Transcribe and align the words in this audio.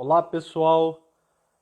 Olá 0.00 0.22
pessoal, 0.22 1.00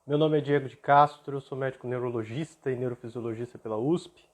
meu 0.07 0.19
nome 0.19 0.37
é 0.37 0.41
Diego 0.43 0.69
de 0.69 0.77
Castro, 0.77 1.41
sou 1.41 1.57
médico 1.57 1.89
neurologista 1.89 2.71
e 2.71 2.77
neurofisiologista 2.77 3.59
pela 3.59 3.79
USP 3.79 4.29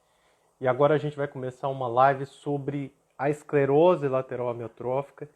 e 0.61 0.67
agora 0.67 0.97
a 0.97 0.99
gente 0.99 1.17
vai 1.17 1.29
começar 1.29 1.69
uma 1.69 1.86
live 1.86 2.26
sobre 2.26 2.92
a 3.17 3.30
esclerose 3.30 4.08
lateral 4.08 4.49
amiotrófica. 4.49 5.28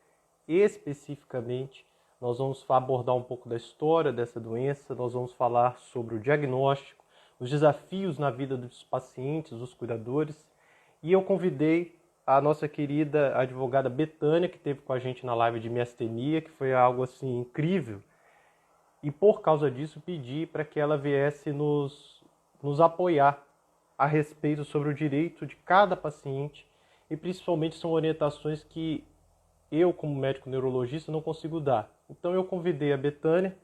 Especificamente, 0.48 1.86
nós 2.20 2.38
vamos 2.38 2.66
abordar 2.68 3.14
um 3.14 3.22
pouco 3.22 3.48
da 3.48 3.54
história 3.54 4.12
dessa 4.12 4.40
doença, 4.40 4.96
nós 4.96 5.12
vamos 5.12 5.32
falar 5.34 5.78
sobre 5.78 6.16
o 6.16 6.20
diagnóstico, 6.20 7.04
os 7.38 7.48
desafios 7.48 8.18
na 8.18 8.32
vida 8.32 8.56
dos 8.56 8.82
pacientes, 8.82 9.56
dos 9.56 9.74
cuidadores. 9.74 10.44
E 11.04 11.12
eu 11.12 11.22
convidei 11.22 11.96
a 12.26 12.40
nossa 12.40 12.66
querida 12.66 13.38
advogada 13.38 13.88
Betânia, 13.88 14.48
que 14.48 14.58
teve 14.58 14.80
com 14.80 14.92
a 14.92 14.98
gente 14.98 15.24
na 15.24 15.36
live 15.36 15.60
de 15.60 15.70
miastenia, 15.70 16.42
que 16.42 16.50
foi 16.50 16.74
algo 16.74 17.04
assim 17.04 17.38
incrível 17.38 18.02
e 19.06 19.10
por 19.12 19.40
causa 19.40 19.70
disso 19.70 20.02
pedi 20.04 20.46
para 20.46 20.64
que 20.64 20.80
ela 20.80 20.98
viesse 20.98 21.52
nos, 21.52 22.20
nos 22.60 22.80
apoiar 22.80 23.40
a 23.96 24.04
respeito 24.04 24.64
sobre 24.64 24.88
o 24.88 24.94
direito 24.94 25.46
de 25.46 25.54
cada 25.54 25.94
paciente 25.94 26.66
e 27.08 27.16
principalmente 27.16 27.76
são 27.76 27.92
orientações 27.92 28.64
que 28.64 29.04
eu, 29.70 29.92
como 29.92 30.18
médico 30.18 30.50
neurologista, 30.50 31.12
não 31.12 31.22
consigo 31.22 31.60
dar. 31.60 31.88
Então 32.10 32.34
eu 32.34 32.42
convidei 32.42 32.92
a 32.92 32.96
Betânia, 32.96 33.56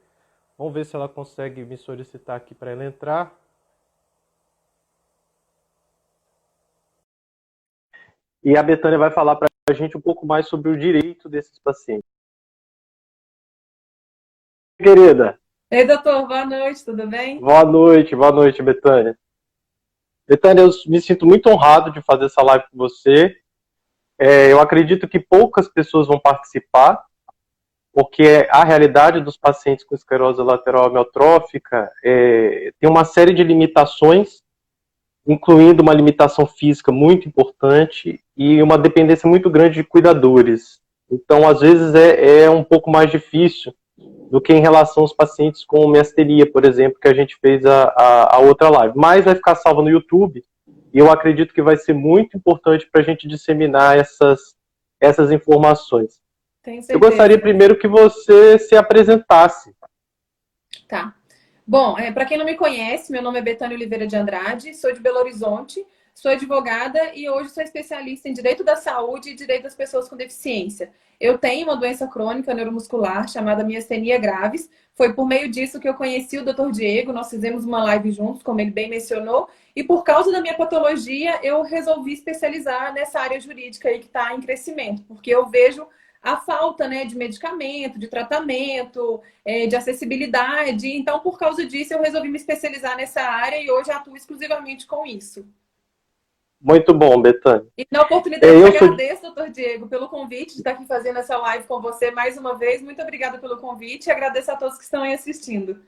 vamos 0.57 0.73
ver 0.73 0.85
se 0.85 0.95
ela 0.95 1.09
consegue 1.09 1.65
me 1.65 1.75
solicitar 1.75 2.37
aqui 2.37 2.55
para 2.55 2.71
ela 2.71 2.85
entrar. 2.85 3.37
E 8.41 8.57
a 8.57 8.63
Betânia 8.63 8.97
vai 8.97 9.11
falar 9.11 9.35
para 9.35 9.49
a 9.69 9.73
gente 9.73 9.97
um 9.97 10.01
pouco 10.01 10.25
mais 10.25 10.47
sobre 10.47 10.71
o 10.71 10.79
direito 10.79 11.27
desses 11.27 11.59
pacientes 11.59 12.12
querida? 14.83 15.39
Ei, 15.71 15.87
doutor, 15.87 16.27
boa 16.27 16.45
noite, 16.45 16.85
tudo 16.85 17.07
bem? 17.07 17.39
Boa 17.39 17.63
noite, 17.63 18.15
boa 18.15 18.31
noite, 18.31 18.61
Betânia. 18.61 19.17
Betânia, 20.27 20.61
eu 20.61 20.69
me 20.87 21.01
sinto 21.01 21.25
muito 21.25 21.49
honrado 21.49 21.91
de 21.91 22.01
fazer 22.01 22.25
essa 22.25 22.43
live 22.43 22.65
com 22.69 22.77
você. 22.77 23.35
É, 24.19 24.51
eu 24.51 24.59
acredito 24.59 25.07
que 25.07 25.19
poucas 25.19 25.67
pessoas 25.67 26.07
vão 26.07 26.19
participar, 26.19 27.01
porque 27.93 28.47
a 28.51 28.63
realidade 28.63 29.21
dos 29.21 29.37
pacientes 29.37 29.85
com 29.85 29.95
esclerose 29.95 30.41
lateral 30.41 30.85
amiotrófica 30.85 31.89
é, 32.03 32.71
tem 32.79 32.89
uma 32.89 33.05
série 33.05 33.33
de 33.33 33.43
limitações, 33.43 34.43
incluindo 35.25 35.81
uma 35.81 35.93
limitação 35.93 36.45
física 36.45 36.91
muito 36.91 37.27
importante 37.27 38.23
e 38.35 38.61
uma 38.61 38.77
dependência 38.77 39.27
muito 39.29 39.49
grande 39.49 39.75
de 39.75 39.83
cuidadores. 39.83 40.81
Então, 41.09 41.47
às 41.47 41.61
vezes, 41.61 41.95
é, 41.95 42.43
é 42.43 42.49
um 42.49 42.63
pouco 42.63 42.91
mais 42.91 43.09
difícil 43.09 43.73
do 44.33 44.41
que 44.41 44.51
em 44.51 44.59
relação 44.59 45.03
aos 45.03 45.13
pacientes 45.13 45.63
com 45.63 45.87
miastenia, 45.87 46.51
por 46.51 46.65
exemplo, 46.65 46.99
que 46.99 47.07
a 47.07 47.13
gente 47.13 47.37
fez 47.39 47.63
a, 47.67 47.83
a, 47.95 48.37
a 48.37 48.39
outra 48.39 48.67
live. 48.67 48.95
Mas 48.97 49.25
vai 49.25 49.35
ficar 49.35 49.53
salva 49.53 49.83
no 49.83 49.91
YouTube 49.91 50.43
e 50.91 50.97
eu 50.97 51.11
acredito 51.11 51.53
que 51.53 51.61
vai 51.61 51.77
ser 51.77 51.93
muito 51.93 52.35
importante 52.35 52.89
para 52.91 53.01
a 53.01 53.03
gente 53.03 53.27
disseminar 53.27 53.95
essas, 53.95 54.55
essas 54.99 55.31
informações. 55.31 56.19
Eu 56.89 56.99
gostaria 56.99 57.39
primeiro 57.39 57.77
que 57.77 57.87
você 57.87 58.57
se 58.57 58.75
apresentasse. 58.75 59.71
Tá. 60.87 61.13
Bom, 61.67 61.95
é, 61.99 62.11
para 62.11 62.25
quem 62.25 62.39
não 62.39 62.45
me 62.45 62.55
conhece, 62.55 63.11
meu 63.11 63.21
nome 63.21 63.37
é 63.37 63.43
Betânia 63.43 63.77
Oliveira 63.77 64.07
de 64.07 64.15
Andrade, 64.15 64.73
sou 64.73 64.91
de 64.91 64.99
Belo 64.99 65.19
Horizonte, 65.19 65.85
sou 66.13 66.31
advogada 66.31 67.13
e 67.15 67.29
hoje 67.29 67.49
sou 67.49 67.63
especialista 67.63 68.29
em 68.29 68.33
direito 68.33 68.63
da 68.63 68.75
saúde 68.75 69.31
e 69.31 69.35
direito 69.35 69.63
das 69.63 69.75
pessoas 69.75 70.07
com 70.07 70.15
deficiência. 70.15 70.91
Eu 71.19 71.37
tenho 71.37 71.65
uma 71.65 71.75
doença 71.75 72.07
crônica 72.07 72.53
neuromuscular 72.53 73.27
chamada 73.27 73.63
miastenia 73.63 74.17
graves. 74.17 74.69
Foi 74.93 75.13
por 75.13 75.27
meio 75.27 75.49
disso 75.49 75.79
que 75.79 75.87
eu 75.87 75.93
conheci 75.93 76.37
o 76.37 76.45
Dr. 76.45 76.71
Diego. 76.71 77.13
Nós 77.13 77.29
fizemos 77.29 77.65
uma 77.65 77.83
live 77.83 78.11
juntos, 78.11 78.43
como 78.43 78.59
ele 78.59 78.71
bem 78.71 78.89
mencionou. 78.89 79.49
E 79.75 79.83
por 79.83 80.03
causa 80.03 80.31
da 80.31 80.41
minha 80.41 80.55
patologia, 80.55 81.39
eu 81.41 81.61
resolvi 81.61 82.13
especializar 82.13 82.93
nessa 82.93 83.19
área 83.19 83.39
jurídica 83.39 83.89
aí 83.89 83.99
que 83.99 84.05
está 84.05 84.33
em 84.33 84.41
crescimento, 84.41 85.03
porque 85.03 85.31
eu 85.31 85.47
vejo 85.47 85.87
a 86.21 86.37
falta 86.37 86.87
né, 86.87 87.03
de 87.03 87.17
medicamento, 87.17 87.99
de 87.99 88.07
tratamento, 88.07 89.21
é, 89.43 89.67
de 89.67 89.75
acessibilidade. 89.75 90.87
Então, 90.87 91.19
por 91.19 91.37
causa 91.37 91.65
disso, 91.65 91.93
eu 91.93 92.01
resolvi 92.01 92.29
me 92.29 92.37
especializar 92.37 92.95
nessa 92.95 93.21
área 93.21 93.61
e 93.61 93.69
hoje 93.69 93.91
atuo 93.91 94.15
exclusivamente 94.15 94.87
com 94.87 95.05
isso. 95.05 95.45
Muito 96.63 96.93
bom, 96.93 97.21
Betânia. 97.21 97.65
E 97.77 97.85
na 97.91 98.03
oportunidade, 98.03 98.49
é, 98.49 98.55
eu, 98.55 98.61
eu 98.61 98.67
agradeço, 98.67 99.19
sou... 99.19 99.33
doutor 99.33 99.51
Diego, 99.51 99.85
pelo 99.87 100.07
convite 100.07 100.53
de 100.53 100.59
estar 100.59 100.71
aqui 100.71 100.85
fazendo 100.85 101.19
essa 101.19 101.37
live 101.37 101.65
com 101.65 101.81
você 101.81 102.09
mais 102.09 102.37
uma 102.37 102.57
vez. 102.57 102.81
Muito 102.81 103.01
obrigada 103.01 103.37
pelo 103.37 103.57
convite 103.57 104.07
e 104.07 104.11
agradeço 104.11 104.49
a 104.49 104.55
todos 104.55 104.77
que 104.77 104.85
estão 104.85 105.03
aí 105.03 105.13
assistindo. 105.13 105.81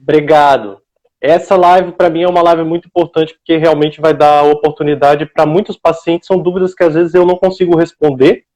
Obrigado. 0.00 0.80
Essa 1.20 1.54
live, 1.54 1.92
para 1.92 2.08
mim, 2.08 2.22
é 2.22 2.28
uma 2.28 2.40
live 2.40 2.64
muito 2.64 2.88
importante, 2.88 3.34
porque 3.34 3.58
realmente 3.58 4.00
vai 4.00 4.14
dar 4.14 4.42
oportunidade 4.44 5.26
para 5.26 5.44
muitos 5.44 5.76
pacientes. 5.76 6.26
São 6.26 6.38
dúvidas 6.38 6.74
que 6.74 6.82
às 6.82 6.94
vezes 6.94 7.12
eu 7.12 7.26
não 7.26 7.36
consigo 7.36 7.76
responder, 7.76 8.46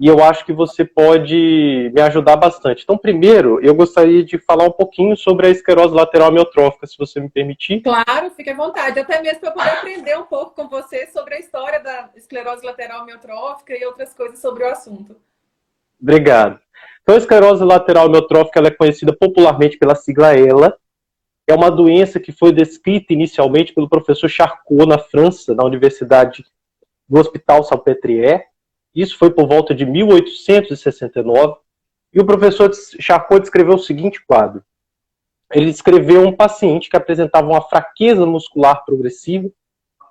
e 0.00 0.06
eu 0.06 0.24
acho 0.24 0.46
que 0.46 0.52
você 0.52 0.82
pode 0.82 1.92
me 1.94 2.00
ajudar 2.00 2.34
bastante. 2.34 2.84
Então, 2.84 2.96
primeiro, 2.96 3.60
eu 3.60 3.74
gostaria 3.74 4.24
de 4.24 4.38
falar 4.38 4.64
um 4.64 4.72
pouquinho 4.72 5.14
sobre 5.14 5.46
a 5.46 5.50
esclerose 5.50 5.94
lateral 5.94 6.28
amiotrófica, 6.28 6.86
se 6.86 6.96
você 6.96 7.20
me 7.20 7.28
permitir. 7.28 7.82
Claro, 7.82 8.30
fique 8.30 8.48
à 8.48 8.56
vontade. 8.56 8.98
Até 8.98 9.20
mesmo 9.20 9.40
para 9.40 9.50
poder 9.50 9.68
aprender 9.68 10.18
um 10.18 10.22
pouco 10.22 10.54
com 10.54 10.68
você 10.70 11.06
sobre 11.08 11.34
a 11.34 11.38
história 11.38 11.80
da 11.80 12.08
esclerose 12.16 12.64
lateral 12.64 13.02
amiotrófica 13.02 13.76
e 13.76 13.84
outras 13.84 14.14
coisas 14.14 14.38
sobre 14.38 14.64
o 14.64 14.68
assunto. 14.68 15.16
Obrigado. 16.00 16.58
Então, 17.02 17.14
a 17.14 17.18
esclerose 17.18 17.62
lateral 17.62 18.06
amiotrófica 18.06 18.58
é 18.66 18.70
conhecida 18.70 19.14
popularmente 19.14 19.76
pela 19.76 19.94
sigla 19.94 20.34
ELA. 20.34 20.78
É 21.46 21.54
uma 21.54 21.70
doença 21.70 22.18
que 22.18 22.32
foi 22.32 22.52
descrita 22.52 23.12
inicialmente 23.12 23.74
pelo 23.74 23.86
professor 23.86 24.30
Charcot 24.30 24.86
na 24.86 24.98
França, 24.98 25.54
na 25.54 25.62
Universidade 25.62 26.42
do 27.06 27.20
Hospital 27.20 27.64
Salpêtrière 27.64 28.49
isso 28.94 29.16
foi 29.18 29.30
por 29.30 29.46
volta 29.46 29.74
de 29.74 29.86
1869. 29.86 31.56
E 32.12 32.20
o 32.20 32.26
professor 32.26 32.70
Charcot 32.98 33.40
descreveu 33.40 33.74
o 33.74 33.78
seguinte 33.78 34.24
quadro. 34.26 34.64
Ele 35.52 35.66
descreveu 35.66 36.26
um 36.26 36.34
paciente 36.34 36.88
que 36.88 36.96
apresentava 36.96 37.46
uma 37.46 37.62
fraqueza 37.62 38.24
muscular 38.26 38.84
progressiva 38.84 39.48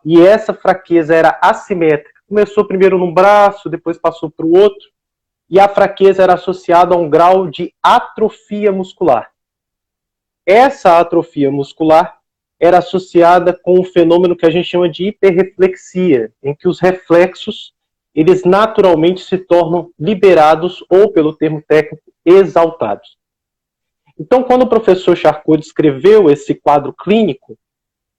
e 0.04 0.22
essa 0.22 0.54
fraqueza 0.54 1.14
era 1.14 1.38
assimétrica. 1.42 2.20
Começou 2.28 2.66
primeiro 2.66 2.98
num 2.98 3.14
braço, 3.14 3.70
depois 3.70 3.98
passou 3.98 4.30
para 4.30 4.46
o 4.46 4.58
outro, 4.58 4.88
e 5.50 5.60
a 5.60 5.68
fraqueza 5.68 6.24
era 6.24 6.36
associada 6.36 6.94
a 6.94 6.98
um 6.98 7.10
grau 7.10 7.48
de 7.48 7.74
atrofia 7.82 8.72
muscular. 8.72 9.32
Essa 10.46 11.00
atrofia 11.00 11.52
muscular 11.52 12.20
era 12.60 12.80
associada 12.80 13.54
com 13.54 13.80
um 13.80 13.84
fenômeno 13.84 14.36
que 14.36 14.46
a 14.46 14.50
gente 14.50 14.68
chama 14.68 14.90
de 14.90 15.06
hiperreflexia, 15.06 16.34
em 16.44 16.54
que 16.54 16.68
os 16.68 16.80
reflexos 16.80 17.74
eles 18.20 18.44
naturalmente 18.44 19.22
se 19.22 19.38
tornam 19.38 19.92
liberados 19.98 20.84
ou, 20.90 21.10
pelo 21.10 21.32
termo 21.32 21.64
técnico, 21.66 22.04
exaltados. 22.26 23.18
Então, 24.20 24.44
quando 24.44 24.64
o 24.64 24.68
professor 24.68 25.16
Charcot 25.16 25.58
descreveu 25.58 26.30
esse 26.30 26.54
quadro 26.54 26.92
clínico, 26.92 27.58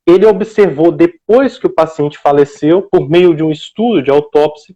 ele 0.06 0.24
observou 0.24 0.90
depois 0.90 1.58
que 1.58 1.66
o 1.66 1.74
paciente 1.74 2.16
faleceu, 2.16 2.88
por 2.90 3.10
meio 3.10 3.34
de 3.34 3.42
um 3.42 3.50
estudo 3.50 4.02
de 4.02 4.10
autópsia, 4.10 4.74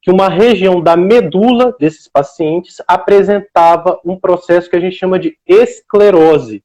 que 0.00 0.08
uma 0.08 0.28
região 0.28 0.80
da 0.80 0.96
medula 0.96 1.74
desses 1.76 2.06
pacientes 2.06 2.76
apresentava 2.86 4.00
um 4.04 4.16
processo 4.16 4.70
que 4.70 4.76
a 4.76 4.80
gente 4.80 4.94
chama 4.94 5.18
de 5.18 5.36
esclerose, 5.44 6.62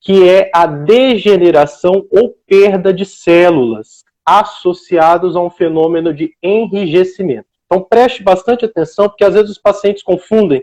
que 0.00 0.26
é 0.26 0.50
a 0.54 0.64
degeneração 0.64 2.06
ou 2.10 2.34
perda 2.46 2.90
de 2.90 3.04
células 3.04 4.07
associados 4.28 5.36
a 5.36 5.40
um 5.40 5.50
fenômeno 5.50 6.12
de 6.12 6.34
enrijecimento. 6.42 7.48
Então 7.66 7.82
preste 7.82 8.22
bastante 8.22 8.64
atenção, 8.64 9.08
porque 9.08 9.24
às 9.24 9.34
vezes 9.34 9.50
os 9.50 9.58
pacientes 9.58 10.02
confundem 10.02 10.62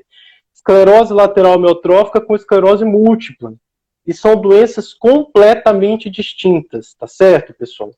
esclerose 0.53 1.13
lateral 1.13 1.53
amiotrófica 1.53 2.19
com 2.19 2.35
esclerose 2.35 2.83
múltipla. 2.83 3.53
E 4.05 4.13
são 4.13 4.35
doenças 4.35 4.93
completamente 4.93 6.09
distintas, 6.09 6.93
tá 6.93 7.07
certo, 7.07 7.53
pessoal? 7.53 7.91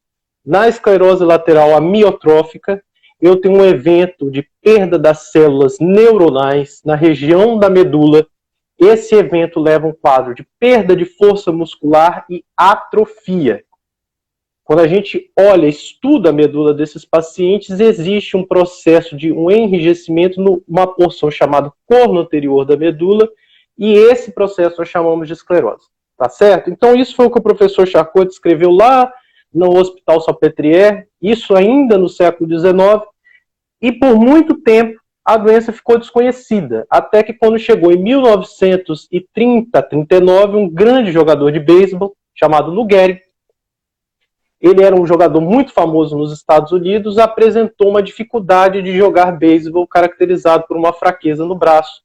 Na 0.46 0.68
esclerose 0.68 1.24
lateral 1.24 1.76
amiotrófica, 1.76 2.82
eu 3.20 3.36
tenho 3.42 3.58
um 3.58 3.66
evento 3.66 4.32
de 4.32 4.48
perda 4.62 4.98
das 4.98 5.32
células 5.32 5.80
neuronais 5.80 6.82
na 6.86 6.96
região 6.96 7.58
da 7.58 7.70
medula. 7.70 8.26
Esse 8.80 9.16
evento 9.16 9.60
leva 9.60 9.88
um 9.88 9.94
quadro 9.94 10.36
de 10.36 10.48
perda 10.60 10.96
de 10.96 11.04
força 11.04 11.52
muscular 11.52 12.26
e 12.30 12.44
atrofia. 12.56 13.64
Quando 14.68 14.82
a 14.82 14.88
gente 14.88 15.32
olha, 15.40 15.66
estuda 15.66 16.30
a 16.30 16.34
medula 16.34 16.74
desses 16.74 17.06
pacientes, 17.06 17.80
existe 17.80 18.36
um 18.36 18.46
processo 18.46 19.16
de 19.16 19.32
um 19.32 19.50
enrijecimento 19.50 20.42
numa 20.42 20.86
porção 20.86 21.32
chamada 21.32 21.72
corno 21.86 22.20
anterior 22.20 22.66
da 22.66 22.76
medula, 22.76 23.30
e 23.78 23.94
esse 23.94 24.34
processo 24.34 24.76
nós 24.80 24.90
chamamos 24.90 25.26
de 25.26 25.34
esclerose. 25.34 25.86
Tá 26.18 26.28
certo? 26.28 26.70
Então, 26.70 26.94
isso 26.94 27.16
foi 27.16 27.28
o 27.28 27.32
que 27.32 27.40
o 27.40 27.42
professor 27.42 27.88
Charcot 27.88 28.28
descreveu 28.28 28.70
lá 28.70 29.10
no 29.54 29.70
Hospital 29.70 30.20
Salpêtrière, 30.20 31.08
isso 31.22 31.56
ainda 31.56 31.98
no 31.98 32.10
século 32.10 32.50
XIX, 32.50 33.06
e 33.82 33.94
por 33.94 34.18
muito 34.20 34.54
tempo 34.56 35.00
a 35.24 35.38
doença 35.38 35.72
ficou 35.72 35.98
desconhecida, 35.98 36.86
até 36.90 37.24
que 37.24 37.34
quando 37.34 37.58
chegou 37.58 37.94
em 37.94 38.04
1930, 38.04 39.82
39, 39.82 40.58
um 40.58 40.70
grande 40.70 41.14
jogador 41.14 41.54
de 41.54 41.60
beisebol 41.62 42.18
chamado 42.36 42.70
Lou 42.70 42.86
Gehrig, 42.90 43.22
ele 44.60 44.84
era 44.84 44.96
um 44.96 45.06
jogador 45.06 45.40
muito 45.40 45.72
famoso 45.72 46.18
nos 46.18 46.34
Estados 46.34 46.72
Unidos, 46.72 47.18
apresentou 47.18 47.90
uma 47.90 48.02
dificuldade 48.02 48.82
de 48.82 48.98
jogar 48.98 49.32
beisebol 49.32 49.88
caracterizado 49.88 50.66
por 50.68 50.76
uma 50.76 50.92
fraqueza 50.92 51.46
no 51.46 51.56
braço. 51.56 52.02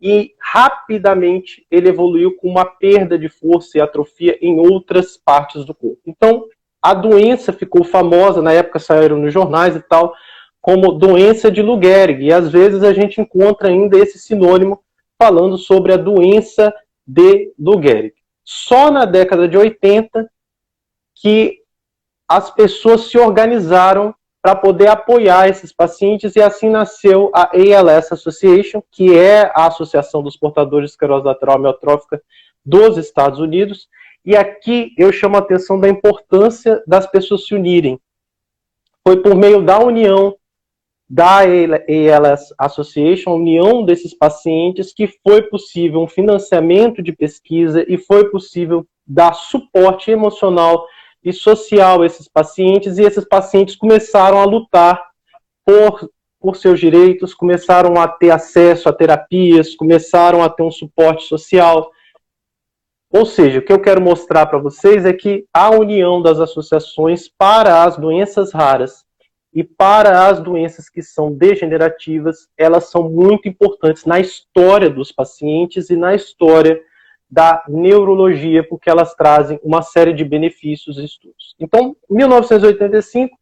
E 0.00 0.32
rapidamente 0.40 1.66
ele 1.70 1.88
evoluiu 1.88 2.36
com 2.36 2.48
uma 2.48 2.64
perda 2.64 3.18
de 3.18 3.28
força 3.28 3.78
e 3.78 3.80
atrofia 3.80 4.38
em 4.40 4.58
outras 4.58 5.16
partes 5.16 5.64
do 5.64 5.74
corpo. 5.74 6.00
Então, 6.06 6.46
a 6.82 6.92
doença 6.92 7.52
ficou 7.52 7.84
famosa, 7.84 8.42
na 8.42 8.52
época 8.52 8.78
saíram 8.78 9.18
nos 9.18 9.32
jornais 9.32 9.76
e 9.76 9.80
tal, 9.80 10.14
como 10.60 10.92
doença 10.92 11.50
de 11.50 11.62
Lou 11.62 11.80
Gehrig. 11.82 12.24
E 12.24 12.32
às 12.32 12.50
vezes 12.50 12.82
a 12.82 12.92
gente 12.92 13.20
encontra 13.20 13.68
ainda 13.68 13.98
esse 13.98 14.18
sinônimo 14.18 14.82
falando 15.18 15.56
sobre 15.56 15.92
a 15.92 15.96
doença 15.96 16.74
de 17.06 17.52
Lou 17.58 17.82
Gehrig. 17.82 18.14
Só 18.42 18.90
na 18.90 19.04
década 19.04 19.48
de 19.48 19.56
80 19.56 20.28
que 21.14 21.63
as 22.28 22.50
pessoas 22.50 23.02
se 23.02 23.18
organizaram 23.18 24.14
para 24.42 24.54
poder 24.54 24.88
apoiar 24.88 25.48
esses 25.48 25.72
pacientes 25.72 26.36
e 26.36 26.42
assim 26.42 26.68
nasceu 26.68 27.30
a 27.34 27.50
ALS 27.54 28.12
Association, 28.12 28.82
que 28.90 29.16
é 29.16 29.50
a 29.54 29.66
Associação 29.66 30.22
dos 30.22 30.36
Portadores 30.36 30.90
de 30.90 30.92
Esclerose 30.92 31.24
Lateral 31.24 31.56
Amiotrófica 31.56 32.20
dos 32.64 32.98
Estados 32.98 33.40
Unidos. 33.40 33.88
E 34.22 34.36
aqui 34.36 34.92
eu 34.98 35.10
chamo 35.12 35.36
a 35.36 35.38
atenção 35.38 35.80
da 35.80 35.88
importância 35.88 36.82
das 36.86 37.06
pessoas 37.06 37.46
se 37.46 37.54
unirem. 37.54 37.98
Foi 39.02 39.22
por 39.22 39.34
meio 39.34 39.62
da 39.62 39.78
união 39.78 40.36
da 41.08 41.38
ALS 41.38 42.52
Association, 42.58 43.30
a 43.30 43.34
união 43.34 43.84
desses 43.84 44.14
pacientes, 44.14 44.92
que 44.92 45.06
foi 45.22 45.42
possível 45.42 46.02
um 46.02 46.08
financiamento 46.08 47.02
de 47.02 47.12
pesquisa 47.12 47.84
e 47.88 47.96
foi 47.96 48.30
possível 48.30 48.86
dar 49.06 49.32
suporte 49.34 50.10
emocional 50.10 50.86
e 51.24 51.32
social 51.32 52.04
esses 52.04 52.28
pacientes, 52.28 52.98
e 52.98 53.02
esses 53.02 53.24
pacientes 53.24 53.74
começaram 53.74 54.38
a 54.38 54.44
lutar 54.44 55.02
por, 55.64 56.10
por 56.38 56.56
seus 56.56 56.78
direitos, 56.78 57.32
começaram 57.32 57.98
a 57.98 58.06
ter 58.06 58.30
acesso 58.30 58.88
a 58.88 58.92
terapias, 58.92 59.74
começaram 59.74 60.42
a 60.42 60.50
ter 60.50 60.62
um 60.62 60.70
suporte 60.70 61.24
social. 61.24 61.90
Ou 63.10 63.24
seja, 63.24 63.60
o 63.60 63.62
que 63.62 63.72
eu 63.72 63.80
quero 63.80 64.02
mostrar 64.02 64.46
para 64.46 64.58
vocês 64.58 65.06
é 65.06 65.12
que 65.12 65.46
a 65.54 65.70
união 65.70 66.20
das 66.20 66.38
associações 66.38 67.28
para 67.28 67.84
as 67.84 67.96
doenças 67.96 68.52
raras 68.52 69.04
e 69.54 69.62
para 69.62 70.26
as 70.26 70.40
doenças 70.40 70.90
que 70.90 71.00
são 71.00 71.32
degenerativas, 71.32 72.48
elas 72.58 72.90
são 72.90 73.08
muito 73.08 73.48
importantes 73.48 74.04
na 74.04 74.18
história 74.18 74.90
dos 74.90 75.12
pacientes 75.12 75.88
e 75.90 75.96
na 75.96 76.14
história 76.14 76.82
da 77.34 77.64
neurologia, 77.68 78.62
porque 78.62 78.88
elas 78.88 79.12
trazem 79.12 79.58
uma 79.60 79.82
série 79.82 80.12
de 80.12 80.24
benefícios 80.24 80.98
e 80.98 81.04
estudos. 81.04 81.56
Então, 81.58 81.96
1985, 82.08 83.36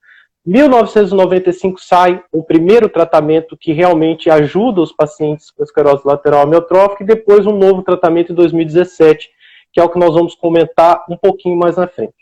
1995 0.47 1.79
sai 1.79 2.25
o 2.33 2.43
primeiro 2.43 2.89
tratamento 2.89 3.55
que 3.55 3.71
realmente 3.71 4.31
ajuda 4.31 4.81
os 4.81 4.93
pacientes 4.93 5.51
com 5.51 5.63
esclerose 5.63 6.07
lateral 6.07 6.41
amiotrófica 6.41 7.05
e 7.05 7.07
depois 7.07 7.47
um 7.47 7.59
novo 7.59 7.83
tratamento 7.83 8.33
em 8.33 8.35
2017, 8.35 9.29
que 9.71 9.79
é 9.79 9.85
o 9.85 9.91
que 9.91 9.99
nós 9.99 10.15
vamos 10.15 10.35
comentar 10.35 11.05
um 11.11 11.17
pouquinho 11.17 11.59
mais 11.59 11.77
na 11.77 11.87
frente. 11.87 12.15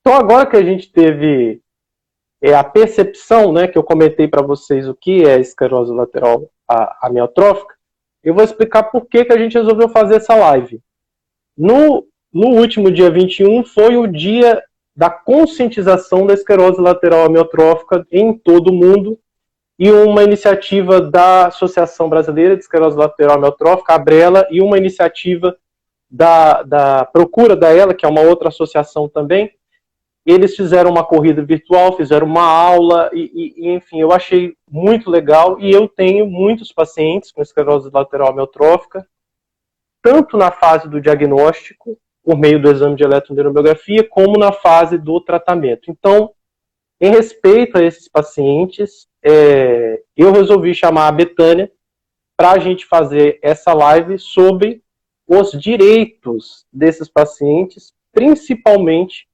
Então, 0.00 0.12
agora 0.12 0.44
que 0.44 0.58
a 0.58 0.62
gente 0.62 0.92
teve 0.92 1.62
é, 2.42 2.54
a 2.54 2.62
percepção, 2.62 3.50
né, 3.50 3.66
que 3.66 3.78
eu 3.78 3.82
comentei 3.82 4.28
para 4.28 4.42
vocês 4.42 4.86
o 4.86 4.94
que 4.94 5.24
é 5.24 5.40
esclerose 5.40 5.90
lateral 5.90 6.50
amiotrófica, 7.00 7.75
eu 8.26 8.34
vou 8.34 8.42
explicar 8.42 8.82
por 8.82 9.06
que, 9.06 9.24
que 9.24 9.32
a 9.32 9.38
gente 9.38 9.56
resolveu 9.56 9.88
fazer 9.88 10.16
essa 10.16 10.34
live. 10.34 10.80
No, 11.56 12.04
no 12.32 12.48
último 12.48 12.90
dia 12.90 13.08
21 13.08 13.62
foi 13.62 13.96
o 13.96 14.08
dia 14.08 14.60
da 14.96 15.08
conscientização 15.08 16.26
da 16.26 16.34
esclerose 16.34 16.80
lateral 16.80 17.24
amiotrófica 17.24 18.04
em 18.10 18.36
todo 18.36 18.72
o 18.72 18.74
mundo 18.74 19.16
e 19.78 19.92
uma 19.92 20.24
iniciativa 20.24 21.00
da 21.00 21.46
Associação 21.46 22.08
Brasileira 22.08 22.56
de 22.56 22.62
Esclerose 22.62 22.96
Lateral 22.96 23.36
Amiotrófica, 23.36 23.94
a 23.94 23.98
Brela, 23.98 24.44
e 24.50 24.60
uma 24.60 24.76
iniciativa 24.76 25.56
da, 26.10 26.64
da 26.64 27.04
Procura 27.04 27.54
da 27.54 27.72
Ela, 27.72 27.94
que 27.94 28.04
é 28.04 28.08
uma 28.08 28.22
outra 28.22 28.48
associação 28.48 29.08
também, 29.08 29.52
eles 30.26 30.56
fizeram 30.56 30.90
uma 30.90 31.04
corrida 31.04 31.40
virtual, 31.44 31.96
fizeram 31.96 32.26
uma 32.26 32.42
aula, 32.42 33.08
e, 33.12 33.54
e, 33.56 33.70
enfim, 33.70 34.00
eu 34.00 34.10
achei 34.10 34.56
muito 34.68 35.08
legal. 35.08 35.60
E 35.60 35.70
eu 35.70 35.88
tenho 35.88 36.26
muitos 36.26 36.72
pacientes 36.72 37.30
com 37.30 37.40
esclerose 37.40 37.88
lateral 37.92 38.30
amiotrófica, 38.30 39.06
tanto 40.02 40.36
na 40.36 40.50
fase 40.50 40.88
do 40.88 41.00
diagnóstico, 41.00 41.96
por 42.24 42.36
meio 42.36 42.60
do 42.60 42.68
exame 42.68 42.96
de 42.96 43.04
eletroneuromiografia, 43.04 44.02
como 44.02 44.36
na 44.36 44.50
fase 44.50 44.98
do 44.98 45.20
tratamento. 45.20 45.92
Então, 45.92 46.32
em 47.00 47.10
respeito 47.10 47.78
a 47.78 47.82
esses 47.82 48.08
pacientes, 48.08 49.06
é, 49.24 50.02
eu 50.16 50.32
resolvi 50.32 50.74
chamar 50.74 51.06
a 51.06 51.12
Betânia 51.12 51.70
para 52.36 52.52
a 52.52 52.58
gente 52.58 52.84
fazer 52.84 53.38
essa 53.42 53.72
live 53.72 54.18
sobre 54.18 54.82
os 55.28 55.52
direitos 55.52 56.66
desses 56.72 57.08
pacientes, 57.08 57.92
principalmente 58.12 59.25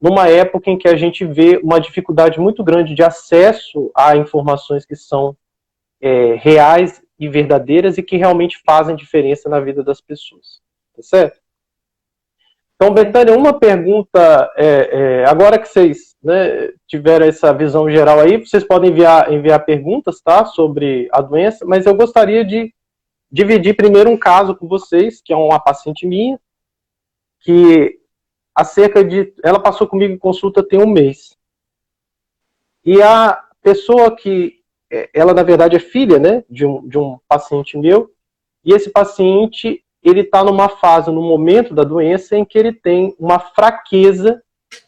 numa 0.00 0.28
época 0.28 0.70
em 0.70 0.78
que 0.78 0.88
a 0.88 0.96
gente 0.96 1.24
vê 1.24 1.58
uma 1.62 1.80
dificuldade 1.80 2.38
muito 2.38 2.62
grande 2.62 2.94
de 2.94 3.02
acesso 3.02 3.90
a 3.94 4.16
informações 4.16 4.84
que 4.84 4.94
são 4.94 5.36
é, 6.00 6.34
reais 6.34 7.02
e 7.18 7.28
verdadeiras 7.28 7.96
e 7.96 8.02
que 8.02 8.16
realmente 8.16 8.60
fazem 8.64 8.94
diferença 8.94 9.48
na 9.48 9.60
vida 9.60 9.82
das 9.82 10.00
pessoas. 10.00 10.60
Tá 10.94 11.02
certo? 11.02 11.40
Então, 12.76 12.92
Betânia, 12.92 13.34
uma 13.34 13.58
pergunta, 13.58 14.52
é, 14.54 14.66
é, 14.66 15.24
agora 15.24 15.58
que 15.58 15.66
vocês 15.66 16.14
né, 16.22 16.72
tiveram 16.86 17.24
essa 17.24 17.52
visão 17.52 17.90
geral 17.90 18.20
aí, 18.20 18.36
vocês 18.36 18.62
podem 18.62 18.90
enviar, 18.90 19.32
enviar 19.32 19.64
perguntas, 19.64 20.20
tá, 20.20 20.44
sobre 20.44 21.08
a 21.10 21.22
doença, 21.22 21.64
mas 21.64 21.86
eu 21.86 21.94
gostaria 21.94 22.44
de 22.44 22.74
dividir 23.32 23.74
primeiro 23.74 24.10
um 24.10 24.16
caso 24.16 24.54
com 24.54 24.68
vocês, 24.68 25.22
que 25.22 25.32
é 25.32 25.36
uma 25.36 25.58
paciente 25.58 26.06
minha, 26.06 26.38
que 27.40 27.98
há 28.56 28.64
cerca 28.64 29.04
de. 29.04 29.34
Ela 29.44 29.60
passou 29.60 29.86
comigo 29.86 30.14
em 30.14 30.18
consulta 30.18 30.66
tem 30.66 30.80
um 30.82 30.88
mês. 30.88 31.36
E 32.82 33.02
a 33.02 33.44
pessoa 33.62 34.16
que. 34.16 34.56
É, 34.90 35.10
ela, 35.12 35.34
na 35.34 35.42
verdade, 35.42 35.76
é 35.76 35.80
filha 35.80 36.18
né, 36.18 36.44
de, 36.48 36.64
um, 36.64 36.88
de 36.88 36.96
um 36.96 37.18
paciente 37.28 37.76
meu, 37.76 38.08
e 38.64 38.72
esse 38.72 38.88
paciente 38.88 39.84
ele 40.00 40.20
está 40.20 40.44
numa 40.44 40.68
fase, 40.68 41.10
no 41.10 41.20
momento 41.20 41.74
da 41.74 41.82
doença, 41.82 42.36
em 42.36 42.44
que 42.44 42.56
ele 42.56 42.72
tem 42.72 43.14
uma 43.18 43.40
fraqueza 43.40 44.40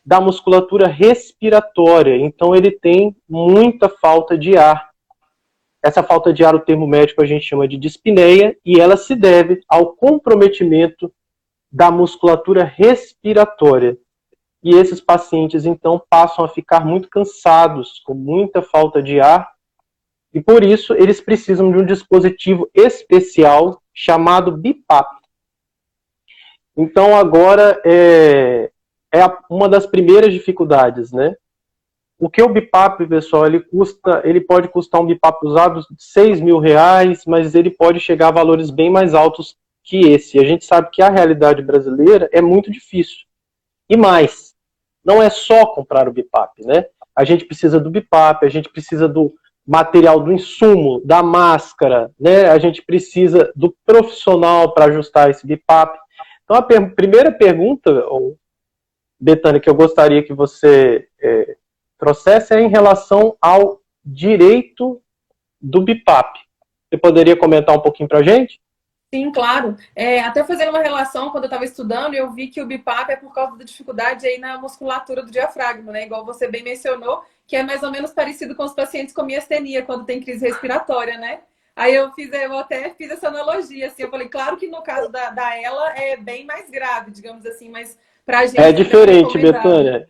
da 0.07 0.21
musculatura 0.21 0.87
respiratória. 0.87 2.17
Então, 2.17 2.55
ele 2.55 2.71
tem 2.71 3.17
muita 3.29 3.89
falta 3.89 4.39
de 4.39 4.57
ar. 4.57 4.91
Essa 5.83 6.05
falta 6.05 6.33
de 6.33 6.45
ar, 6.45 6.55
o 6.55 6.61
termo 6.61 6.87
médico 6.87 7.21
a 7.21 7.27
gente 7.27 7.45
chama 7.45 7.67
de 7.67 7.77
dispneia, 7.77 8.57
e 8.65 8.79
ela 8.79 8.97
se 8.97 9.17
deve 9.17 9.61
ao 9.69 9.97
comprometimento 9.97 11.13
da 11.71 11.91
musculatura 11.91 12.65
respiratória. 12.65 13.97
E 14.63 14.75
esses 14.75 15.01
pacientes, 15.01 15.65
então, 15.65 16.03
passam 16.11 16.45
a 16.45 16.49
ficar 16.49 16.85
muito 16.85 17.09
cansados, 17.09 18.01
com 18.05 18.15
muita 18.15 18.61
falta 18.61 19.03
de 19.03 19.21
ar, 19.21 19.49
e 20.33 20.41
por 20.41 20.63
isso 20.63 20.93
eles 20.95 21.21
precisam 21.21 21.71
de 21.71 21.79
um 21.79 21.87
dispositivo 21.87 22.69
especial 22.75 23.81
chamado 23.95 24.57
BIPAP. 24.57 25.09
Então, 26.77 27.17
agora 27.17 27.81
é, 27.85 28.71
é 29.13 29.21
uma 29.51 29.69
das 29.69 29.87
primeiras 29.87 30.33
dificuldades, 30.33 31.13
né? 31.13 31.35
O 32.21 32.29
que 32.29 32.43
o 32.43 32.49
BIPAP, 32.49 33.07
pessoal, 33.07 33.47
ele 33.47 33.61
custa, 33.61 34.23
ele 34.25 34.41
pode 34.41 34.69
custar 34.69 35.01
um 35.01 35.07
BIPAP 35.07 35.45
usado 35.45 35.81
de 35.81 36.03
6 36.03 36.41
mil 36.41 36.59
reais, 36.59 37.23
mas 37.27 37.55
ele 37.55 37.71
pode 37.71 38.01
chegar 38.01 38.29
a 38.29 38.33
valores 38.33 38.71
bem 38.71 38.91
mais 38.91 39.15
altos 39.15 39.57
que 39.89 40.01
esse. 40.01 40.39
A 40.39 40.45
gente 40.45 40.67
sabe 40.67 40.91
que 40.91 41.01
a 41.01 41.09
realidade 41.09 41.63
brasileira 41.63 42.29
é 42.31 42.43
muito 42.43 42.71
difícil. 42.71 43.27
E 43.89 43.97
mais, 43.97 44.55
não 45.03 45.23
é 45.23 45.31
só 45.31 45.65
comprar 45.65 46.07
o 46.07 46.13
BIPAP, 46.13 46.63
né? 46.67 46.85
A 47.17 47.25
gente 47.25 47.47
precisa 47.47 47.81
do 47.81 47.91
BIPAP, 47.91 48.45
a 48.45 48.51
gente 48.51 48.69
precisa 48.69 49.09
do 49.09 49.35
material 49.67 50.21
do 50.21 50.31
insumo, 50.31 51.01
da 51.05 51.23
máscara, 51.23 52.11
né? 52.21 52.51
A 52.51 52.59
gente 52.59 52.83
precisa 52.83 53.51
do 53.57 53.75
profissional 53.87 54.75
para 54.75 54.85
ajustar 54.85 55.31
esse 55.31 55.47
BIPAP. 55.47 55.99
Então, 56.45 56.57
a 56.57 56.63
per 56.63 56.95
primeira 56.95 57.33
pergunta, 57.33 57.91
Betânia, 59.19 59.61
que 59.61 59.71
eu 59.71 59.75
gostaria 59.75 60.23
que 60.23 60.35
você 60.35 61.09
é, 61.21 61.57
trouxesse 61.99 62.55
é 62.55 62.61
em 62.61 62.69
relação 62.69 63.37
ao 63.41 63.81
direito 64.05 65.01
do 65.59 65.81
BIPAP. 65.81 66.41
Você 66.89 66.99
poderia 66.99 67.37
comentar 67.37 67.75
um 67.75 67.81
pouquinho 67.81 68.09
para 68.09 68.19
a 68.19 68.23
gente? 68.23 68.61
Sim, 69.13 69.33
claro. 69.33 69.77
É, 69.97 70.21
até 70.21 70.45
fazendo 70.45 70.69
uma 70.69 70.83
relação, 70.83 71.31
quando 71.31 71.45
eu 71.45 71.49
estava 71.49 71.65
estudando, 71.65 72.15
eu 72.15 72.31
vi 72.31 72.49
que 72.49 72.61
o 72.61 72.67
BIPAP 72.67 73.11
é 73.11 73.17
por 73.17 73.33
causa 73.33 73.57
da 73.57 73.65
dificuldade 73.65 74.27
aí 74.27 74.39
na 74.39 74.59
musculatura 74.59 75.23
do 75.23 75.31
diafragma, 75.31 75.93
né? 75.93 76.05
Igual 76.05 76.27
você 76.27 76.47
bem 76.47 76.63
mencionou, 76.63 77.25
que 77.47 77.57
é 77.57 77.63
mais 77.63 77.83
ou 77.83 77.91
menos 77.91 78.13
parecido 78.13 78.55
com 78.55 78.65
os 78.65 78.75
pacientes 78.75 79.15
com 79.15 79.23
miastenia, 79.23 79.83
quando 79.83 80.05
tem 80.05 80.21
crise 80.21 80.47
respiratória, 80.47 81.17
né? 81.17 81.41
Aí 81.75 81.95
eu 81.95 82.13
fiz, 82.13 82.31
eu 82.33 82.59
até 82.59 82.91
fiz 82.91 83.11
essa 83.11 83.29
analogia, 83.29 83.87
assim, 83.87 84.03
eu 84.03 84.11
falei, 84.11 84.29
claro 84.29 84.57
que 84.57 84.67
no 84.67 84.83
caso 84.83 85.11
da, 85.11 85.31
da 85.31 85.57
ela 85.57 85.97
é 85.97 86.17
bem 86.17 86.45
mais 86.45 86.69
grave, 86.69 87.11
digamos 87.11 87.47
assim, 87.47 87.71
mas 87.71 87.97
pra 88.27 88.45
gente... 88.45 88.61
É, 88.61 88.69
é 88.69 88.73
diferente, 88.73 89.39
Betânia. 89.39 90.09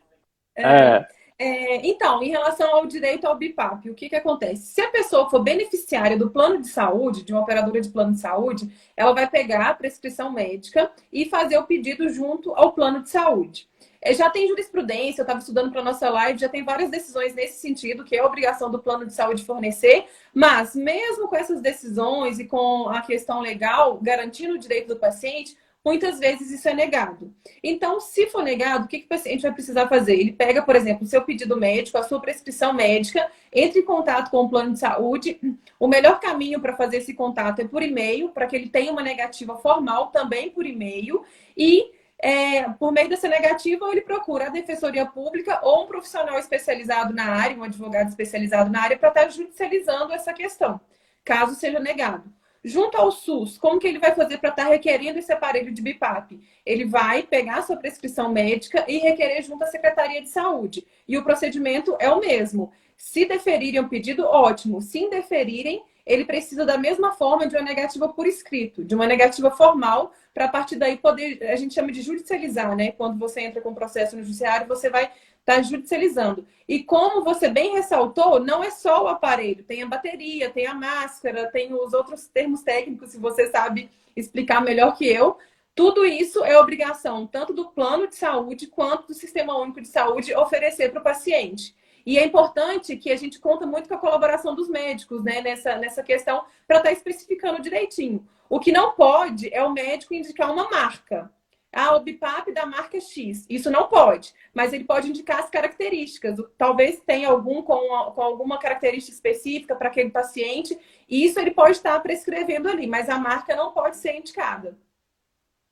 É. 0.57 0.63
é. 0.63 1.09
É, 1.41 1.87
então, 1.87 2.21
em 2.21 2.31
relação 2.31 2.75
ao 2.75 2.85
direito 2.85 3.25
ao 3.25 3.37
BIPAP, 3.37 3.89
o 3.89 3.95
que, 3.95 4.09
que 4.09 4.17
acontece? 4.17 4.73
Se 4.73 4.81
a 4.81 4.91
pessoa 4.91 5.31
for 5.31 5.41
beneficiária 5.41 6.19
do 6.19 6.31
plano 6.31 6.61
de 6.61 6.67
saúde, 6.67 7.23
de 7.23 7.33
uma 7.33 7.43
operadora 7.43 7.81
de 7.81 7.89
plano 7.91 8.13
de 8.13 8.19
saúde, 8.19 8.69
ela 8.97 9.13
vai 9.15 9.31
pegar 9.31 9.69
a 9.69 9.75
prescrição 9.75 10.33
médica 10.33 10.91
e 11.13 11.27
fazer 11.27 11.57
o 11.57 11.63
pedido 11.63 12.09
junto 12.09 12.53
ao 12.57 12.73
plano 12.73 13.05
de 13.05 13.11
saúde. 13.11 13.69
É, 14.03 14.13
já 14.13 14.29
tem 14.29 14.49
jurisprudência, 14.49 15.21
eu 15.21 15.25
estava 15.25 15.39
estudando 15.39 15.71
para 15.71 15.83
nossa 15.83 16.11
live, 16.11 16.41
já 16.41 16.49
tem 16.49 16.65
várias 16.65 16.91
decisões 16.91 17.33
nesse 17.35 17.61
sentido, 17.61 18.05
que 18.05 18.17
é 18.17 18.25
obrigação 18.25 18.69
do 18.69 18.81
plano 18.81 19.07
de 19.07 19.15
saúde 19.15 19.45
fornecer, 19.45 20.07
mas 20.35 20.75
mesmo 20.75 21.29
com 21.29 21.37
essas 21.37 21.61
decisões 21.61 22.41
e 22.41 22.47
com 22.47 22.89
a 22.89 23.01
questão 23.01 23.41
legal 23.41 23.97
garantindo 24.03 24.55
o 24.55 24.59
direito 24.59 24.89
do 24.89 24.97
paciente, 24.97 25.57
muitas 25.89 26.19
vezes 26.19 26.51
isso 26.51 26.69
é 26.69 26.75
negado. 26.75 27.35
Então, 27.65 27.99
se 27.99 28.27
for 28.27 28.43
negado, 28.43 28.85
o 28.85 28.89
que, 28.89 28.99
que 28.99 29.07
o 29.07 29.09
paciente 29.09 29.41
vai 29.41 29.53
precisar 29.53 29.89
fazer? 29.89 30.15
Ele 30.21 30.33
pega, 30.33 30.63
por 30.63 30.77
exemplo, 30.77 31.05
o 31.05 31.09
seu 31.09 31.23
pedido 31.23 31.57
médico, 31.57 31.97
a 31.97 32.03
sua 32.03 32.21
prescrição 32.21 32.75
médica, 32.75 33.27
entre 33.51 33.81
em 33.81 33.85
contato 33.85 34.31
com 34.31 34.43
o 34.43 34.49
plano 34.51 34.75
de 34.75 34.81
saúde. 34.81 35.41
O 35.81 35.89
melhor 35.89 36.21
caminho 36.21 36.61
para 36.61 36.77
fazer 36.77 36.99
esse 36.99 37.15
contato 37.15 37.61
é 37.61 37.67
por 37.67 37.83
e-mail, 37.83 38.29
para 38.29 38.47
que 38.47 38.55
ele 38.55 38.69
tenha 38.69 38.93
uma 38.93 39.03
negativa 39.03 39.57
formal 39.57 40.09
também 40.09 40.51
por 40.51 40.67
e-mail. 40.67 41.25
E 41.57 41.91
é, 42.19 42.69
por 42.69 42.93
meio 42.93 43.09
dessa 43.09 43.27
negativa, 43.27 43.89
ele 43.91 44.03
procura 44.03 44.49
a 44.49 44.51
Defensoria 44.51 45.07
Pública 45.07 45.59
ou 45.63 45.85
um 45.85 45.87
profissional 45.87 46.39
especializado 46.39 47.15
na 47.15 47.31
área, 47.31 47.57
um 47.57 47.63
advogado 47.63 48.11
especializado 48.11 48.69
na 48.69 48.83
área, 48.83 48.99
para 48.99 49.09
estar 49.09 49.31
judicializando 49.31 50.13
essa 50.13 50.35
questão, 50.35 50.79
caso 51.25 51.55
seja 51.55 51.81
negado. 51.81 52.31
Junto 52.65 52.97
ao 52.97 53.13
SUS, 53.13 53.57
como 53.57 53.79
que 53.79 53.87
ele 53.87 53.99
vai 53.99 54.15
fazer 54.15 54.39
para 54.39 54.51
estar 54.51 54.65
tá 54.65 54.71
requerendo 54.71 55.19
esse 55.19 55.33
aparelho 55.33 55.73
de 55.73 55.81
BIPAP? 55.81 56.41
Ele 56.67 56.85
vai 56.85 57.23
pegar 57.23 57.59
a 57.59 57.63
sua 57.63 57.77
prescrição 57.77 58.33
médica 58.33 58.85
e 58.89 58.99
requerer 58.99 59.43
junto 59.43 59.63
à 59.63 59.67
Secretaria 59.67 60.21
de 60.21 60.29
Saúde. 60.29 60.87
E 61.07 61.17
o 61.17 61.23
procedimento 61.23 61.97
é 62.01 62.11
o 62.11 62.21
mesmo. 62.21 62.73
Se 62.97 63.25
deferirem 63.25 63.81
o 63.81 63.89
pedido, 63.89 64.25
ótimo. 64.25 64.83
Se 64.83 64.99
indeferirem, 64.99 65.83
ele 66.09 66.25
precisa 66.25 66.65
da 66.65 66.79
mesma 66.79 67.13
forma 67.13 67.47
de 67.47 67.55
uma 67.55 67.63
negativa 67.63 68.09
por 68.09 68.27
escrito, 68.27 68.83
de 68.83 68.95
uma 68.95 69.07
negativa 69.07 69.51
formal, 69.51 70.13
para 70.33 70.47
a 70.47 70.49
partir 70.49 70.77
daí 70.77 70.97
poder, 70.97 71.43
a 71.45 71.55
gente 71.55 71.75
chama 71.75 71.93
de 71.93 72.01
judicializar, 72.01 72.75
né? 72.75 72.93
Quando 72.93 73.19
você 73.19 73.43
entra 73.43 73.61
com 73.61 73.75
processo 73.75 74.17
no 74.17 74.23
judiciário, 74.23 74.67
você 74.67 74.89
vai 74.89 75.11
está 75.41 75.63
judicializando. 75.63 76.47
E 76.69 76.83
como 76.83 77.25
você 77.25 77.49
bem 77.49 77.73
ressaltou, 77.73 78.39
não 78.39 78.63
é 78.63 78.71
só 78.71 79.05
o 79.05 79.09
aparelho, 79.09 79.65
tem 79.65 79.83
a 79.83 79.87
bateria, 79.87 80.51
tem 80.51 80.67
a 80.67 80.75
máscara, 80.75 81.51
tem 81.51 81.73
os 81.73 81.95
outros 81.95 82.29
termos 82.29 82.63
técnicos, 82.63 83.11
se 83.11 83.19
você 83.19 83.51
sabe 83.51 83.91
explicar 84.15 84.61
melhor 84.61 84.97
que 84.97 85.07
eu. 85.07 85.39
Tudo 85.75 86.05
isso 86.05 86.45
é 86.45 86.59
obrigação 86.59 87.27
tanto 87.27 87.55
do 87.55 87.71
plano 87.71 88.07
de 88.09 88.17
saúde 88.17 88.67
quanto 88.67 89.07
do 89.07 89.15
Sistema 89.15 89.57
Único 89.57 89.81
de 89.81 89.89
Saúde 89.89 90.35
oferecer 90.35 90.91
para 90.91 91.01
o 91.01 91.05
paciente. 91.05 91.75
E 92.09 92.19
é 92.19 92.25
importante 92.25 92.97
que 92.97 93.11
a 93.11 93.17
gente 93.17 93.39
conta 93.39 93.67
muito 93.67 93.87
com 93.87 93.95
a 93.95 93.99
colaboração 93.99 94.55
dos 94.55 94.67
médicos 94.67 95.23
né, 95.23 95.43
nessa, 95.43 95.77
nessa 95.77 96.03
questão 96.03 96.43
para 96.67 96.79
estar 96.79 96.89
tá 96.89 96.93
especificando 96.93 97.61
direitinho. 97.61 98.27
O 98.49 98.59
que 98.59 98.73
não 98.73 98.95
pode 98.95 99.53
é 99.53 99.63
o 99.63 99.75
médico 99.75 100.15
indicar 100.15 100.51
uma 100.51 100.71
marca. 100.71 101.31
Ah, 101.71 101.95
o 101.95 102.01
BIPAP 102.01 102.51
da 102.55 102.65
marca 102.65 102.99
X. 102.99 103.45
Isso 103.47 103.71
não 103.71 103.89
pode, 103.89 104.33
mas 104.55 104.73
ele 104.73 104.85
pode 104.85 105.11
indicar 105.11 105.41
as 105.41 105.51
características. 105.51 106.39
Talvez 106.57 106.99
tenha 107.05 107.29
algum 107.29 107.61
com, 107.61 107.77
com 108.13 108.23
alguma 108.23 108.59
característica 108.59 109.15
específica 109.15 109.77
para 109.77 109.89
aquele 109.89 110.09
paciente, 110.09 110.79
e 111.07 111.27
isso 111.27 111.39
ele 111.39 111.51
pode 111.51 111.73
estar 111.73 112.01
prescrevendo 112.01 112.71
ali, 112.71 112.87
mas 112.87 113.11
a 113.11 113.19
marca 113.19 113.55
não 113.55 113.71
pode 113.71 113.99
ser 113.99 114.17
indicada. 114.17 114.79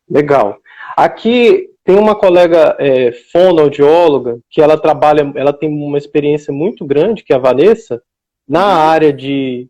Legal. 0.07 0.61
Aqui 0.99 1.75
tem 1.87 1.97
uma 1.97 2.17
colega 2.17 2.77
é, 2.81 3.13
fonoaudióloga 3.13 4.41
que 4.51 4.61
ela 4.61 4.77
trabalha, 4.77 5.33
ela 5.37 5.53
tem 5.53 5.69
uma 5.69 5.97
experiência 5.97 6.53
muito 6.53 6.85
grande, 6.85 7.23
que 7.23 7.33
é 7.33 7.37
a 7.37 7.39
Vanessa, 7.39 8.03
na 8.47 8.65
área 8.65 9.13
de 9.13 9.69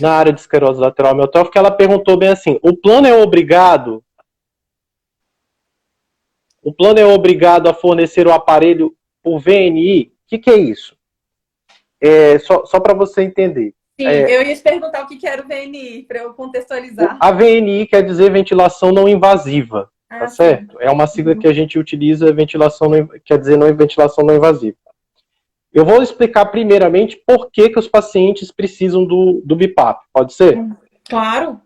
na 0.00 0.12
área 0.12 0.32
de 0.32 0.40
esclerose 0.40 0.80
lateral 0.80 1.12
amiotrófica, 1.12 1.58
ela 1.58 1.70
perguntou 1.70 2.16
bem 2.18 2.30
assim: 2.30 2.58
o 2.62 2.74
plano 2.74 3.06
é 3.06 3.14
obrigado 3.14 4.02
o 6.62 6.72
plano 6.72 6.98
é 6.98 7.06
obrigado 7.06 7.68
a 7.68 7.74
fornecer 7.74 8.26
o 8.26 8.32
aparelho 8.32 8.94
por 9.22 9.38
VNI. 9.38 10.02
O 10.02 10.28
que, 10.28 10.38
que 10.38 10.50
é 10.50 10.56
isso? 10.56 10.96
É, 12.00 12.38
só 12.38 12.64
só 12.64 12.80
para 12.80 12.94
você 12.94 13.22
entender. 13.22 13.74
Sim, 14.00 14.06
é, 14.06 14.36
eu 14.36 14.42
ia 14.42 14.54
te 14.54 14.62
perguntar 14.62 15.02
o 15.02 15.06
que, 15.06 15.16
que 15.16 15.26
era 15.26 15.42
o 15.42 15.48
VNI, 15.48 16.04
para 16.04 16.20
eu 16.20 16.34
contextualizar. 16.34 17.16
A 17.20 17.32
VNI 17.32 17.86
quer 17.86 18.02
dizer 18.02 18.30
ventilação 18.30 18.92
não 18.92 19.08
invasiva, 19.08 19.90
ah, 20.10 20.20
tá 20.20 20.28
certo? 20.28 20.76
É 20.80 20.90
uma 20.90 21.06
sigla 21.06 21.34
uhum. 21.34 21.38
que 21.38 21.46
a 21.46 21.52
gente 21.52 21.78
utiliza, 21.78 22.32
ventilação 22.32 22.88
não, 22.88 23.08
quer 23.24 23.38
dizer 23.38 23.56
não, 23.56 23.74
ventilação 23.74 24.24
não 24.24 24.36
invasiva. 24.36 24.76
Eu 25.72 25.84
vou 25.84 26.02
explicar 26.02 26.46
primeiramente 26.46 27.22
por 27.26 27.50
que, 27.50 27.68
que 27.68 27.78
os 27.78 27.86
pacientes 27.86 28.50
precisam 28.50 29.04
do, 29.04 29.42
do 29.44 29.54
BIPAP, 29.54 30.00
pode 30.12 30.32
ser? 30.32 30.58
Claro. 31.08 31.60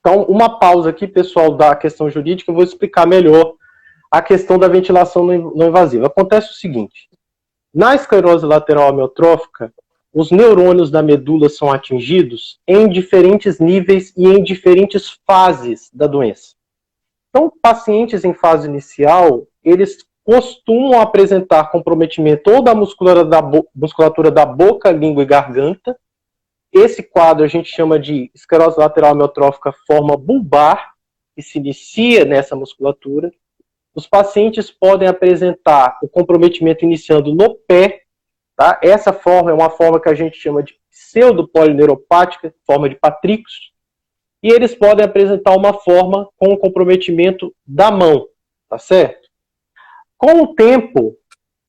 Então, 0.00 0.22
uma 0.22 0.58
pausa 0.58 0.90
aqui, 0.90 1.06
pessoal, 1.06 1.54
da 1.54 1.76
questão 1.76 2.08
jurídica, 2.08 2.50
eu 2.50 2.54
vou 2.54 2.64
explicar 2.64 3.06
melhor 3.06 3.54
a 4.10 4.22
questão 4.22 4.58
da 4.58 4.66
ventilação 4.66 5.24
não 5.26 5.68
invasiva. 5.68 6.06
Acontece 6.06 6.50
o 6.50 6.54
seguinte: 6.54 7.08
na 7.74 7.94
esclerose 7.94 8.46
lateral 8.46 8.88
amiotrófica, 8.88 9.72
os 10.12 10.30
neurônios 10.30 10.90
da 10.90 11.02
medula 11.02 11.48
são 11.48 11.70
atingidos 11.70 12.58
em 12.66 12.88
diferentes 12.88 13.60
níveis 13.60 14.12
e 14.16 14.26
em 14.26 14.42
diferentes 14.42 15.18
fases 15.26 15.90
da 15.92 16.06
doença. 16.06 16.57
Então, 17.28 17.52
pacientes 17.62 18.24
em 18.24 18.32
fase 18.32 18.68
inicial, 18.68 19.46
eles 19.62 19.98
costumam 20.24 21.00
apresentar 21.00 21.70
comprometimento 21.70 22.50
ou 22.50 22.62
da 22.62 22.74
musculatura 22.74 23.24
da, 23.24 23.42
musculatura 23.74 24.30
da 24.30 24.44
boca, 24.44 24.90
língua 24.90 25.22
e 25.22 25.26
garganta. 25.26 25.98
Esse 26.72 27.02
quadro 27.02 27.44
a 27.44 27.48
gente 27.48 27.70
chama 27.70 27.98
de 27.98 28.30
esclerose 28.34 28.78
lateral 28.78 29.12
amiotrófica 29.12 29.72
forma 29.86 30.16
bulbar, 30.16 30.92
que 31.34 31.42
se 31.42 31.58
inicia 31.58 32.24
nessa 32.24 32.54
musculatura 32.54 33.30
os 33.98 34.06
pacientes 34.06 34.70
podem 34.70 35.08
apresentar 35.08 35.98
o 36.00 36.08
comprometimento 36.08 36.84
iniciando 36.84 37.34
no 37.34 37.56
pé, 37.56 38.02
tá? 38.56 38.78
Essa 38.80 39.12
forma 39.12 39.50
é 39.50 39.54
uma 39.54 39.70
forma 39.70 40.00
que 40.00 40.08
a 40.08 40.14
gente 40.14 40.38
chama 40.38 40.62
de 40.62 40.74
pseudopolineuropática, 40.88 42.54
forma 42.64 42.88
de 42.88 42.94
patricos, 42.94 43.72
e 44.42 44.52
eles 44.52 44.74
podem 44.74 45.04
apresentar 45.04 45.56
uma 45.56 45.72
forma 45.72 46.28
com 46.36 46.56
comprometimento 46.56 47.54
da 47.66 47.90
mão, 47.90 48.28
tá 48.68 48.78
certo? 48.78 49.28
Com 50.16 50.42
o 50.42 50.54
tempo, 50.54 51.16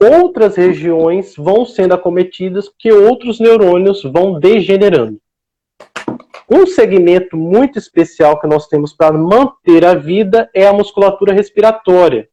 outras 0.02 0.56
regiões 0.56 1.36
vão 1.36 1.66
sendo 1.66 1.94
acometidas 1.94 2.70
porque 2.70 2.92
outros 2.92 3.40
neurônios 3.40 4.04
vão 4.04 4.40
degenerando. 4.40 5.20
Um 6.52 6.66
segmento 6.66 7.38
muito 7.38 7.78
especial 7.78 8.40
que 8.40 8.48
nós 8.48 8.68
temos 8.68 8.92
para 8.92 9.16
manter 9.16 9.86
a 9.86 9.94
vida 9.94 10.50
é 10.54 10.66
a 10.66 10.74
musculatura 10.74 11.32
respiratória. 11.32 12.28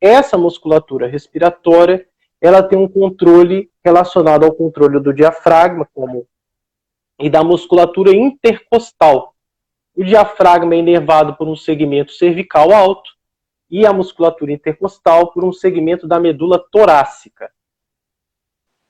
Essa 0.00 0.36
musculatura 0.36 1.06
respiratória, 1.06 2.06
ela 2.40 2.62
tem 2.62 2.78
um 2.78 2.86
controle 2.86 3.70
relacionado 3.82 4.44
ao 4.44 4.54
controle 4.54 5.00
do 5.00 5.14
diafragma, 5.14 5.88
como 5.94 6.26
e 7.18 7.28
da 7.28 7.42
musculatura 7.42 8.14
intercostal. 8.14 9.34
O 9.98 10.04
diafragma 10.04 10.76
é 10.76 10.78
inervado 10.78 11.34
por 11.34 11.48
um 11.48 11.56
segmento 11.56 12.12
cervical 12.12 12.70
alto 12.70 13.10
e 13.68 13.84
a 13.84 13.92
musculatura 13.92 14.52
intercostal 14.52 15.32
por 15.32 15.44
um 15.44 15.52
segmento 15.52 16.06
da 16.06 16.20
medula 16.20 16.64
torácica. 16.70 17.50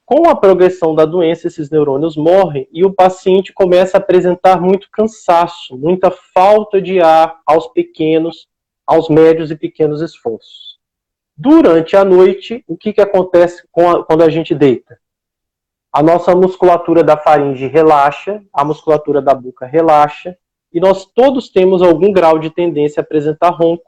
Com 0.04 0.28
a 0.28 0.36
progressão 0.36 0.94
da 0.94 1.06
doença, 1.06 1.46
esses 1.46 1.70
neurônios 1.70 2.14
morrem 2.14 2.68
e 2.70 2.84
o 2.84 2.92
paciente 2.92 3.54
começa 3.54 3.96
a 3.96 4.00
apresentar 4.00 4.60
muito 4.60 4.90
cansaço, 4.92 5.78
muita 5.78 6.10
falta 6.10 6.78
de 6.78 7.00
ar 7.00 7.40
aos 7.46 7.68
pequenos, 7.68 8.46
aos 8.86 9.08
médios 9.08 9.50
e 9.50 9.56
pequenos 9.56 10.02
esforços. 10.02 10.78
Durante 11.34 11.96
a 11.96 12.04
noite, 12.04 12.62
o 12.68 12.76
que, 12.76 12.92
que 12.92 13.00
acontece 13.00 13.66
a, 13.74 14.02
quando 14.02 14.24
a 14.24 14.28
gente 14.28 14.54
deita? 14.54 15.00
A 15.90 16.02
nossa 16.02 16.36
musculatura 16.36 17.02
da 17.02 17.16
faringe 17.16 17.66
relaxa, 17.66 18.44
a 18.52 18.62
musculatura 18.62 19.22
da 19.22 19.32
boca 19.32 19.64
relaxa, 19.64 20.36
e 20.72 20.80
nós 20.80 21.06
todos 21.06 21.48
temos 21.48 21.82
algum 21.82 22.12
grau 22.12 22.38
de 22.38 22.50
tendência 22.50 23.00
a 23.00 23.02
apresentar 23.02 23.50
ronco, 23.50 23.84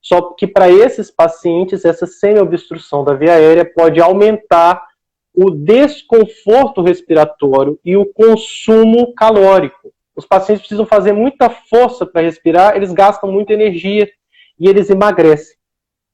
só 0.00 0.34
que 0.34 0.46
para 0.46 0.70
esses 0.70 1.10
pacientes, 1.10 1.84
essa 1.84 2.06
semi-obstrução 2.06 3.04
da 3.04 3.14
via 3.14 3.32
aérea 3.32 3.64
pode 3.64 4.00
aumentar 4.00 4.86
o 5.34 5.50
desconforto 5.50 6.82
respiratório 6.82 7.78
e 7.84 7.96
o 7.96 8.06
consumo 8.06 9.14
calórico. 9.14 9.92
os 10.16 10.26
pacientes 10.26 10.62
precisam 10.62 10.84
fazer 10.84 11.12
muita 11.12 11.48
força 11.48 12.04
para 12.04 12.22
respirar, 12.22 12.74
eles 12.76 12.92
gastam 12.92 13.30
muita 13.30 13.52
energia 13.52 14.10
e 14.58 14.68
eles 14.68 14.90
emagrecem. 14.90 15.56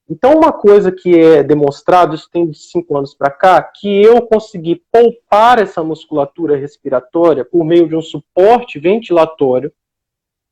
Então, 0.09 0.35
uma 0.37 0.53
coisa 0.53 0.93
que 0.93 1.19
é 1.19 1.43
demonstrado, 1.43 2.15
isso 2.15 2.29
tem 2.31 2.51
de 2.51 2.59
cinco 2.59 2.99
anos 2.99 3.15
para 3.15 3.31
cá, 3.31 3.63
que 3.63 4.03
eu 4.03 4.21
consegui 4.21 4.83
poupar 4.93 5.59
essa 5.59 5.83
musculatura 5.83 6.59
respiratória 6.59 7.43
por 7.43 7.65
meio 7.65 7.89
de 7.89 7.97
um 7.97 8.03
suporte 8.03 8.79
ventilatório, 8.79 9.73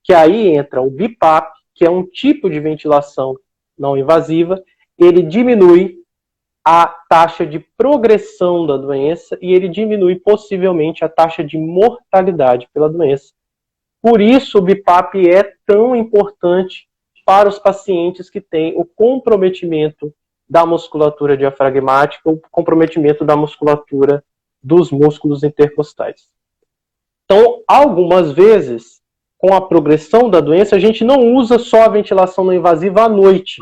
que 0.02 0.12
aí 0.12 0.48
entra 0.48 0.82
o 0.82 0.90
BIPAP, 0.90 1.52
que 1.74 1.84
é 1.84 1.90
um 1.90 2.04
tipo 2.04 2.50
de 2.50 2.60
ventilação 2.60 3.36
não 3.78 3.96
invasiva, 3.96 4.62
ele 4.98 5.22
diminui 5.22 6.02
a 6.64 6.86
taxa 6.86 7.44
de 7.44 7.58
progressão 7.58 8.66
da 8.66 8.76
doença 8.76 9.36
e 9.42 9.52
ele 9.52 9.68
diminui 9.68 10.16
possivelmente 10.16 11.04
a 11.04 11.08
taxa 11.08 11.42
de 11.42 11.58
mortalidade 11.58 12.68
pela 12.72 12.88
doença. 12.88 13.32
Por 14.00 14.20
isso, 14.20 14.58
o 14.58 14.62
BIPAP 14.62 15.28
é 15.28 15.54
tão 15.66 15.96
importante 15.96 16.88
para 17.24 17.48
os 17.48 17.58
pacientes 17.58 18.28
que 18.30 18.40
têm 18.40 18.74
o 18.76 18.84
comprometimento 18.84 20.12
da 20.48 20.66
musculatura 20.66 21.36
diafragmática, 21.36 22.28
o 22.28 22.40
comprometimento 22.50 23.24
da 23.24 23.36
musculatura 23.36 24.24
dos 24.62 24.90
músculos 24.90 25.42
intercostais. 25.42 26.28
Então, 27.24 27.62
algumas 27.66 28.32
vezes, 28.32 29.01
com 29.42 29.52
a 29.52 29.60
progressão 29.60 30.30
da 30.30 30.40
doença, 30.40 30.76
a 30.76 30.78
gente 30.78 31.02
não 31.02 31.34
usa 31.34 31.58
só 31.58 31.82
a 31.82 31.88
ventilação 31.88 32.44
não 32.44 32.54
invasiva 32.54 33.02
à 33.02 33.08
noite. 33.08 33.60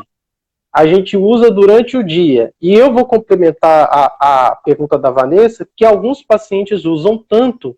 A 0.71 0.85
gente 0.85 1.17
usa 1.17 1.49
durante 1.49 1.97
o 1.97 2.03
dia. 2.03 2.53
E 2.61 2.71
eu 2.71 2.93
vou 2.93 3.03
complementar 3.03 3.89
a, 3.91 4.49
a 4.51 4.55
pergunta 4.57 4.95
da 4.95 5.09
Vanessa, 5.09 5.67
que 5.75 5.83
alguns 5.83 6.21
pacientes 6.21 6.85
usam 6.85 7.17
tanto 7.17 7.75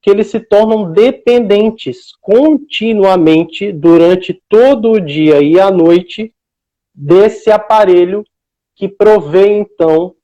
que 0.00 0.08
eles 0.08 0.28
se 0.28 0.38
tornam 0.38 0.92
dependentes 0.92 2.12
continuamente 2.20 3.72
durante 3.72 4.40
todo 4.48 4.92
o 4.92 5.00
dia 5.00 5.42
e 5.42 5.58
a 5.58 5.68
noite 5.68 6.32
desse 6.94 7.50
aparelho 7.50 8.24
que 8.76 8.88
provê 8.88 9.48
então 9.48 10.14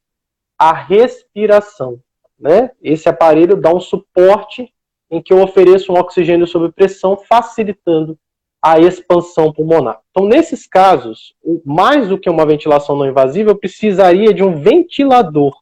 a 0.57 0.73
respiração, 0.73 2.01
né? 2.39 2.71
Esse 2.81 3.09
aparelho 3.09 3.57
dá 3.57 3.75
um 3.75 3.81
suporte 3.81 4.73
em 5.11 5.23
que 5.23 5.33
eu 5.33 5.41
ofereço 5.41 5.93
um 5.93 5.99
oxigênio 5.99 6.47
sob 6.47 6.71
pressão, 6.73 7.17
facilitando 7.17 8.19
a 8.61 8.79
expansão 8.79 9.53
pulmonar. 9.53 10.01
Então, 10.11 10.27
nesses 10.27 10.67
casos, 10.67 11.35
mais 11.65 12.09
do 12.09 12.19
que 12.19 12.29
uma 12.29 12.45
ventilação 12.45 12.97
não 12.97 13.07
invasiva, 13.07 13.51
eu 13.51 13.59
precisaria 13.59 14.35
de 14.35 14.43
um 14.43 14.61
ventilador. 14.61 15.57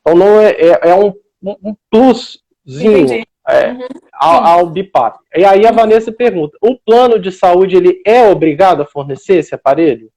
Então, 0.00 0.16
não 0.16 0.40
é, 0.40 0.50
é, 0.50 0.90
é 0.90 0.94
um, 0.94 1.14
um 1.42 1.74
plus 1.90 2.42
zinho 2.68 3.24
é, 3.48 3.72
uhum. 3.72 3.88
ao, 4.12 4.44
ao 4.44 4.66
BIPAP. 4.66 5.18
E 5.34 5.44
aí 5.44 5.66
a 5.66 5.72
Vanessa 5.72 6.12
pergunta: 6.12 6.56
o 6.60 6.76
plano 6.76 7.18
de 7.18 7.32
saúde 7.32 7.76
ele 7.76 8.00
é 8.06 8.28
obrigado 8.28 8.82
a 8.82 8.86
fornecer 8.86 9.38
esse 9.38 9.54
aparelho? 9.54 10.10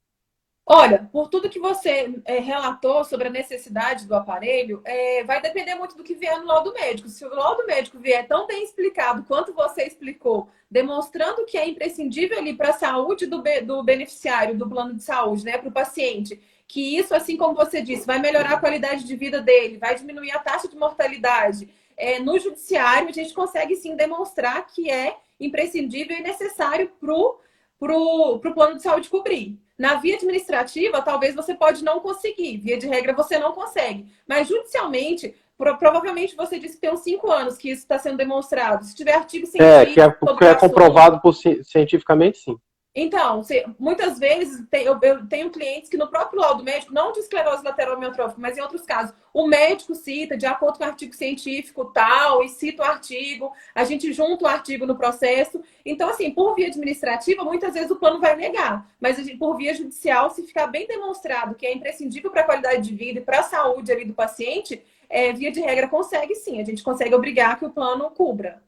Olha, 0.67 1.07
por 1.11 1.29
tudo 1.29 1.49
que 1.49 1.59
você 1.59 2.19
é, 2.25 2.39
relatou 2.39 3.03
sobre 3.03 3.27
a 3.27 3.31
necessidade 3.31 4.07
do 4.07 4.15
aparelho, 4.15 4.81
é, 4.83 5.23
vai 5.23 5.39
depender 5.39 5.75
muito 5.75 5.95
do 5.95 6.03
que 6.03 6.15
vier 6.15 6.39
no 6.39 6.47
laudo 6.47 6.73
médico. 6.73 7.07
Se 7.07 7.23
o 7.23 7.29
laudo 7.29 7.65
médico 7.67 7.99
vier 7.99 8.27
tão 8.27 8.47
bem 8.47 8.63
explicado 8.63 9.23
quanto 9.23 9.53
você 9.53 9.83
explicou, 9.83 10.49
demonstrando 10.69 11.45
que 11.45 11.57
é 11.57 11.69
imprescindível 11.69 12.39
ali 12.39 12.55
para 12.55 12.69
a 12.69 12.73
saúde 12.73 13.27
do, 13.27 13.43
do 13.63 13.83
beneficiário 13.83 14.57
do 14.57 14.67
plano 14.67 14.95
de 14.95 15.03
saúde, 15.03 15.45
né, 15.45 15.57
para 15.57 15.69
o 15.69 15.71
paciente, 15.71 16.41
que 16.67 16.97
isso, 16.97 17.13
assim 17.13 17.37
como 17.37 17.53
você 17.53 17.79
disse, 17.79 18.07
vai 18.07 18.17
melhorar 18.17 18.53
a 18.53 18.59
qualidade 18.59 19.03
de 19.03 19.15
vida 19.15 19.39
dele, 19.39 19.77
vai 19.77 19.93
diminuir 19.93 20.31
a 20.31 20.39
taxa 20.39 20.67
de 20.67 20.75
mortalidade 20.75 21.69
é, 21.97 22.19
no 22.19 22.37
judiciário 22.37 23.09
a 23.09 23.11
gente 23.11 23.33
consegue 23.33 23.75
sim 23.75 23.95
demonstrar 23.95 24.65
que 24.67 24.89
é 24.89 25.17
imprescindível 25.39 26.17
e 26.17 26.21
necessário 26.21 26.91
para 26.99 27.13
o 27.13 28.53
plano 28.53 28.75
de 28.75 28.83
saúde 28.83 29.09
cobrir. 29.09 29.59
Na 29.77 29.95
via 29.95 30.15
administrativa, 30.15 31.01
talvez 31.01 31.35
você 31.35 31.53
pode 31.53 31.83
não 31.83 31.99
conseguir, 31.99 32.57
via 32.57 32.77
de 32.77 32.87
regra 32.87 33.13
você 33.13 33.37
não 33.37 33.51
consegue. 33.51 34.05
Mas 34.27 34.47
judicialmente, 34.47 35.35
pro, 35.57 35.77
provavelmente 35.77 36.35
você 36.35 36.57
disse 36.57 36.75
que 36.75 36.81
tem 36.81 36.91
uns 36.93 37.01
cinco 37.01 37.29
anos 37.31 37.57
que 37.57 37.69
isso 37.69 37.81
está 37.81 37.99
sendo 37.99 38.17
demonstrado. 38.17 38.85
Se 38.85 38.95
tiver 38.95 39.13
artigo 39.13 39.45
científico. 39.45 39.65
É, 39.65 39.85
que 39.85 39.99
é, 39.99 40.37
que 40.37 40.45
é 40.45 40.55
comprovado 40.55 41.19
por, 41.19 41.33
cientificamente, 41.33 42.39
sim. 42.39 42.57
Então, 42.97 43.43
se, 43.43 43.65
muitas 43.77 44.17
vezes 44.17 44.65
tem, 44.71 44.85
eu, 44.85 44.97
eu, 45.01 45.27
tenho 45.27 45.49
clientes 45.49 45.89
que 45.89 45.97
no 45.97 46.07
próprio 46.07 46.39
laudo 46.39 46.63
médico, 46.63 46.93
não 46.93 47.11
de 47.11 47.19
esclerose 47.19 47.61
lateral 47.61 47.95
amiotrófica, 47.95 48.39
mas 48.39 48.57
em 48.57 48.61
outros 48.61 48.83
casos, 48.83 49.13
o 49.33 49.45
médico 49.45 49.93
cita, 49.93 50.37
de 50.37 50.45
acordo 50.45 50.77
com 50.77 50.85
o 50.85 50.87
artigo 50.87 51.13
científico 51.13 51.91
tal, 51.93 52.41
e 52.41 52.47
cita 52.47 52.83
o 52.83 52.85
artigo, 52.85 53.51
a 53.75 53.83
gente 53.83 54.13
junta 54.13 54.45
o 54.45 54.47
artigo 54.47 54.85
no 54.85 54.95
processo. 54.95 55.61
Então, 55.85 56.07
assim, 56.07 56.31
por 56.31 56.55
via 56.55 56.67
administrativa, 56.67 57.43
muitas 57.43 57.73
vezes 57.73 57.91
o 57.91 57.97
plano 57.97 58.21
vai 58.21 58.33
negar, 58.37 58.89
mas 58.97 59.17
gente, 59.17 59.35
por 59.35 59.57
via 59.57 59.73
judicial, 59.73 60.29
se 60.29 60.43
ficar 60.43 60.67
bem 60.67 60.87
demonstrado 60.87 61.55
que 61.55 61.65
é 61.65 61.73
imprescindível 61.73 62.31
para 62.31 62.41
a 62.41 62.45
qualidade 62.45 62.81
de 62.81 62.95
vida 62.95 63.19
e 63.19 63.23
para 63.23 63.41
a 63.41 63.43
saúde 63.43 63.91
ali 63.91 64.05
do 64.05 64.13
paciente, 64.13 64.81
é, 65.09 65.33
via 65.33 65.51
de 65.51 65.59
regra 65.59 65.89
consegue 65.89 66.33
sim, 66.33 66.61
a 66.61 66.63
gente 66.63 66.81
consegue 66.81 67.13
obrigar 67.13 67.59
que 67.59 67.65
o 67.65 67.71
plano 67.71 68.09
cubra. 68.11 68.63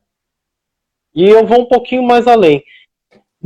E 1.16 1.30
eu 1.30 1.48
vou 1.48 1.62
um 1.62 1.66
pouquinho 1.66 2.04
mais 2.04 2.28
além. 2.28 2.62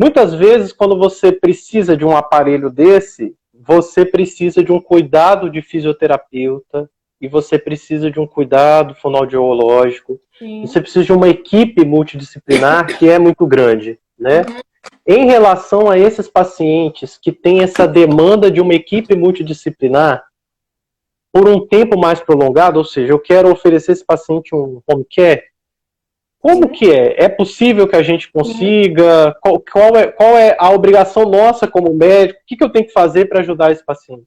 Muitas 0.01 0.33
vezes, 0.33 0.73
quando 0.73 0.97
você 0.97 1.31
precisa 1.31 1.95
de 1.95 2.03
um 2.03 2.17
aparelho 2.17 2.71
desse, 2.71 3.35
você 3.53 4.03
precisa 4.03 4.63
de 4.63 4.71
um 4.71 4.81
cuidado 4.81 5.47
de 5.47 5.61
fisioterapeuta 5.61 6.89
e 7.21 7.27
você 7.27 7.59
precisa 7.59 8.09
de 8.09 8.19
um 8.19 8.25
cuidado 8.25 8.95
fonoaudiológico. 8.95 10.19
Sim. 10.39 10.65
Você 10.65 10.81
precisa 10.81 11.05
de 11.05 11.13
uma 11.13 11.29
equipe 11.29 11.85
multidisciplinar 11.85 12.97
que 12.97 13.07
é 13.07 13.19
muito 13.19 13.45
grande, 13.45 13.99
né? 14.17 14.39
Uhum. 14.39 14.59
Em 15.05 15.27
relação 15.27 15.87
a 15.87 15.99
esses 15.99 16.27
pacientes 16.27 17.19
que 17.21 17.31
têm 17.31 17.61
essa 17.61 17.87
demanda 17.87 18.49
de 18.49 18.59
uma 18.59 18.73
equipe 18.73 19.15
multidisciplinar, 19.15 20.23
por 21.31 21.47
um 21.47 21.67
tempo 21.67 21.95
mais 21.95 22.19
prolongado, 22.19 22.79
ou 22.79 22.85
seja, 22.85 23.13
eu 23.13 23.19
quero 23.19 23.51
oferecer 23.51 23.91
esse 23.91 24.03
paciente 24.03 24.55
um 24.55 24.81
home 24.87 25.05
care, 25.05 25.43
como 26.41 26.69
que 26.69 26.91
é? 26.91 27.23
É 27.23 27.29
possível 27.29 27.87
que 27.87 27.95
a 27.95 28.01
gente 28.01 28.31
consiga? 28.31 29.35
Qual, 29.41 29.59
qual, 29.59 29.95
é, 29.95 30.07
qual 30.07 30.37
é 30.37 30.57
a 30.59 30.71
obrigação 30.71 31.23
nossa 31.23 31.67
como 31.67 31.93
médico? 31.93 32.39
O 32.41 32.45
que, 32.47 32.57
que 32.57 32.63
eu 32.63 32.71
tenho 32.71 32.87
que 32.87 32.91
fazer 32.91 33.25
para 33.29 33.41
ajudar 33.41 33.71
esse 33.71 33.85
paciente? 33.85 34.25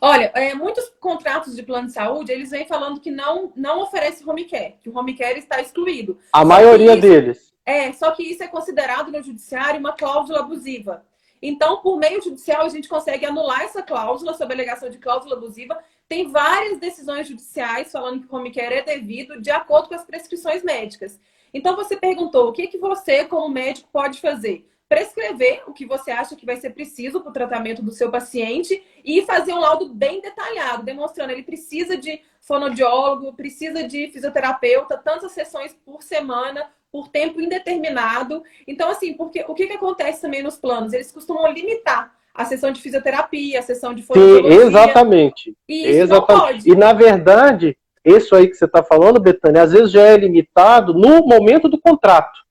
Olha, 0.00 0.30
é, 0.34 0.54
muitos 0.54 0.88
contratos 1.00 1.56
de 1.56 1.62
plano 1.62 1.88
de 1.88 1.94
saúde, 1.94 2.30
eles 2.30 2.50
vêm 2.50 2.66
falando 2.66 3.00
que 3.00 3.10
não, 3.10 3.52
não 3.56 3.82
oferece 3.82 4.22
home 4.28 4.44
care, 4.44 4.76
que 4.80 4.88
o 4.88 4.96
home 4.96 5.16
care 5.16 5.38
está 5.38 5.60
excluído. 5.60 6.18
A 6.32 6.40
só 6.40 6.44
maioria 6.44 6.92
isso, 6.92 7.00
deles. 7.00 7.52
É, 7.66 7.92
só 7.92 8.10
que 8.12 8.22
isso 8.22 8.42
é 8.42 8.46
considerado 8.46 9.10
no 9.10 9.22
judiciário 9.22 9.80
uma 9.80 9.92
cláusula 9.92 10.40
abusiva. 10.40 11.02
Então, 11.42 11.82
por 11.82 11.98
meio 11.98 12.22
judicial, 12.22 12.62
a 12.62 12.68
gente 12.68 12.88
consegue 12.88 13.26
anular 13.26 13.62
essa 13.62 13.82
cláusula 13.82 14.34
sob 14.34 14.52
alegação 14.52 14.88
de 14.88 14.98
cláusula 14.98 15.36
abusiva. 15.36 15.78
Tem 16.14 16.30
várias 16.30 16.78
decisões 16.78 17.26
judiciais 17.26 17.90
falando 17.90 18.20
que 18.20 18.32
o 18.32 18.36
home 18.36 18.52
care 18.52 18.72
é 18.76 18.82
devido 18.84 19.42
de 19.42 19.50
acordo 19.50 19.88
com 19.88 19.96
as 19.96 20.04
prescrições 20.04 20.62
médicas. 20.62 21.18
Então, 21.52 21.74
você 21.74 21.96
perguntou 21.96 22.48
o 22.48 22.52
que, 22.52 22.68
que 22.68 22.78
você, 22.78 23.24
como 23.24 23.52
médico, 23.52 23.88
pode 23.92 24.20
fazer? 24.20 24.64
Prescrever 24.88 25.64
o 25.66 25.72
que 25.72 25.84
você 25.84 26.12
acha 26.12 26.36
que 26.36 26.46
vai 26.46 26.54
ser 26.54 26.70
preciso 26.70 27.20
para 27.20 27.30
o 27.30 27.32
tratamento 27.32 27.82
do 27.82 27.90
seu 27.90 28.12
paciente 28.12 28.80
e 29.04 29.22
fazer 29.22 29.52
um 29.54 29.58
laudo 29.58 29.92
bem 29.92 30.20
detalhado, 30.20 30.84
demonstrando 30.84 31.32
ele 31.32 31.42
precisa 31.42 31.96
de 31.96 32.22
fonodiólogo, 32.40 33.34
precisa 33.34 33.82
de 33.82 34.08
fisioterapeuta, 34.12 34.96
tantas 34.96 35.32
sessões 35.32 35.74
por 35.84 36.00
semana, 36.04 36.70
por 36.92 37.08
tempo 37.08 37.40
indeterminado. 37.40 38.44
Então, 38.68 38.88
assim, 38.88 39.14
porque 39.14 39.44
o 39.48 39.52
que, 39.52 39.66
que 39.66 39.72
acontece 39.72 40.22
também 40.22 40.44
nos 40.44 40.56
planos? 40.56 40.92
Eles 40.92 41.10
costumam 41.10 41.50
limitar 41.50 42.16
a 42.34 42.44
sessão 42.44 42.72
de 42.72 42.80
fisioterapia, 42.80 43.60
a 43.60 43.62
sessão 43.62 43.94
de 43.94 44.02
fonoaudiologia. 44.02 44.60
Sim, 44.60 44.66
exatamente. 44.66 45.56
E 45.68 45.86
isso 45.88 46.02
exatamente. 46.02 46.70
E 46.70 46.74
na 46.74 46.92
verdade, 46.92 47.76
isso 48.04 48.34
aí 48.34 48.48
que 48.48 48.56
você 48.56 48.64
está 48.64 48.82
falando, 48.82 49.20
Betânia, 49.20 49.62
às 49.62 49.72
vezes 49.72 49.92
já 49.92 50.02
é 50.02 50.16
limitado 50.16 50.92
no 50.92 51.26
momento 51.26 51.68
do 51.68 51.80
contrato. 51.80 52.44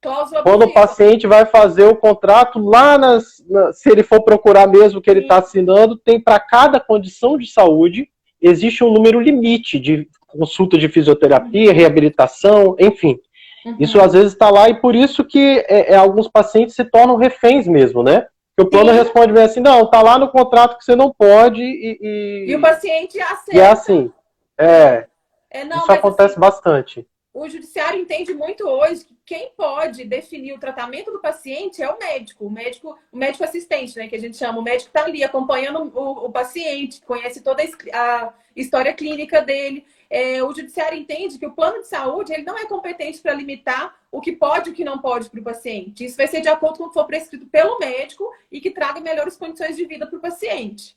Cláusula 0.00 0.42
Quando 0.42 0.62
o 0.62 0.72
paciente 0.72 1.26
vai 1.26 1.44
fazer 1.44 1.84
o 1.84 1.96
contrato 1.96 2.58
lá 2.60 2.96
nas, 2.96 3.44
na, 3.48 3.72
se 3.72 3.90
ele 3.90 4.02
for 4.02 4.22
procurar 4.22 4.66
mesmo 4.66 5.00
o 5.00 5.02
que 5.02 5.10
ele 5.10 5.20
está 5.20 5.38
assinando, 5.38 5.96
tem 5.96 6.20
para 6.20 6.38
cada 6.38 6.78
condição 6.78 7.36
de 7.36 7.50
saúde 7.50 8.08
existe 8.40 8.84
um 8.84 8.92
número 8.92 9.20
limite 9.20 9.78
de 9.78 10.08
consulta 10.28 10.78
de 10.78 10.88
fisioterapia, 10.88 11.72
reabilitação, 11.72 12.76
enfim. 12.78 13.18
Uhum. 13.64 13.76
Isso 13.80 14.00
às 14.00 14.12
vezes 14.12 14.32
está 14.32 14.50
lá 14.50 14.68
e 14.68 14.80
por 14.80 14.94
isso 14.94 15.24
que 15.24 15.64
é, 15.68 15.92
é, 15.92 15.96
alguns 15.96 16.28
pacientes 16.28 16.76
se 16.76 16.84
tornam 16.84 17.16
reféns 17.16 17.66
mesmo, 17.66 18.02
né? 18.02 18.26
Que 18.58 18.62
o 18.62 18.66
plano 18.68 18.90
Sim. 18.90 18.96
responde 18.96 19.32
bem 19.32 19.44
assim, 19.44 19.60
não, 19.60 19.88
tá 19.88 20.02
lá 20.02 20.18
no 20.18 20.32
contrato 20.32 20.76
que 20.76 20.84
você 20.84 20.96
não 20.96 21.12
pode 21.12 21.62
e... 21.62 21.96
E, 22.00 22.50
e 22.50 22.56
o 22.56 22.60
paciente 22.60 23.20
aceita. 23.20 23.56
E 23.56 23.60
é 23.60 23.70
assim. 23.70 24.12
É. 24.58 25.06
é 25.48 25.64
não, 25.64 25.78
isso 25.78 25.92
acontece 25.92 26.32
assim, 26.32 26.40
bastante. 26.40 27.06
o 27.32 27.48
judiciário 27.48 28.00
entende 28.00 28.34
muito 28.34 28.68
hoje 28.68 29.04
que 29.04 29.16
quem 29.24 29.52
pode 29.56 30.04
definir 30.04 30.54
o 30.54 30.58
tratamento 30.58 31.12
do 31.12 31.20
paciente 31.20 31.80
é 31.80 31.88
o 31.88 32.00
médico, 32.00 32.46
o 32.46 32.50
médico, 32.50 32.98
o 33.12 33.16
médico 33.16 33.44
assistente, 33.44 33.96
né, 33.96 34.08
que 34.08 34.16
a 34.16 34.20
gente 34.20 34.36
chama, 34.36 34.58
o 34.58 34.62
médico 34.62 34.88
está 34.88 35.04
ali 35.04 35.22
acompanhando 35.22 35.92
o, 35.96 36.26
o, 36.26 36.32
paciente, 36.32 37.00
conhece 37.02 37.40
toda 37.40 37.62
a 37.92 38.32
história 38.56 38.92
clínica 38.92 39.40
dele. 39.40 39.86
É, 40.10 40.42
o 40.42 40.54
judiciário 40.54 40.98
entende 40.98 41.38
que 41.38 41.46
o 41.46 41.52
plano 41.52 41.80
de 41.80 41.88
saúde 41.88 42.32
ele 42.32 42.42
não 42.42 42.56
é 42.56 42.64
competente 42.64 43.20
para 43.20 43.34
limitar 43.34 43.94
o 44.10 44.20
que 44.20 44.32
pode 44.32 44.70
e 44.70 44.72
o 44.72 44.74
que 44.74 44.84
não 44.84 44.98
pode 44.98 45.28
para 45.28 45.40
o 45.40 45.44
paciente. 45.44 46.04
Isso 46.04 46.16
vai 46.16 46.26
ser 46.26 46.40
de 46.40 46.48
acordo 46.48 46.78
com 46.78 46.84
o 46.84 46.88
que 46.88 46.94
for 46.94 47.04
prescrito 47.04 47.46
pelo 47.46 47.78
médico 47.78 48.32
e 48.50 48.60
que 48.60 48.70
traga 48.70 49.00
melhores 49.00 49.36
condições 49.36 49.76
de 49.76 49.84
vida 49.84 50.06
para 50.06 50.16
o 50.16 50.22
paciente. 50.22 50.96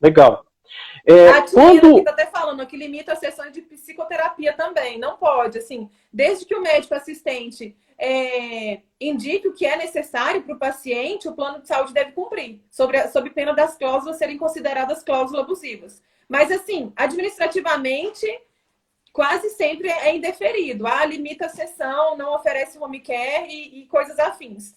Legal. 0.00 0.44
É, 1.06 1.28
a 1.28 1.42
quando... 1.42 1.98
está 1.98 2.10
até 2.10 2.26
falando 2.26 2.66
que 2.66 2.76
limita 2.76 3.12
as 3.12 3.18
sessões 3.18 3.52
de 3.52 3.62
psicoterapia 3.62 4.52
também. 4.54 4.98
Não 4.98 5.16
pode, 5.16 5.58
assim, 5.58 5.88
desde 6.12 6.44
que 6.44 6.54
o 6.54 6.62
médico 6.62 6.94
assistente 6.94 7.76
é, 7.98 8.80
indique 9.00 9.48
o 9.48 9.52
que 9.52 9.66
é 9.66 9.76
necessário 9.76 10.42
para 10.42 10.54
o 10.54 10.58
paciente, 10.58 11.28
o 11.28 11.34
plano 11.34 11.60
de 11.60 11.68
saúde 11.68 11.92
deve 11.92 12.12
cumprir, 12.12 12.60
sobre, 12.70 13.30
pena 13.30 13.52
das 13.52 13.76
cláusulas 13.76 14.16
serem 14.16 14.36
consideradas 14.36 15.02
cláusulas 15.02 15.44
abusivas. 15.44 16.02
Mas, 16.28 16.50
assim, 16.50 16.92
administrativamente, 16.96 18.26
quase 19.12 19.50
sempre 19.50 19.88
é 19.88 20.14
indeferido. 20.14 20.86
Ah, 20.86 21.04
limita 21.04 21.46
a 21.46 21.50
sessão, 21.50 22.16
não 22.16 22.34
oferece 22.34 22.78
home 22.78 23.00
care 23.00 23.46
e, 23.48 23.82
e 23.82 23.86
coisas 23.86 24.18
afins. 24.18 24.74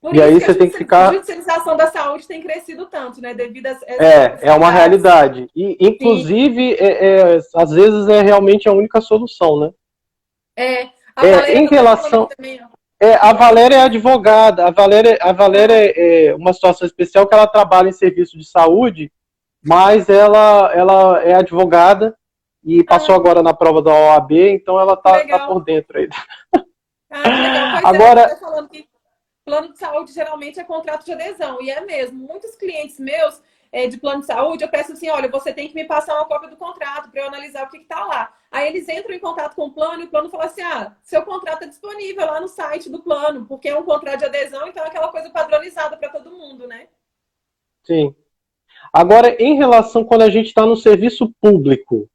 Por 0.00 0.14
e 0.14 0.22
aí 0.22 0.40
você 0.40 0.54
tem 0.54 0.70
que 0.70 0.78
ficar. 0.78 1.08
A 1.08 1.12
judicialização 1.14 1.76
da 1.76 1.90
saúde 1.90 2.26
tem 2.26 2.40
crescido 2.40 2.86
tanto, 2.86 3.20
né? 3.20 3.34
Devido 3.34 3.66
a. 3.66 3.76
É, 3.88 4.38
é 4.42 4.52
uma 4.52 4.70
realidade. 4.70 5.50
E, 5.56 5.76
inclusive, 5.80 6.74
é, 6.74 7.34
é, 7.34 7.38
às 7.56 7.70
vezes 7.72 8.06
é 8.06 8.22
realmente 8.22 8.68
a 8.68 8.72
única 8.72 9.00
solução, 9.00 9.58
né? 9.58 9.72
É. 10.56 10.82
é 11.16 11.58
em 11.58 11.66
relação. 11.66 12.28
é, 13.00 13.14
a 13.14 13.32
Valéria 13.32 13.74
é 13.74 13.82
advogada. 13.82 14.66
A 14.66 14.70
Valéria, 14.70 15.18
a 15.20 15.32
Valéria 15.32 15.74
é, 15.74 16.26
é 16.26 16.34
uma 16.36 16.52
situação 16.52 16.86
especial 16.86 17.26
que 17.26 17.34
ela 17.34 17.48
trabalha 17.48 17.88
em 17.88 17.92
serviço 17.92 18.38
de 18.38 18.48
saúde, 18.48 19.10
mas 19.64 20.08
ela, 20.08 20.72
ela 20.74 21.22
é 21.22 21.34
advogada 21.34 22.16
e 22.64 22.84
passou 22.84 23.14
ah. 23.14 23.18
agora 23.18 23.42
na 23.42 23.54
prova 23.54 23.82
da 23.82 23.92
OAB, 23.92 24.32
então 24.32 24.78
ela 24.78 24.96
tá, 24.96 25.26
tá 25.26 25.46
por 25.46 25.62
dentro 25.62 25.98
aí. 25.98 26.08
Ah, 27.10 27.22
legal. 27.22 27.94
Agora. 27.94 28.20
É, 28.20 28.36
falando 28.36 28.68
que 28.68 28.88
Plano 29.48 29.72
de 29.72 29.78
saúde 29.78 30.12
geralmente 30.12 30.60
é 30.60 30.64
contrato 30.64 31.06
de 31.06 31.12
adesão, 31.12 31.62
e 31.62 31.70
é 31.70 31.80
mesmo. 31.80 32.18
Muitos 32.18 32.54
clientes 32.54 33.00
meus 33.00 33.42
é, 33.72 33.86
de 33.86 33.96
plano 33.96 34.20
de 34.20 34.26
saúde, 34.26 34.62
eu 34.62 34.68
peço 34.68 34.92
assim: 34.92 35.08
olha, 35.08 35.26
você 35.30 35.54
tem 35.54 35.66
que 35.66 35.74
me 35.74 35.86
passar 35.86 36.16
uma 36.16 36.26
cópia 36.26 36.50
do 36.50 36.56
contrato 36.58 37.10
para 37.10 37.22
eu 37.22 37.28
analisar 37.28 37.64
o 37.64 37.70
que 37.70 37.78
está 37.78 38.04
lá. 38.04 38.30
Aí 38.50 38.68
eles 38.68 38.86
entram 38.86 39.14
em 39.14 39.18
contato 39.18 39.54
com 39.54 39.64
o 39.64 39.72
plano 39.72 40.02
e 40.02 40.04
o 40.04 40.10
plano 40.10 40.28
fala 40.28 40.44
assim: 40.44 40.60
ah, 40.60 40.94
seu 41.02 41.22
contrato 41.22 41.62
é 41.62 41.66
disponível 41.66 42.26
lá 42.26 42.38
no 42.42 42.46
site 42.46 42.90
do 42.90 43.02
plano, 43.02 43.46
porque 43.46 43.70
é 43.70 43.78
um 43.78 43.84
contrato 43.84 44.18
de 44.18 44.26
adesão, 44.26 44.68
então 44.68 44.84
é 44.84 44.88
aquela 44.88 45.08
coisa 45.08 45.30
padronizada 45.30 45.96
para 45.96 46.10
todo 46.10 46.36
mundo, 46.36 46.66
né? 46.66 46.86
Sim. 47.84 48.14
Agora, 48.92 49.36
em 49.40 49.56
relação 49.56 50.04
quando 50.04 50.22
a 50.22 50.30
gente 50.30 50.46
está 50.46 50.64
no 50.64 50.76
serviço 50.76 51.32
público, 51.40 52.08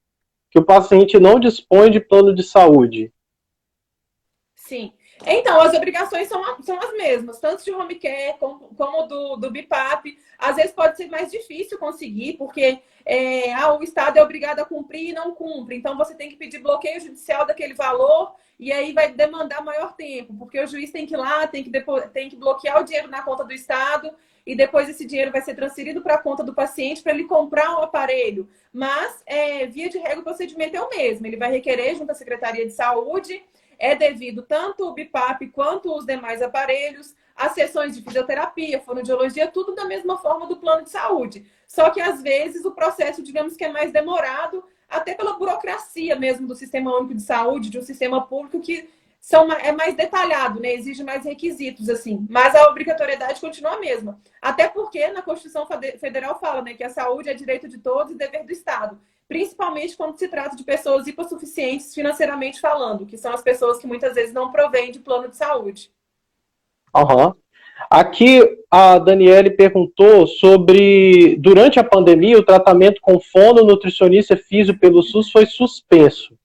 que 0.51 0.59
o 0.59 0.65
paciente 0.65 1.19
não 1.19 1.39
dispõe 1.39 1.89
de 1.89 1.99
plano 1.99 2.33
de 2.33 2.43
saúde. 2.43 3.12
Sim. 4.55 4.93
Então, 5.26 5.62
as 5.62 5.73
obrigações 5.73 6.28
são, 6.28 6.62
são 6.62 6.78
as 6.80 6.91
mesmas, 6.93 7.39
tanto 7.39 7.63
de 7.63 7.71
home 7.71 7.95
care 7.95 8.38
como, 8.39 8.73
como 8.76 9.04
do, 9.04 9.38
do 9.38 9.52
BIPAP. 9.52 10.17
Às 10.38 10.56
vezes 10.58 10.71
pode 10.71 10.97
ser 10.97 11.08
mais 11.08 11.32
difícil 11.32 11.78
conseguir, 11.78 12.34
porque 12.34 12.80
é, 13.06 13.54
ah, 13.54 13.73
o 13.73 13.84
Estado 13.84 14.17
é 14.17 14.23
obrigado 14.23 14.60
a 14.60 14.65
cumprir 14.65 15.10
e 15.10 15.13
não 15.13 15.34
cumpre. 15.34 15.76
Então, 15.76 15.97
você 15.97 16.15
tem 16.15 16.30
que 16.30 16.36
pedir 16.36 16.60
bloqueio 16.60 16.99
judicial 16.99 17.45
daquele 17.45 17.73
valor 17.73 18.36
e 18.60 18.71
aí 18.71 18.93
vai 18.93 19.12
demandar 19.12 19.63
maior 19.63 19.93
tempo, 19.93 20.34
porque 20.34 20.60
o 20.60 20.67
juiz 20.67 20.91
tem 20.91 21.06
que 21.06 21.13
ir 21.13 21.17
lá, 21.17 21.47
tem 21.47 21.63
que, 21.63 21.71
tem 22.13 22.30
que 22.30 22.36
bloquear 22.36 22.80
o 22.80 22.84
dinheiro 22.84 23.10
na 23.10 23.21
conta 23.21 23.43
do 23.43 23.54
Estado 23.54 24.13
e 24.45 24.56
depois 24.56 24.89
esse 24.89 25.06
dinheiro 25.06 25.32
vai 25.32 25.41
ser 25.41 25.56
transferido 25.56 26.02
para 26.02 26.15
a 26.15 26.21
conta 26.21 26.43
do 26.43 26.54
paciente 26.54 27.02
para 27.02 27.13
ele 27.13 27.23
comprar 27.23 27.80
o 27.80 27.84
aparelho. 27.84 28.49
Mas, 28.71 29.23
é, 29.26 29.65
via 29.65 29.89
de 29.89 29.97
regra, 29.97 30.19
o 30.19 30.23
procedimento 30.23 30.76
é 30.76 30.82
o 30.82 30.89
mesmo. 30.89 31.26
Ele 31.26 31.38
vai 31.38 31.49
requerer 31.52 31.95
junto 31.95 32.12
à 32.12 32.15
Secretaria 32.15 32.65
de 32.65 32.73
Saúde 32.73 33.41
é 33.79 33.95
devido 33.95 34.41
tanto 34.41 34.88
o 34.88 34.93
BIPAP 34.93 35.47
quanto 35.49 35.95
os 35.95 36.05
demais 36.05 36.41
aparelhos, 36.41 37.15
as 37.36 37.53
sessões 37.53 37.95
de 37.95 38.01
fisioterapia, 38.01 38.79
fonoaudiologia, 38.79 39.47
tudo 39.47 39.73
da 39.73 39.86
mesma 39.86 40.17
forma 40.17 40.47
do 40.47 40.57
plano 40.57 40.83
de 40.83 40.89
saúde. 40.89 41.45
Só 41.67 41.89
que 41.89 41.99
às 41.99 42.21
vezes 42.21 42.65
o 42.65 42.71
processo, 42.71 43.23
digamos 43.23 43.57
que 43.57 43.63
é 43.63 43.69
mais 43.69 43.91
demorado, 43.91 44.63
até 44.89 45.15
pela 45.15 45.33
burocracia 45.33 46.15
mesmo 46.15 46.47
do 46.47 46.55
Sistema 46.55 46.95
Único 46.95 47.15
de 47.15 47.21
Saúde, 47.21 47.69
de 47.69 47.79
um 47.79 47.83
sistema 47.83 48.25
público 48.27 48.59
que 48.59 48.88
são, 49.19 49.51
é 49.53 49.71
mais 49.71 49.95
detalhado, 49.95 50.59
né? 50.59 50.73
exige 50.73 51.03
mais 51.03 51.23
requisitos, 51.23 51.89
assim. 51.89 52.27
Mas 52.29 52.53
a 52.53 52.69
obrigatoriedade 52.69 53.39
continua 53.39 53.75
a 53.75 53.79
mesma. 53.79 54.19
Até 54.41 54.67
porque 54.67 55.07
na 55.07 55.21
Constituição 55.21 55.65
Federal 55.99 56.38
fala 56.39 56.62
né, 56.62 56.73
que 56.73 56.83
a 56.83 56.89
saúde 56.89 57.29
é 57.29 57.33
direito 57.33 57.67
de 57.67 57.77
todos 57.77 58.12
e 58.12 58.17
dever 58.17 58.45
do 58.45 58.51
Estado 58.51 58.99
principalmente 59.34 59.98
quando 59.98 60.15
se 60.15 60.28
trata 60.28 60.56
de 60.56 60.63
pessoas 60.63 61.08
hipossuficientes 61.08 61.91
financeiramente 61.91 62.62
falando, 62.62 63.04
que 63.04 63.17
são 63.17 63.34
as 63.34 63.41
pessoas 63.41 63.80
que 63.80 63.88
muitas 63.88 64.13
vezes 64.13 64.32
não 64.32 64.52
provêm 64.52 64.91
de 64.91 65.00
plano 65.00 65.28
de 65.28 65.36
saúde. 65.36 65.89
Uhum. 66.96 67.34
Aqui 67.89 68.39
a 68.69 69.00
Daniele 69.00 69.50
perguntou 69.50 70.28
sobre 70.28 71.36
durante 71.38 71.80
a 71.80 71.84
pandemia 71.84 72.38
o 72.38 72.46
tratamento 72.46 73.02
com 73.02 73.19
fono, 73.19 73.65
nutricionista 73.65 74.38
físio 74.38 74.78
pelo 74.78 75.02
SUS 75.02 75.32
foi 75.32 75.48
suspenso. 75.48 76.38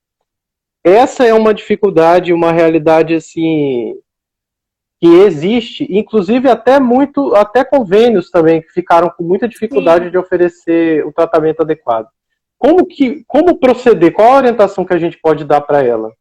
Essa 0.83 1.27
é 1.27 1.35
uma 1.35 1.53
dificuldade, 1.53 2.33
uma 2.33 2.53
realidade 2.53 3.15
assim 3.15 4.01
que 4.99 5.07
existe, 5.07 5.87
inclusive 5.91 6.49
até 6.49 6.81
muito, 6.81 7.35
até 7.35 7.63
convênios 7.63 8.31
também 8.31 8.63
que 8.63 8.73
ficaram 8.73 9.11
com 9.11 9.23
muita 9.23 9.47
dificuldade 9.47 10.07
Sim. 10.07 10.11
de 10.11 10.17
oferecer 10.17 11.07
o 11.07 11.13
tratamento 11.13 11.61
adequado. 11.61 12.09
Como, 12.59 12.85
que, 12.85 13.25
como 13.25 13.59
proceder? 13.59 14.13
Qual 14.13 14.33
a 14.33 14.37
orientação 14.37 14.85
que 14.85 14.93
a 14.93 14.99
gente 14.99 15.17
pode 15.19 15.45
dar 15.45 15.61
para 15.61 15.83
ela? 15.83 16.13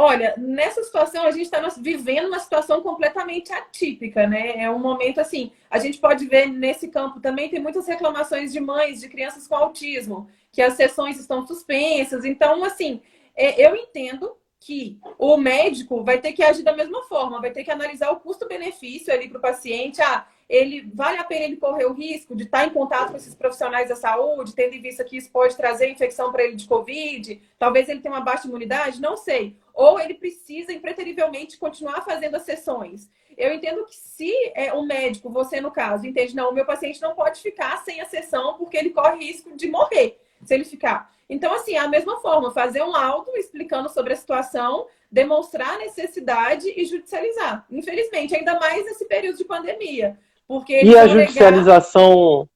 Olha, 0.00 0.32
nessa 0.38 0.80
situação 0.84 1.24
a 1.24 1.32
gente 1.32 1.46
está 1.46 1.60
vivendo 1.76 2.28
uma 2.28 2.38
situação 2.38 2.80
completamente 2.82 3.52
atípica, 3.52 4.28
né? 4.28 4.62
É 4.62 4.70
um 4.70 4.78
momento 4.78 5.20
assim, 5.20 5.50
a 5.68 5.80
gente 5.80 5.98
pode 5.98 6.24
ver 6.26 6.46
nesse 6.46 6.86
campo 6.86 7.20
também 7.20 7.48
tem 7.48 7.58
muitas 7.58 7.84
reclamações 7.88 8.52
de 8.52 8.60
mães 8.60 9.00
de 9.00 9.08
crianças 9.08 9.48
com 9.48 9.56
autismo, 9.56 10.28
que 10.52 10.62
as 10.62 10.74
sessões 10.74 11.18
estão 11.18 11.44
suspensas. 11.44 12.24
Então, 12.24 12.62
assim, 12.62 13.02
é, 13.34 13.66
eu 13.66 13.74
entendo 13.74 14.36
que 14.60 15.00
o 15.18 15.36
médico 15.36 16.04
vai 16.04 16.20
ter 16.20 16.32
que 16.32 16.44
agir 16.44 16.62
da 16.62 16.76
mesma 16.76 17.02
forma, 17.04 17.40
vai 17.40 17.50
ter 17.50 17.64
que 17.64 17.70
analisar 17.70 18.10
o 18.10 18.20
custo-benefício 18.20 19.12
ali 19.12 19.28
para 19.28 19.38
o 19.38 19.42
paciente. 19.42 20.00
Ah, 20.00 20.28
ele 20.48 20.90
vale 20.94 21.18
a 21.18 21.24
pena 21.24 21.44
ele 21.44 21.56
correr 21.56 21.84
o 21.84 21.92
risco 21.92 22.34
de 22.34 22.44
estar 22.44 22.66
em 22.66 22.70
contato 22.70 23.10
com 23.10 23.16
esses 23.16 23.34
profissionais 23.34 23.88
da 23.88 23.96
saúde, 23.96 24.54
tendo 24.54 24.74
em 24.74 24.80
vista 24.80 25.04
que 25.04 25.16
isso 25.16 25.30
pode 25.30 25.56
trazer 25.56 25.90
infecção 25.90 26.32
para 26.32 26.44
ele 26.44 26.56
de 26.56 26.66
Covid, 26.66 27.40
talvez 27.58 27.88
ele 27.88 28.00
tenha 28.00 28.14
uma 28.14 28.22
baixa 28.22 28.48
imunidade, 28.48 29.00
não 29.00 29.16
sei. 29.16 29.56
Ou 29.74 30.00
ele 30.00 30.14
precisa 30.14 30.72
impreterivelmente 30.72 31.58
continuar 31.58 32.02
fazendo 32.02 32.36
as 32.36 32.42
sessões. 32.42 33.10
Eu 33.36 33.52
entendo 33.52 33.84
que 33.84 33.94
se 33.94 34.32
é 34.54 34.72
um 34.72 34.86
médico, 34.86 35.28
você 35.28 35.60
no 35.60 35.70
caso, 35.70 36.06
entende, 36.06 36.34
não, 36.34 36.50
o 36.50 36.54
meu 36.54 36.64
paciente 36.64 37.00
não 37.02 37.14
pode 37.14 37.40
ficar 37.40 37.76
sem 37.84 38.00
a 38.00 38.06
sessão 38.06 38.54
porque 38.54 38.76
ele 38.76 38.90
corre 38.90 39.26
risco 39.26 39.54
de 39.54 39.68
morrer 39.70 40.18
se 40.42 40.54
ele 40.54 40.64
ficar. 40.64 41.12
Então, 41.28 41.52
assim, 41.52 41.74
é 41.74 41.78
a 41.78 41.88
mesma 41.88 42.20
forma, 42.20 42.50
fazer 42.50 42.82
um 42.82 42.90
laudo 42.90 43.30
explicando 43.36 43.90
sobre 43.90 44.14
a 44.14 44.16
situação, 44.16 44.86
demonstrar 45.12 45.74
a 45.74 45.78
necessidade 45.78 46.72
e 46.74 46.84
judicializar. 46.86 47.66
Infelizmente, 47.70 48.34
ainda 48.34 48.58
mais 48.58 48.84
nesse 48.86 49.04
período 49.04 49.36
de 49.36 49.44
pandemia. 49.44 50.18
Porque 50.48 50.82
e 50.82 50.96
a 50.96 51.06
judicialização, 51.06 52.48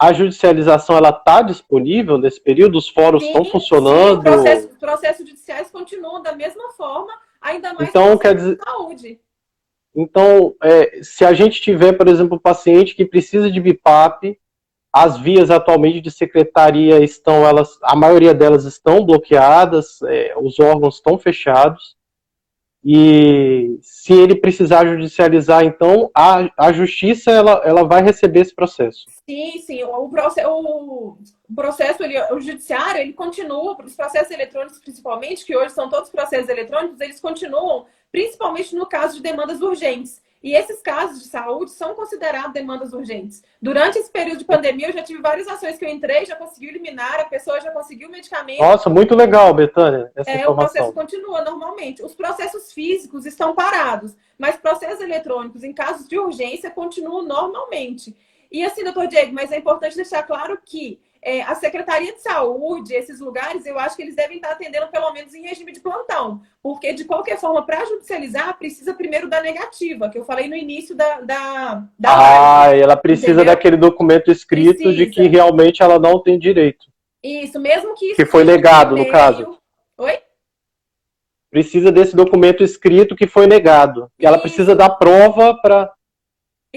a 0.00 0.12
judicialização, 0.12 0.96
ela 0.96 1.10
está 1.10 1.42
disponível 1.42 2.16
nesse 2.16 2.40
período? 2.40 2.78
Os 2.78 2.88
fóruns 2.88 3.24
estão 3.24 3.44
funcionando? 3.44 4.18
Sim, 4.18 4.22
processos, 4.22 4.78
processos 4.78 5.28
judiciais 5.28 5.70
continuam 5.70 6.22
da 6.22 6.36
mesma 6.36 6.70
forma, 6.70 7.12
ainda 7.40 7.74
mais 7.74 7.88
então, 7.88 8.16
quer 8.16 8.36
dizer... 8.36 8.56
saúde. 8.64 9.20
Então, 9.94 10.54
é, 10.62 11.02
se 11.02 11.24
a 11.24 11.32
gente 11.32 11.60
tiver, 11.60 11.94
por 11.94 12.06
exemplo, 12.06 12.36
um 12.36 12.40
paciente 12.40 12.94
que 12.94 13.04
precisa 13.04 13.50
de 13.50 13.60
BIPAP, 13.60 14.38
as 14.92 15.18
vias 15.18 15.50
atualmente 15.50 16.00
de 16.00 16.10
secretaria 16.10 17.02
estão, 17.02 17.46
elas, 17.46 17.78
a 17.82 17.96
maioria 17.96 18.32
delas 18.32 18.64
estão 18.64 19.04
bloqueadas, 19.04 20.00
é, 20.02 20.34
os 20.38 20.60
órgãos 20.60 20.96
estão 20.96 21.18
fechados. 21.18 21.96
E 22.88 23.80
se 23.82 24.12
ele 24.12 24.36
precisar 24.36 24.86
judicializar, 24.86 25.64
então 25.64 26.08
a, 26.14 26.48
a 26.56 26.72
justiça 26.72 27.32
ela, 27.32 27.60
ela 27.64 27.82
vai 27.82 28.00
receber 28.00 28.42
esse 28.42 28.54
processo. 28.54 29.06
Sim, 29.28 29.58
sim. 29.58 29.82
O, 29.82 30.08
processo, 30.08 30.48
o 30.48 31.18
processo 31.52 32.04
ele, 32.04 32.16
o 32.32 32.40
judiciário 32.40 33.00
ele 33.00 33.12
continua, 33.12 33.76
os 33.84 33.96
processos 33.96 34.30
eletrônicos 34.30 34.78
principalmente, 34.78 35.44
que 35.44 35.56
hoje 35.56 35.74
são 35.74 35.88
todos 35.88 36.10
processos 36.10 36.48
eletrônicos, 36.48 37.00
eles 37.00 37.18
continuam, 37.18 37.86
principalmente 38.12 38.76
no 38.76 38.86
caso 38.86 39.16
de 39.16 39.22
demandas 39.22 39.60
urgentes. 39.60 40.22
E 40.46 40.54
esses 40.54 40.80
casos 40.80 41.24
de 41.24 41.28
saúde 41.28 41.72
são 41.72 41.92
considerados 41.96 42.52
demandas 42.52 42.92
urgentes. 42.92 43.42
Durante 43.60 43.98
esse 43.98 44.08
período 44.08 44.38
de 44.38 44.44
pandemia, 44.44 44.90
eu 44.90 44.92
já 44.92 45.02
tive 45.02 45.20
várias 45.20 45.48
ações 45.48 45.76
que 45.76 45.84
eu 45.84 45.88
entrei, 45.88 46.24
já 46.24 46.36
consegui 46.36 46.68
eliminar, 46.68 47.18
a 47.18 47.24
pessoa 47.24 47.60
já 47.60 47.72
conseguiu 47.72 48.06
o 48.06 48.12
medicamento. 48.12 48.60
Nossa, 48.60 48.88
muito 48.88 49.16
legal, 49.16 49.52
Betânia, 49.52 50.08
essa 50.14 50.30
é, 50.30 50.42
informação. 50.42 50.90
O 50.90 50.92
processo 50.92 50.92
continua 50.92 51.42
normalmente. 51.42 52.00
Os 52.00 52.14
processos 52.14 52.72
físicos 52.72 53.26
estão 53.26 53.56
parados, 53.56 54.14
mas 54.38 54.54
processos 54.54 55.00
eletrônicos, 55.00 55.64
em 55.64 55.72
casos 55.72 56.06
de 56.06 56.16
urgência, 56.16 56.70
continuam 56.70 57.24
normalmente. 57.24 58.16
E 58.48 58.64
assim, 58.64 58.84
doutor 58.84 59.08
Diego, 59.08 59.34
mas 59.34 59.50
é 59.50 59.56
importante 59.56 59.96
deixar 59.96 60.22
claro 60.22 60.56
que 60.64 61.00
é, 61.26 61.42
a 61.42 61.56
Secretaria 61.56 62.12
de 62.12 62.22
Saúde, 62.22 62.94
esses 62.94 63.18
lugares, 63.18 63.66
eu 63.66 63.76
acho 63.80 63.96
que 63.96 64.02
eles 64.02 64.14
devem 64.14 64.36
estar 64.36 64.52
atendendo 64.52 64.86
pelo 64.86 65.12
menos 65.12 65.34
em 65.34 65.42
regime 65.42 65.72
de 65.72 65.80
plantão. 65.80 66.40
Porque, 66.62 66.92
de 66.92 67.04
qualquer 67.04 67.36
forma, 67.36 67.66
para 67.66 67.84
judicializar, 67.84 68.56
precisa 68.56 68.94
primeiro 68.94 69.28
da 69.28 69.42
negativa, 69.42 70.08
que 70.08 70.16
eu 70.16 70.24
falei 70.24 70.48
no 70.48 70.54
início 70.54 70.94
da. 70.94 71.20
da, 71.22 71.82
da 71.98 72.10
ah, 72.10 72.66
live, 72.66 72.82
ela 72.82 72.96
precisa 72.96 73.32
entendeu? 73.32 73.46
daquele 73.46 73.76
documento 73.76 74.30
escrito 74.30 74.84
precisa. 74.84 74.92
de 74.94 75.06
que 75.06 75.26
realmente 75.26 75.82
ela 75.82 75.98
não 75.98 76.22
tem 76.22 76.38
direito. 76.38 76.86
Isso, 77.24 77.58
mesmo 77.58 77.96
que. 77.96 78.14
Que 78.14 78.24
foi 78.24 78.44
negado, 78.44 78.96
no 78.96 79.08
caso. 79.08 79.58
Oi? 79.98 80.20
Precisa 81.50 81.90
desse 81.90 82.14
documento 82.14 82.62
escrito 82.62 83.16
que 83.16 83.26
foi 83.26 83.48
negado. 83.48 84.08
E 84.16 84.24
ela 84.24 84.38
precisa 84.38 84.76
da 84.76 84.88
prova 84.88 85.60
para. 85.60 85.92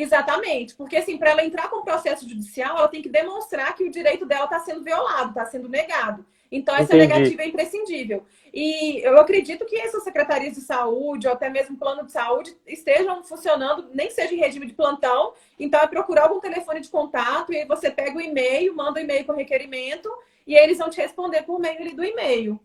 Exatamente, 0.01 0.75
porque 0.75 0.95
assim, 0.95 1.17
para 1.17 1.31
ela 1.31 1.43
entrar 1.43 1.69
com 1.69 1.77
o 1.77 1.83
processo 1.83 2.27
judicial, 2.27 2.77
ela 2.77 2.87
tem 2.87 3.01
que 3.01 3.09
demonstrar 3.09 3.75
que 3.75 3.83
o 3.83 3.91
direito 3.91 4.25
dela 4.25 4.45
está 4.45 4.59
sendo 4.59 4.81
violado, 4.81 5.29
está 5.29 5.45
sendo 5.45 5.67
negado. 5.67 6.25
Então, 6.51 6.73
essa 6.73 6.95
Entendi. 6.95 7.07
negativa 7.07 7.43
é 7.43 7.47
imprescindível. 7.47 8.25
E 8.51 9.01
eu 9.05 9.19
acredito 9.19 9.65
que 9.65 9.75
essas 9.75 10.03
secretarias 10.03 10.55
de 10.55 10.61
saúde, 10.61 11.27
ou 11.27 11.33
até 11.33 11.47
mesmo 11.49 11.77
plano 11.77 12.05
de 12.05 12.11
saúde, 12.11 12.55
estejam 12.65 13.23
funcionando, 13.23 13.87
nem 13.93 14.09
seja 14.09 14.33
em 14.33 14.39
regime 14.39 14.65
de 14.65 14.73
plantão. 14.73 15.33
Então, 15.59 15.79
é 15.79 15.85
procurar 15.85 16.23
algum 16.23 16.39
telefone 16.39 16.79
de 16.79 16.89
contato, 16.89 17.53
e 17.53 17.57
aí 17.57 17.65
você 17.65 17.91
pega 17.91 18.17
o 18.17 18.21
e-mail, 18.21 18.75
manda 18.75 18.99
o 18.99 19.03
e-mail 19.03 19.25
com 19.25 19.33
requerimento, 19.33 20.09
e 20.47 20.57
aí 20.57 20.63
eles 20.63 20.79
vão 20.79 20.89
te 20.89 20.99
responder 20.99 21.43
por 21.43 21.59
meio 21.59 21.95
do 21.95 22.03
e-mail. 22.03 22.59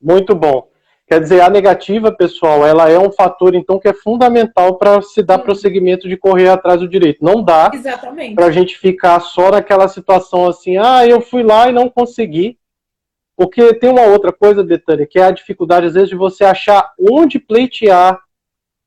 Muito 0.00 0.34
bom. 0.34 0.68
Quer 1.10 1.20
dizer, 1.22 1.40
a 1.40 1.50
negativa, 1.50 2.12
pessoal, 2.12 2.64
ela 2.64 2.88
é 2.88 2.96
um 2.96 3.10
fator, 3.10 3.56
então, 3.56 3.80
que 3.80 3.88
é 3.88 3.92
fundamental 3.92 4.78
para 4.78 5.02
se 5.02 5.24
dar 5.24 5.38
Sim. 5.38 5.42
prosseguimento 5.44 6.08
de 6.08 6.16
correr 6.16 6.48
atrás 6.48 6.78
do 6.78 6.86
direito. 6.86 7.24
Não 7.24 7.42
dá 7.42 7.68
para 8.36 8.46
a 8.46 8.50
gente 8.52 8.78
ficar 8.78 9.18
só 9.18 9.50
naquela 9.50 9.88
situação 9.88 10.46
assim, 10.46 10.76
ah, 10.76 11.04
eu 11.04 11.20
fui 11.20 11.42
lá 11.42 11.68
e 11.68 11.72
não 11.72 11.88
consegui. 11.88 12.56
Porque 13.36 13.74
tem 13.74 13.90
uma 13.90 14.04
outra 14.04 14.32
coisa, 14.32 14.62
Betânia, 14.62 15.04
que 15.04 15.18
é 15.18 15.24
a 15.24 15.32
dificuldade, 15.32 15.86
às 15.86 15.94
vezes, 15.94 16.10
de 16.10 16.14
você 16.14 16.44
achar 16.44 16.92
onde 16.96 17.40
pleitear 17.40 18.16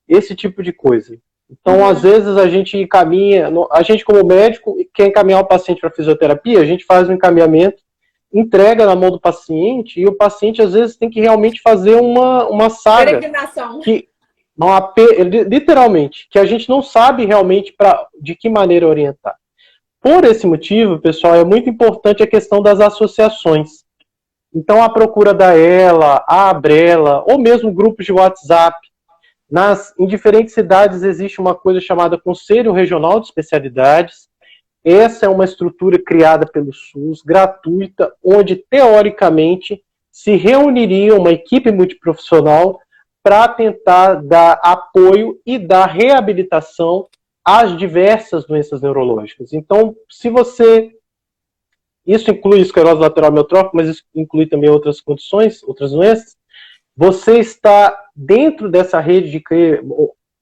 esse 0.07 0.33
tipo 0.33 0.63
de 0.63 0.71
coisa. 0.71 1.17
Então, 1.51 1.79
uhum. 1.79 1.89
às 1.89 2.03
vezes, 2.03 2.37
a 2.37 2.47
gente 2.47 2.77
encaminha, 2.77 3.51
a 3.69 3.81
gente, 3.81 4.05
como 4.05 4.25
médico, 4.25 4.77
quer 4.93 5.07
encaminhar 5.07 5.41
o 5.41 5.47
paciente 5.47 5.81
para 5.81 5.91
fisioterapia, 5.91 6.61
a 6.61 6.65
gente 6.65 6.85
faz 6.85 7.09
um 7.09 7.13
encaminhamento 7.13 7.82
entrega 8.33 8.85
na 8.85 8.95
mão 8.95 9.11
do 9.11 9.19
paciente 9.19 9.99
e 9.99 10.07
o 10.07 10.15
paciente 10.15 10.61
às 10.61 10.73
vezes 10.73 10.97
tem 10.97 11.09
que 11.09 11.21
realmente 11.21 11.61
fazer 11.61 11.95
uma, 11.95 12.47
uma 12.47 12.69
saga 12.69 13.19
que 13.83 14.09
uma, 14.57 14.93
literalmente 15.47 16.27
que 16.29 16.39
a 16.39 16.45
gente 16.45 16.69
não 16.69 16.81
sabe 16.81 17.25
realmente 17.25 17.73
para 17.73 18.07
de 18.19 18.35
que 18.35 18.49
maneira 18.49 18.87
orientar. 18.87 19.35
Por 20.01 20.25
esse 20.25 20.45
motivo, 20.45 20.99
pessoal, 20.99 21.35
é 21.35 21.45
muito 21.45 21.69
importante 21.69 22.21
a 22.21 22.27
questão 22.27 22.61
das 22.61 22.81
associações. 22.81 23.83
Então, 24.53 24.83
a 24.83 24.89
procura 24.89 25.33
da 25.33 25.57
ELA, 25.57 26.23
a 26.27 26.49
Abrela, 26.49 27.23
ou 27.25 27.39
mesmo 27.39 27.73
grupos 27.73 28.05
de 28.05 28.11
WhatsApp. 28.11 28.77
Nas, 29.49 29.93
em 29.97 30.05
diferentes 30.05 30.53
cidades 30.53 31.03
existe 31.03 31.39
uma 31.39 31.55
coisa 31.55 31.79
chamada 31.79 32.19
Conselho 32.19 32.71
Regional 32.71 33.19
de 33.19 33.27
Especialidades, 33.27 34.27
essa 34.83 35.25
é 35.25 35.29
uma 35.29 35.45
estrutura 35.45 35.97
criada 35.97 36.45
pelo 36.45 36.73
SUS, 36.73 37.21
gratuita, 37.21 38.13
onde, 38.23 38.57
teoricamente, 38.57 39.81
se 40.11 40.35
reuniria 40.35 41.15
uma 41.15 41.31
equipe 41.31 41.71
multiprofissional 41.71 42.79
para 43.23 43.47
tentar 43.47 44.15
dar 44.15 44.59
apoio 44.61 45.39
e 45.45 45.57
dar 45.57 45.85
reabilitação 45.85 47.07
às 47.45 47.75
diversas 47.77 48.45
doenças 48.45 48.81
neurológicas. 48.81 49.53
Então, 49.53 49.95
se 50.09 50.29
você. 50.29 50.91
Isso 52.05 52.29
inclui 52.29 52.59
esclerose 52.59 52.99
lateral 52.99 53.29
amiotrófica, 53.29 53.77
mas 53.77 53.87
isso 53.87 54.03
inclui 54.13 54.45
também 54.45 54.69
outras 54.69 54.99
condições, 54.99 55.63
outras 55.63 55.91
doenças. 55.91 56.35
Você 56.97 57.39
está 57.39 57.97
dentro 58.13 58.69
dessa 58.69 58.99
rede 58.99 59.31
de 59.31 59.41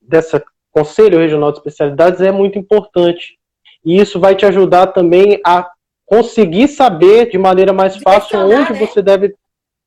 dessa 0.01 0.43
Conselho 0.71 1.19
Regional 1.19 1.51
de 1.51 1.59
Especialidades 1.59 2.19
é 2.19 2.31
muito 2.31 2.57
importante 2.57 3.37
e 3.83 3.99
isso 3.99 4.19
vai 4.19 4.35
te 4.35 4.45
ajudar 4.45 4.87
também 4.87 5.39
a 5.45 5.69
conseguir 6.05 6.67
saber 6.67 7.29
de 7.29 7.37
maneira 7.37 7.71
mais 7.71 7.97
fácil 7.97 8.39
onde 8.39 8.73
né? 8.73 8.79
você 8.79 9.01
deve. 9.01 9.35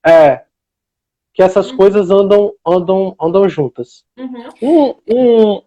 É, 0.07 0.45
que 1.35 1.43
essas 1.43 1.71
uhum. 1.71 1.77
coisas 1.77 2.11
andam, 2.11 2.55
andam, 2.65 3.17
andam 3.21 3.49
juntas. 3.49 4.05
Uhum. 4.17 4.49
Um, 4.63 4.95
um, 5.09 5.63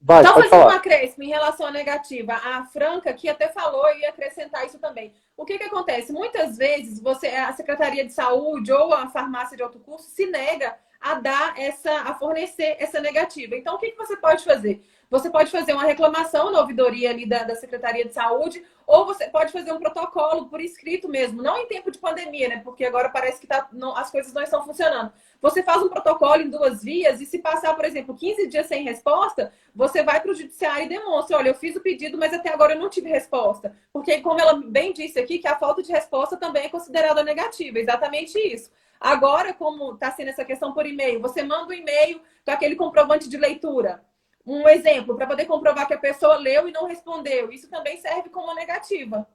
vai, 0.00 0.24
Só 0.24 0.34
fazer 0.34 0.48
falar. 0.48 0.66
um 0.66 0.76
acréscimo 0.76 1.22
em 1.22 1.28
relação 1.28 1.66
à 1.66 1.70
negativa. 1.70 2.32
A 2.34 2.64
Franca 2.64 3.14
que 3.14 3.28
até 3.28 3.48
falou 3.48 3.88
e 3.90 4.00
ia 4.00 4.08
acrescentar 4.08 4.66
isso 4.66 4.78
também. 4.78 5.12
O 5.36 5.44
que, 5.44 5.56
que 5.56 5.64
acontece? 5.64 6.12
Muitas 6.12 6.58
vezes 6.58 7.00
você, 7.00 7.28
a 7.28 7.52
Secretaria 7.52 8.04
de 8.04 8.12
Saúde 8.12 8.72
ou 8.72 8.92
a 8.92 9.08
farmácia 9.08 9.56
de 9.56 9.62
alto 9.62 9.78
curso 9.78 10.08
se 10.08 10.26
nega 10.26 10.74
a 11.00 11.14
dar 11.14 11.58
essa, 11.58 11.92
a 12.00 12.14
fornecer 12.14 12.76
essa 12.80 13.00
negativa. 13.00 13.54
Então, 13.54 13.76
o 13.76 13.78
que, 13.78 13.90
que 13.90 13.96
você 13.96 14.16
pode 14.16 14.42
fazer? 14.42 14.82
Você 15.14 15.30
pode 15.30 15.48
fazer 15.48 15.72
uma 15.72 15.84
reclamação 15.84 16.50
na 16.50 16.58
ouvidoria 16.58 17.08
ali 17.08 17.24
da, 17.24 17.44
da 17.44 17.54
Secretaria 17.54 18.04
de 18.04 18.12
Saúde, 18.12 18.64
ou 18.84 19.06
você 19.06 19.28
pode 19.28 19.52
fazer 19.52 19.70
um 19.70 19.78
protocolo 19.78 20.48
por 20.48 20.60
escrito 20.60 21.08
mesmo, 21.08 21.40
não 21.40 21.56
em 21.56 21.68
tempo 21.68 21.88
de 21.88 22.00
pandemia, 22.00 22.48
né? 22.48 22.60
Porque 22.64 22.84
agora 22.84 23.08
parece 23.08 23.40
que 23.40 23.46
tá, 23.46 23.68
não, 23.72 23.96
as 23.96 24.10
coisas 24.10 24.32
não 24.32 24.42
estão 24.42 24.64
funcionando. 24.64 25.12
Você 25.40 25.62
faz 25.62 25.80
um 25.80 25.88
protocolo 25.88 26.42
em 26.42 26.50
duas 26.50 26.82
vias 26.82 27.20
e 27.20 27.26
se 27.26 27.38
passar, 27.38 27.76
por 27.76 27.84
exemplo, 27.84 28.12
15 28.12 28.48
dias 28.48 28.66
sem 28.66 28.82
resposta, 28.82 29.52
você 29.72 30.02
vai 30.02 30.20
para 30.20 30.32
o 30.32 30.34
judiciário 30.34 30.86
e 30.86 30.88
demonstra, 30.88 31.36
olha, 31.36 31.50
eu 31.50 31.54
fiz 31.54 31.76
o 31.76 31.80
pedido, 31.80 32.18
mas 32.18 32.34
até 32.34 32.52
agora 32.52 32.74
eu 32.74 32.80
não 32.80 32.90
tive 32.90 33.08
resposta. 33.08 33.72
Porque, 33.92 34.20
como 34.20 34.40
ela 34.40 34.60
bem 34.66 34.92
disse 34.92 35.20
aqui, 35.20 35.38
que 35.38 35.46
a 35.46 35.56
falta 35.56 35.80
de 35.80 35.92
resposta 35.92 36.36
também 36.36 36.64
é 36.64 36.68
considerada 36.68 37.22
negativa, 37.22 37.78
exatamente 37.78 38.36
isso. 38.36 38.68
Agora, 38.98 39.54
como 39.54 39.92
está 39.92 40.10
sendo 40.10 40.30
essa 40.30 40.44
questão 40.44 40.72
por 40.72 40.84
e-mail, 40.84 41.20
você 41.20 41.44
manda 41.44 41.68
um 41.68 41.72
e-mail 41.72 42.20
com 42.44 42.50
aquele 42.50 42.74
comprovante 42.74 43.28
de 43.28 43.36
leitura 43.36 44.02
um 44.46 44.68
exemplo, 44.68 45.16
para 45.16 45.26
poder 45.26 45.46
comprovar 45.46 45.86
que 45.86 45.94
a 45.94 45.98
pessoa 45.98 46.36
leu 46.36 46.68
e 46.68 46.72
não 46.72 46.86
respondeu. 46.86 47.50
Isso 47.50 47.68
também 47.70 47.96
serve 47.98 48.28
como 48.28 48.54
negativa. 48.54 49.26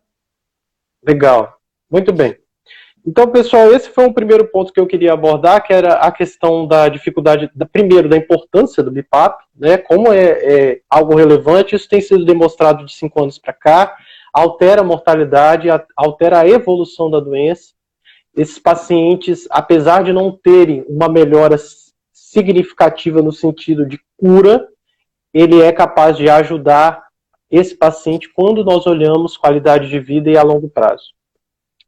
Legal. 1.04 1.60
Muito 1.90 2.14
bem. 2.14 2.38
Então, 3.06 3.32
pessoal, 3.32 3.72
esse 3.72 3.90
foi 3.90 4.06
o 4.06 4.14
primeiro 4.14 4.50
ponto 4.50 4.74
que 4.74 4.80
eu 4.80 4.86
queria 4.86 5.14
abordar, 5.14 5.64
que 5.66 5.74
era 5.74 5.94
a 5.94 6.12
questão 6.12 6.68
da 6.68 6.90
dificuldade, 6.90 7.50
da, 7.56 7.66
primeiro, 7.66 8.10
da 8.10 8.18
importância 8.18 8.84
do 8.84 8.92
BIPAP, 8.92 9.42
né? 9.56 9.78
Como 9.78 10.12
é, 10.12 10.26
é 10.26 10.82
algo 10.90 11.16
relevante, 11.16 11.76
isso 11.76 11.88
tem 11.88 12.02
sido 12.02 12.26
demonstrado 12.26 12.86
de 12.86 12.94
cinco 12.94 13.22
anos 13.22 13.40
para 13.40 13.54
cá, 13.54 13.96
altera 14.34 14.82
a 14.82 14.84
mortalidade, 14.84 15.70
altera 15.96 16.40
a 16.40 16.48
evolução 16.48 17.10
da 17.10 17.20
doença. 17.20 17.74
Esses 18.36 18.60
pacientes, 18.60 19.48
apesar 19.50 20.04
de 20.04 20.14
não 20.14 20.32
terem 20.32 20.86
uma 20.88 21.10
melhora 21.10 21.56
significativa 22.12 23.22
no 23.22 23.32
sentido 23.32 23.86
de 23.88 24.00
cura, 24.18 24.68
ele 25.34 25.62
é 25.62 25.72
capaz 25.72 26.18
de 26.18 26.30
ajudar 26.30 27.04
esse 27.50 27.76
paciente 27.76 28.30
quando 28.34 28.64
nós 28.64 28.86
olhamos 28.86 29.38
qualidade 29.38 29.90
de 29.90 30.00
vida 30.00 30.30
e 30.30 30.38
a 30.38 30.44
longo 30.44 30.70
prazo. 30.70 31.14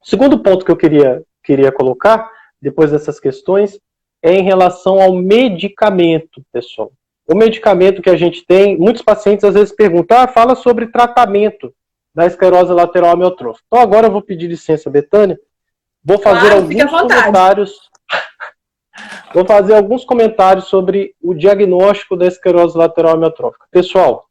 O 0.04 0.10
segundo 0.10 0.40
ponto 0.40 0.66
que 0.66 0.72
eu 0.72 0.78
queria, 0.78 1.24
queria 1.44 1.72
colocar, 1.72 2.30
depois 2.62 2.92
dessas 2.92 3.20
questões, 3.20 3.80
é 4.22 4.34
em 4.34 4.44
relação 4.44 5.00
ao 5.02 5.14
medicamento, 5.14 6.44
pessoal. 6.52 6.92
O 7.28 7.36
medicamento 7.36 8.02
que 8.02 8.10
a 8.10 8.16
gente 8.16 8.46
tem, 8.46 8.78
muitos 8.78 9.02
pacientes 9.02 9.46
às 9.46 9.54
vezes 9.54 9.74
perguntam, 9.74 10.18
ah, 10.18 10.28
fala 10.28 10.56
sobre 10.56 10.88
tratamento 10.88 11.74
da 12.14 12.26
esclerose 12.26 12.74
lateral 12.74 13.12
amiotrófica. 13.12 13.66
Então 13.68 13.80
agora 13.80 14.08
eu 14.08 14.12
vou 14.12 14.22
pedir 14.22 14.48
licença, 14.48 14.90
Betânia, 14.90 15.40
vou 16.04 16.20
fazer 16.20 16.52
alguns 16.52 16.84
comentários 16.84 17.91
Vou 19.34 19.46
fazer 19.46 19.76
alguns 19.76 20.04
comentários 20.04 20.66
sobre 20.66 21.16
o 21.22 21.34
diagnóstico 21.34 22.18
da 22.18 22.28
esclerose 22.28 22.78
lateral 22.78 23.14
amiotrófica. 23.14 23.66
Pessoal, 23.72 24.26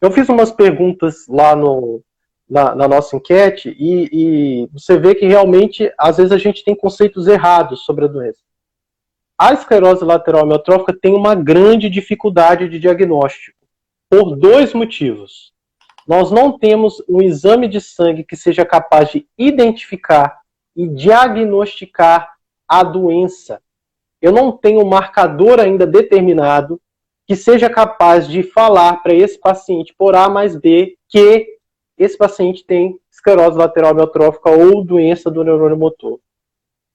eu 0.00 0.10
fiz 0.12 0.28
umas 0.28 0.52
perguntas 0.52 1.26
lá 1.28 1.56
no, 1.56 2.02
na, 2.48 2.74
na 2.74 2.86
nossa 2.86 3.16
enquete 3.16 3.74
e, 3.78 4.08
e, 4.12 4.68
você 4.72 4.96
vê 4.96 5.14
que 5.14 5.26
realmente, 5.26 5.92
às 5.98 6.16
vezes, 6.16 6.32
a 6.32 6.38
gente 6.38 6.64
tem 6.64 6.74
conceitos 6.74 7.26
errados 7.26 7.84
sobre 7.84 8.04
a 8.04 8.08
doença. 8.08 8.40
A 9.36 9.52
esclerose 9.52 10.04
lateral 10.04 10.42
amiotrófica 10.42 10.96
tem 11.00 11.14
uma 11.14 11.34
grande 11.34 11.90
dificuldade 11.90 12.68
de 12.68 12.78
diagnóstico, 12.78 13.58
por 14.10 14.36
dois 14.36 14.72
motivos. 14.72 15.52
Nós 16.06 16.30
não 16.30 16.58
temos 16.58 17.02
um 17.08 17.20
exame 17.20 17.68
de 17.68 17.80
sangue 17.80 18.24
que 18.24 18.34
seja 18.36 18.64
capaz 18.64 19.10
de 19.10 19.28
identificar 19.36 20.40
e 20.74 20.88
diagnosticar 20.88 22.37
a 22.68 22.82
doença 22.82 23.60
eu 24.20 24.32
não 24.32 24.52
tenho 24.52 24.80
um 24.80 24.88
marcador 24.88 25.60
ainda 25.60 25.86
determinado 25.86 26.80
que 27.26 27.36
seja 27.36 27.70
capaz 27.70 28.26
de 28.26 28.42
falar 28.42 29.02
para 29.02 29.14
esse 29.14 29.38
paciente 29.38 29.94
por 29.96 30.14
A 30.14 30.28
mais 30.28 30.56
B 30.56 30.96
que 31.08 31.46
esse 31.96 32.16
paciente 32.16 32.64
tem 32.64 32.98
esclerose 33.10 33.58
lateral 33.58 33.90
amiotrófica 33.90 34.50
ou 34.50 34.84
doença 34.84 35.30
do 35.30 35.44
neurônio 35.44 35.76
motor. 35.76 36.18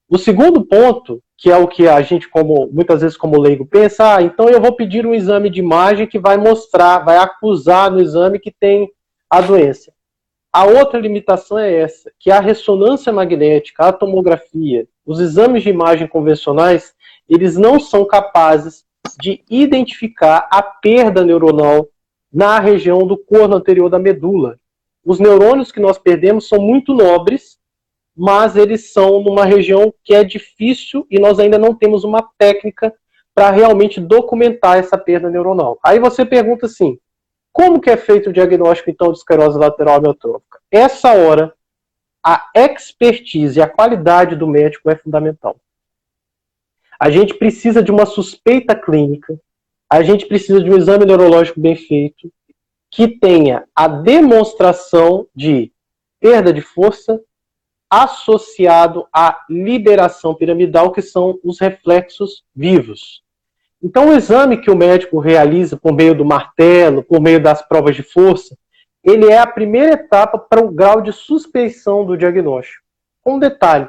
O 0.08 0.18
segundo 0.18 0.64
ponto, 0.64 1.22
que 1.36 1.50
é 1.50 1.56
o 1.56 1.68
que 1.68 1.88
a 1.88 2.00
gente, 2.02 2.28
como 2.28 2.68
muitas 2.72 3.00
vezes 3.00 3.16
como 3.16 3.40
leigo, 3.40 3.66
pensa, 3.66 4.16
ah, 4.16 4.22
então 4.22 4.48
eu 4.48 4.60
vou 4.60 4.74
pedir 4.74 5.06
um 5.06 5.14
exame 5.14 5.48
de 5.48 5.60
imagem 5.60 6.06
que 6.06 6.18
vai 6.18 6.36
mostrar, 6.36 6.98
vai 6.98 7.16
acusar 7.16 7.90
no 7.90 8.00
exame 8.00 8.38
que 8.38 8.50
tem 8.50 8.90
a 9.30 9.40
doença. 9.40 9.92
A 10.52 10.64
outra 10.64 11.00
limitação 11.00 11.58
é 11.58 11.72
essa, 11.72 12.12
que 12.18 12.30
a 12.30 12.38
ressonância 12.38 13.12
magnética, 13.12 13.86
a 13.86 13.92
tomografia, 13.92 14.86
os 15.06 15.20
exames 15.20 15.62
de 15.62 15.70
imagem 15.70 16.06
convencionais, 16.06 16.94
eles 17.28 17.56
não 17.56 17.78
são 17.78 18.04
capazes 18.04 18.84
de 19.20 19.44
identificar 19.48 20.48
a 20.50 20.62
perda 20.62 21.24
neuronal 21.24 21.88
na 22.32 22.58
região 22.58 23.06
do 23.06 23.16
corno 23.16 23.56
anterior 23.56 23.88
da 23.88 23.98
medula. 23.98 24.58
Os 25.04 25.20
neurônios 25.20 25.70
que 25.70 25.80
nós 25.80 25.98
perdemos 25.98 26.48
são 26.48 26.58
muito 26.58 26.94
nobres, 26.94 27.58
mas 28.16 28.56
eles 28.56 28.92
são 28.92 29.22
numa 29.22 29.44
região 29.44 29.92
que 30.02 30.14
é 30.14 30.24
difícil 30.24 31.06
e 31.10 31.18
nós 31.18 31.38
ainda 31.38 31.58
não 31.58 31.74
temos 31.74 32.04
uma 32.04 32.26
técnica 32.38 32.92
para 33.34 33.50
realmente 33.50 34.00
documentar 34.00 34.78
essa 34.78 34.96
perda 34.96 35.28
neuronal. 35.28 35.78
Aí 35.84 35.98
você 35.98 36.24
pergunta 36.24 36.66
assim, 36.66 36.98
como 37.52 37.80
que 37.80 37.90
é 37.90 37.96
feito 37.96 38.30
o 38.30 38.32
diagnóstico 38.32 38.90
então 38.90 39.12
de 39.12 39.18
esclerose 39.18 39.58
lateral 39.58 39.96
amiotrófica? 39.96 40.60
Essa 40.70 41.12
hora, 41.12 41.52
a 42.24 42.48
expertise, 42.54 43.60
a 43.60 43.68
qualidade 43.68 44.34
do 44.34 44.46
médico 44.46 44.90
é 44.90 44.96
fundamental. 44.96 45.56
A 46.98 47.10
gente 47.10 47.34
precisa 47.34 47.82
de 47.82 47.90
uma 47.90 48.06
suspeita 48.06 48.74
clínica, 48.74 49.38
a 49.90 50.02
gente 50.02 50.24
precisa 50.26 50.62
de 50.62 50.70
um 50.70 50.76
exame 50.76 51.04
neurológico 51.04 51.60
bem 51.60 51.76
feito, 51.76 52.32
que 52.90 53.08
tenha 53.08 53.64
a 53.74 53.86
demonstração 53.86 55.26
de 55.34 55.70
perda 56.18 56.52
de 56.52 56.62
força 56.62 57.20
associado 57.90 59.06
à 59.12 59.44
liberação 59.50 60.34
piramidal, 60.34 60.90
que 60.92 61.02
são 61.02 61.38
os 61.44 61.60
reflexos 61.60 62.42
vivos. 62.54 63.22
Então, 63.82 64.08
o 64.08 64.14
exame 64.14 64.56
que 64.56 64.70
o 64.70 64.76
médico 64.76 65.18
realiza 65.18 65.76
por 65.76 65.92
meio 65.92 66.14
do 66.14 66.24
martelo, 66.24 67.02
por 67.02 67.20
meio 67.20 67.40
das 67.40 67.60
provas 67.60 67.94
de 67.94 68.02
força, 68.02 68.56
ele 69.04 69.26
é 69.26 69.38
a 69.38 69.46
primeira 69.46 69.92
etapa 69.92 70.38
para 70.38 70.64
o 70.64 70.70
grau 70.70 71.00
de 71.00 71.12
suspeição 71.12 72.04
do 72.04 72.16
diagnóstico. 72.16 72.82
Um 73.24 73.38
detalhe: 73.38 73.88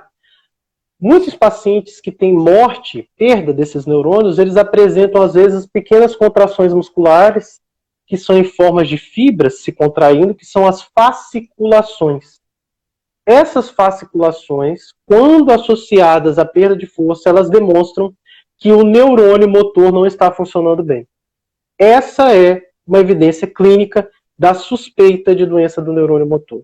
Muitos 1.00 1.36
pacientes 1.36 2.00
que 2.00 2.12
têm 2.12 2.34
morte, 2.34 3.10
perda 3.18 3.54
desses 3.54 3.86
neurônios, 3.86 4.40
eles 4.40 4.58
apresentam 4.58 5.22
às 5.22 5.34
vezes 5.34 5.66
pequenas 5.66 6.16
contrações 6.16 6.74
musculares 6.74 7.62
que 8.08 8.18
são 8.18 8.38
em 8.38 8.44
formas 8.44 8.88
de 8.88 8.98
fibras 8.98 9.62
se 9.62 9.72
contraindo, 9.72 10.36
que 10.36 10.46
são 10.46 10.68
as 10.68 10.82
fasciculações. 10.82 12.40
Essas 13.26 13.70
fasciculações, 13.70 14.94
quando 15.06 15.52
associadas 15.52 16.38
à 16.38 16.46
perda 16.46 16.76
de 16.76 16.86
força, 16.86 17.28
elas 17.28 17.50
demonstram 17.50 18.14
que 18.58 18.72
o 18.72 18.84
neurônio 18.84 19.50
motor 19.50 19.92
não 19.92 20.06
está 20.06 20.32
funcionando 20.32 20.84
bem. 20.84 21.08
Essa 21.78 22.36
é 22.36 22.62
uma 22.86 23.00
evidência 23.00 23.48
clínica 23.48 24.10
da 24.38 24.54
suspeita 24.54 25.36
de 25.36 25.46
doença 25.46 25.82
do 25.82 25.94
neurônio 25.94 26.28
motor. 26.28 26.64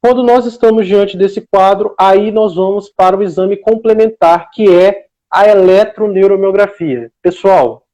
Quando 0.00 0.22
nós 0.22 0.46
estamos 0.46 0.86
diante 0.86 1.16
desse 1.16 1.40
quadro, 1.40 1.94
aí 1.98 2.30
nós 2.30 2.54
vamos 2.54 2.88
para 2.88 3.16
o 3.16 3.22
exame 3.22 3.56
complementar, 3.56 4.50
que 4.50 4.72
é 4.72 5.06
a 5.30 5.48
eletroneuromiografia. 5.48 7.10
Pessoal, 7.20 7.86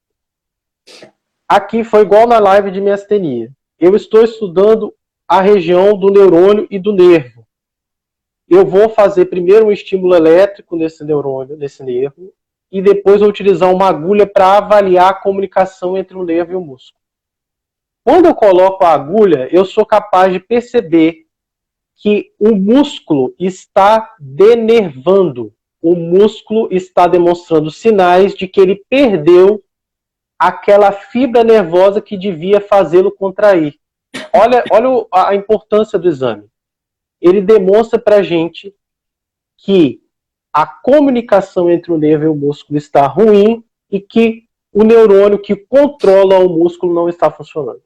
aqui 1.49 1.85
foi 1.85 2.03
igual 2.03 2.27
na 2.27 2.39
live 2.39 2.71
de 2.71 2.81
miastenia. 2.81 3.51
Eu 3.79 3.97
estou 3.97 4.23
estudando 4.23 4.95
a 5.27 5.41
região 5.41 5.97
do 5.97 6.11
neurônio 6.11 6.67
e 6.71 6.79
do 6.79 6.93
nervo. 6.93 7.47
Eu 8.49 8.67
vou 8.67 8.91
fazer 8.91 9.27
primeiro 9.27 9.67
um 9.67 9.73
estímulo 9.73 10.15
elétrico 10.15 10.77
nesse 10.77 11.03
neurônio, 11.05 11.57
nesse 11.57 11.83
nervo, 11.83 12.33
e 12.71 12.83
depois 12.83 13.21
vou 13.21 13.29
utilizar 13.29 13.73
uma 13.73 13.89
agulha 13.89 14.27
para 14.27 14.59
avaliar 14.59 15.11
a 15.11 15.15
comunicação 15.15 15.97
entre 15.97 16.17
o 16.17 16.25
nervo 16.25 16.53
e 16.53 16.57
o 16.57 16.61
músculo. 16.61 17.02
Quando 18.05 18.27
eu 18.27 18.35
coloco 18.35 18.85
a 18.85 18.93
agulha, 18.93 19.49
eu 19.53 19.65
sou 19.65 19.87
capaz 19.87 20.33
de 20.33 20.41
perceber 20.41 21.27
que 21.97 22.33
o 22.39 22.55
músculo 22.55 23.33
está 23.39 24.17
denervando, 24.19 25.55
o 25.81 25.95
músculo 25.95 26.69
está 26.73 27.07
demonstrando 27.07 27.71
sinais 27.71 28.35
de 28.35 28.49
que 28.49 28.61
ele 28.61 28.85
perdeu 28.89 29.63
aquela 30.37 30.91
fibra 30.91 31.45
nervosa 31.45 32.01
que 32.01 32.17
devia 32.17 32.61
fazê-lo 32.61 33.13
contrair. 33.13 33.79
Olha, 34.33 34.65
olha 34.73 35.07
a 35.13 35.35
importância 35.37 35.97
do 35.97 36.09
exame. 36.09 36.49
Ele 37.21 37.41
demonstra 37.41 38.01
para 38.01 38.17
a 38.17 38.23
gente 38.23 38.75
que 39.57 40.03
a 40.53 40.67
comunicação 40.67 41.71
entre 41.71 41.93
o 41.93 41.99
nervo 41.99 42.25
e 42.25 42.29
o 42.29 42.35
músculo 42.35 42.77
está 42.77 43.07
ruim 43.07 43.65
e 43.89 44.01
que 44.01 44.49
o 44.73 44.83
neurônio 44.83 45.39
que 45.39 45.55
controla 45.55 46.39
o 46.41 46.49
músculo 46.49 46.93
não 46.93 47.09
está 47.09 47.31
funcionando. 47.31 47.83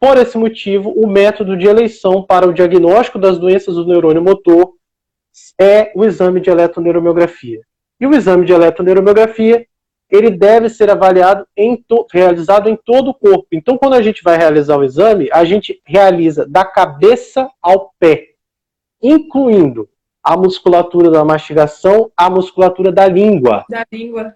Por 0.00 0.16
esse 0.16 0.38
motivo, 0.38 0.90
o 0.90 1.06
método 1.06 1.54
de 1.54 1.66
eleição 1.66 2.22
para 2.22 2.48
o 2.48 2.54
diagnóstico 2.54 3.18
das 3.18 3.38
doenças 3.38 3.74
do 3.74 3.86
neurônio 3.86 4.22
motor 4.22 4.72
é 5.60 5.92
o 5.94 6.06
exame 6.06 6.40
de 6.40 6.48
eletroneuromiografia. 6.48 7.60
E 8.00 8.06
o 8.06 8.14
exame 8.14 8.46
de 8.46 8.52
eletroneuromiografia, 8.54 9.66
ele 10.08 10.30
deve 10.30 10.70
ser 10.70 10.90
avaliado, 10.90 11.46
em 11.54 11.84
realizado 12.10 12.70
em 12.70 12.76
todo 12.82 13.10
o 13.10 13.14
corpo. 13.14 13.48
Então, 13.52 13.76
quando 13.76 13.92
a 13.92 14.00
gente 14.00 14.22
vai 14.22 14.38
realizar 14.38 14.78
o 14.78 14.84
exame, 14.84 15.28
a 15.30 15.44
gente 15.44 15.78
realiza 15.84 16.46
da 16.46 16.64
cabeça 16.64 17.50
ao 17.60 17.92
pé, 18.00 18.28
incluindo 19.02 19.86
a 20.24 20.34
musculatura 20.34 21.10
da 21.10 21.22
mastigação, 21.22 22.10
a 22.16 22.30
musculatura 22.30 22.90
da 22.90 23.06
língua. 23.06 23.66
Da 23.68 23.84
língua 23.92 24.34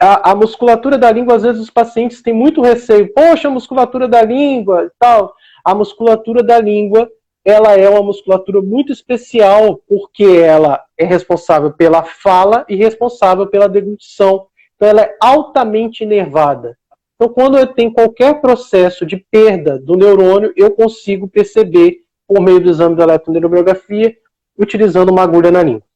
a, 0.00 0.30
a, 0.30 0.34
musculatura 0.34 0.98
da 0.98 1.10
língua, 1.10 1.36
às 1.36 1.42
vezes 1.42 1.60
os 1.60 1.70
pacientes 1.70 2.22
têm 2.22 2.34
muito 2.34 2.62
receio. 2.62 3.12
Poxa, 3.12 3.48
a 3.48 3.50
musculatura 3.50 4.08
da 4.08 4.22
língua 4.22 4.84
e 4.84 4.90
tal. 4.98 5.34
A 5.64 5.74
musculatura 5.74 6.42
da 6.42 6.58
língua, 6.60 7.10
ela 7.44 7.74
é 7.76 7.88
uma 7.88 8.02
musculatura 8.02 8.60
muito 8.60 8.92
especial, 8.92 9.80
porque 9.88 10.24
ela 10.24 10.82
é 10.98 11.04
responsável 11.04 11.72
pela 11.72 12.02
fala 12.02 12.64
e 12.68 12.76
responsável 12.76 13.46
pela 13.46 13.68
deglutição. 13.68 14.46
Então, 14.76 14.88
ela 14.88 15.02
é 15.02 15.16
altamente 15.20 16.04
inervada. 16.04 16.76
Então, 17.14 17.32
quando 17.32 17.58
eu 17.58 17.66
tenho 17.66 17.92
qualquer 17.92 18.40
processo 18.40 19.04
de 19.04 19.16
perda 19.30 19.78
do 19.78 19.96
neurônio, 19.96 20.52
eu 20.56 20.70
consigo 20.70 21.28
perceber, 21.28 21.98
por 22.26 22.40
meio 22.40 22.60
do 22.60 22.70
exame 22.70 22.94
da 22.94 23.04
eletroneurobiografia, 23.04 24.14
utilizando 24.56 25.10
uma 25.10 25.22
agulha 25.22 25.50
na 25.50 25.62
língua. 25.62 25.87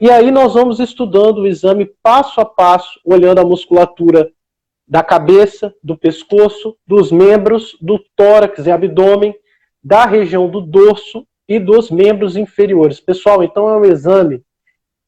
E 0.00 0.10
aí 0.10 0.30
nós 0.30 0.54
vamos 0.54 0.78
estudando 0.78 1.38
o 1.38 1.46
exame 1.46 1.84
passo 2.00 2.40
a 2.40 2.44
passo, 2.44 3.00
olhando 3.04 3.40
a 3.40 3.44
musculatura 3.44 4.30
da 4.86 5.02
cabeça, 5.02 5.74
do 5.82 5.98
pescoço, 5.98 6.76
dos 6.86 7.10
membros, 7.10 7.76
do 7.80 7.98
tórax 8.14 8.64
e 8.64 8.70
abdômen, 8.70 9.34
da 9.82 10.06
região 10.06 10.48
do 10.48 10.60
dorso 10.60 11.26
e 11.48 11.58
dos 11.58 11.90
membros 11.90 12.36
inferiores. 12.36 13.00
Pessoal, 13.00 13.42
então 13.42 13.68
é 13.68 13.76
um 13.76 13.84
exame 13.84 14.42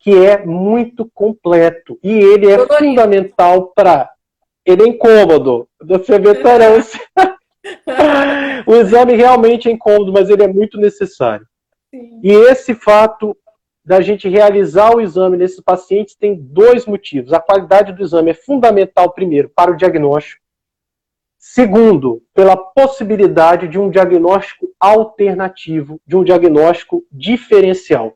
que 0.01 0.11
é 0.11 0.45
muito 0.45 1.09
completo 1.15 1.97
e 2.03 2.11
ele 2.11 2.51
é 2.51 2.59
fundamental 2.67 3.73
para. 3.75 4.11
Ele 4.67 4.83
é 4.83 4.89
incômodo, 4.89 5.69
você 5.81 6.19
vê 6.19 6.35
tolerância. 6.35 7.01
o 8.67 8.75
exame 8.75 9.15
realmente 9.15 9.69
é 9.69 9.73
incômodo, 9.73 10.13
mas 10.13 10.29
ele 10.29 10.43
é 10.43 10.49
muito 10.49 10.79
necessário. 10.79 11.47
Sim. 11.91 12.21
E 12.23 12.33
esse 12.33 12.75
fato 12.75 13.37
da 13.91 14.01
gente 14.01 14.29
realizar 14.29 14.95
o 14.95 15.01
exame 15.01 15.37
nesses 15.37 15.59
pacientes 15.59 16.15
tem 16.15 16.37
dois 16.37 16.87
motivos. 16.87 17.33
A 17.33 17.41
qualidade 17.41 17.93
do 17.93 18.05
exame 18.05 18.31
é 18.31 18.35
fundamental, 18.35 19.11
primeiro, 19.13 19.49
para 19.49 19.73
o 19.73 19.77
diagnóstico. 19.77 20.41
Segundo, 21.37 22.23
pela 22.33 22.57
possibilidade 22.57 23.67
de 23.67 23.81
um 23.81 23.91
diagnóstico 23.91 24.69
alternativo, 24.79 26.01
de 26.07 26.17
um 26.17 26.23
diagnóstico 26.23 27.03
diferencial. 27.11 28.15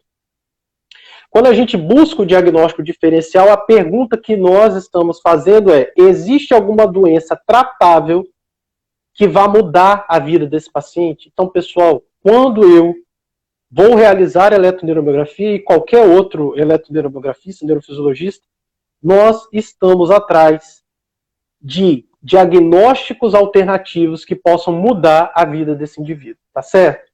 Quando 1.29 1.49
a 1.49 1.53
gente 1.53 1.77
busca 1.77 2.23
o 2.23 2.27
diagnóstico 2.27 2.81
diferencial, 2.81 3.51
a 3.51 3.57
pergunta 3.57 4.17
que 4.17 4.37
nós 4.37 4.77
estamos 4.77 5.21
fazendo 5.21 5.73
é: 5.73 5.93
existe 5.97 6.55
alguma 6.55 6.87
doença 6.87 7.35
tratável 7.45 8.23
que 9.13 9.27
vá 9.27 9.49
mudar 9.49 10.07
a 10.09 10.21
vida 10.21 10.47
desse 10.47 10.71
paciente? 10.71 11.29
Então, 11.33 11.49
pessoal, 11.49 12.01
quando 12.23 12.63
eu 12.63 12.95
vou 13.75 13.95
realizar 13.97 14.53
eletroneuromiografia 14.53 15.55
e 15.55 15.59
qualquer 15.59 16.07
outro 16.07 16.59
eletroneuromiografista, 16.59 17.67
neurofisiologista, 17.67 18.47
nós 19.03 19.49
estamos 19.53 20.11
atrás 20.11 20.83
de 21.61 22.07
diagnósticos 22.23 23.35
alternativos 23.35 24.25
que 24.25 24.37
possam 24.37 24.73
mudar 24.73 25.33
a 25.35 25.45
vida 25.45 25.75
desse 25.75 26.01
indivíduo, 26.01 26.41
tá 26.53 26.63
certo? 26.63 27.11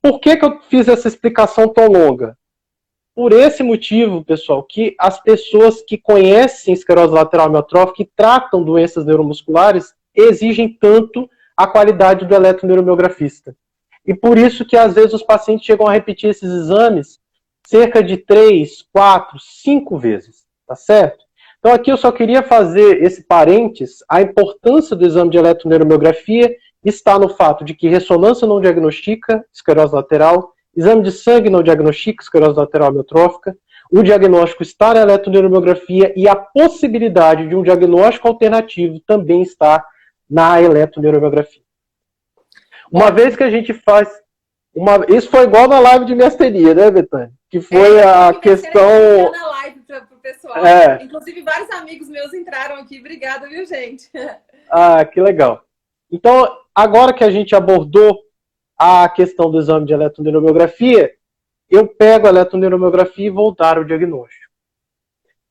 Por 0.00 0.20
que, 0.20 0.36
que 0.36 0.44
eu 0.44 0.60
fiz 0.62 0.86
essa 0.86 1.08
explicação 1.08 1.68
tão 1.68 1.88
longa? 1.88 2.36
por 3.14 3.32
esse 3.32 3.62
motivo, 3.62 4.24
pessoal, 4.24 4.62
que 4.64 4.96
as 4.98 5.22
pessoas 5.22 5.82
que 5.82 5.96
conhecem 5.96 6.74
esclerose 6.74 7.14
lateral 7.14 7.46
amiotrófica 7.46 8.02
e 8.02 8.10
tratam 8.16 8.64
doenças 8.64 9.06
neuromusculares 9.06 9.94
exigem 10.14 10.68
tanto 10.68 11.30
a 11.56 11.66
qualidade 11.66 12.26
do 12.26 12.34
eletroneuromiografista. 12.34 13.56
E 14.06 14.14
por 14.14 14.36
isso 14.36 14.64
que 14.64 14.76
às 14.76 14.94
vezes 14.94 15.14
os 15.14 15.22
pacientes 15.22 15.64
chegam 15.64 15.86
a 15.86 15.92
repetir 15.92 16.30
esses 16.30 16.50
exames 16.50 17.18
cerca 17.66 18.02
de 18.02 18.18
três, 18.18 18.82
quatro, 18.92 19.38
cinco 19.40 19.96
vezes, 19.96 20.44
tá 20.66 20.76
certo? 20.76 21.24
Então 21.58 21.72
aqui 21.72 21.90
eu 21.90 21.96
só 21.96 22.12
queria 22.12 22.42
fazer 22.42 23.02
esse 23.02 23.24
parênteses, 23.24 24.04
a 24.08 24.20
importância 24.20 24.94
do 24.94 25.06
exame 25.06 25.30
de 25.30 25.38
eletroneuromiografia 25.38 26.54
está 26.84 27.18
no 27.18 27.30
fato 27.30 27.64
de 27.64 27.72
que 27.72 27.88
ressonância 27.88 28.46
não 28.46 28.60
diagnostica 28.60 29.42
esclerose 29.50 29.94
lateral, 29.94 30.52
exame 30.76 31.02
de 31.02 31.10
sangue 31.10 31.48
não 31.48 31.62
diagnostica 31.62 32.22
esclerose 32.22 32.58
lateral 32.58 32.88
amiotrófica, 32.88 33.56
o 33.90 34.02
diagnóstico 34.02 34.62
está 34.62 34.92
na 34.92 35.00
eletroneuromiografia 35.00 36.12
e 36.14 36.28
a 36.28 36.36
possibilidade 36.36 37.48
de 37.48 37.56
um 37.56 37.62
diagnóstico 37.62 38.28
alternativo 38.28 39.00
também 39.06 39.40
está 39.40 39.82
na 40.28 40.60
eletroneuromiografia. 40.60 41.63
Uma 42.90 43.10
vez 43.10 43.36
que 43.36 43.42
a 43.42 43.50
gente 43.50 43.72
faz. 43.72 44.08
Uma, 44.74 45.04
isso 45.08 45.30
foi 45.30 45.44
igual 45.44 45.68
na 45.68 45.78
live 45.78 46.04
de 46.04 46.14
mesteria, 46.14 46.74
né, 46.74 46.90
Betânia? 46.90 47.32
Que 47.48 47.60
foi 47.60 47.96
é, 47.96 48.04
a 48.04 48.34
questão. 48.34 49.30
Na 49.30 49.46
live 49.48 49.80
pro 49.80 50.18
pessoal. 50.20 50.66
É. 50.66 51.02
Inclusive, 51.02 51.42
vários 51.42 51.70
amigos 51.70 52.08
meus 52.08 52.32
entraram 52.34 52.76
aqui. 52.76 52.98
Obrigada, 52.98 53.48
viu, 53.48 53.64
gente? 53.66 54.10
Ah, 54.76 55.04
que 55.04 55.20
legal. 55.20 55.62
Então, 56.10 56.50
agora 56.74 57.12
que 57.12 57.22
a 57.22 57.30
gente 57.30 57.54
abordou 57.54 58.18
a 58.78 59.06
questão 59.10 59.50
do 59.50 59.58
exame 59.58 59.86
de 59.86 59.92
eletroneuromiografia, 59.92 61.14
eu 61.68 61.86
pego 61.86 62.26
a 62.26 62.30
eletroneuromiografia 62.30 63.26
e 63.26 63.30
vou 63.30 63.54
dar 63.54 63.78
o 63.78 63.84
diagnóstico. 63.84 64.52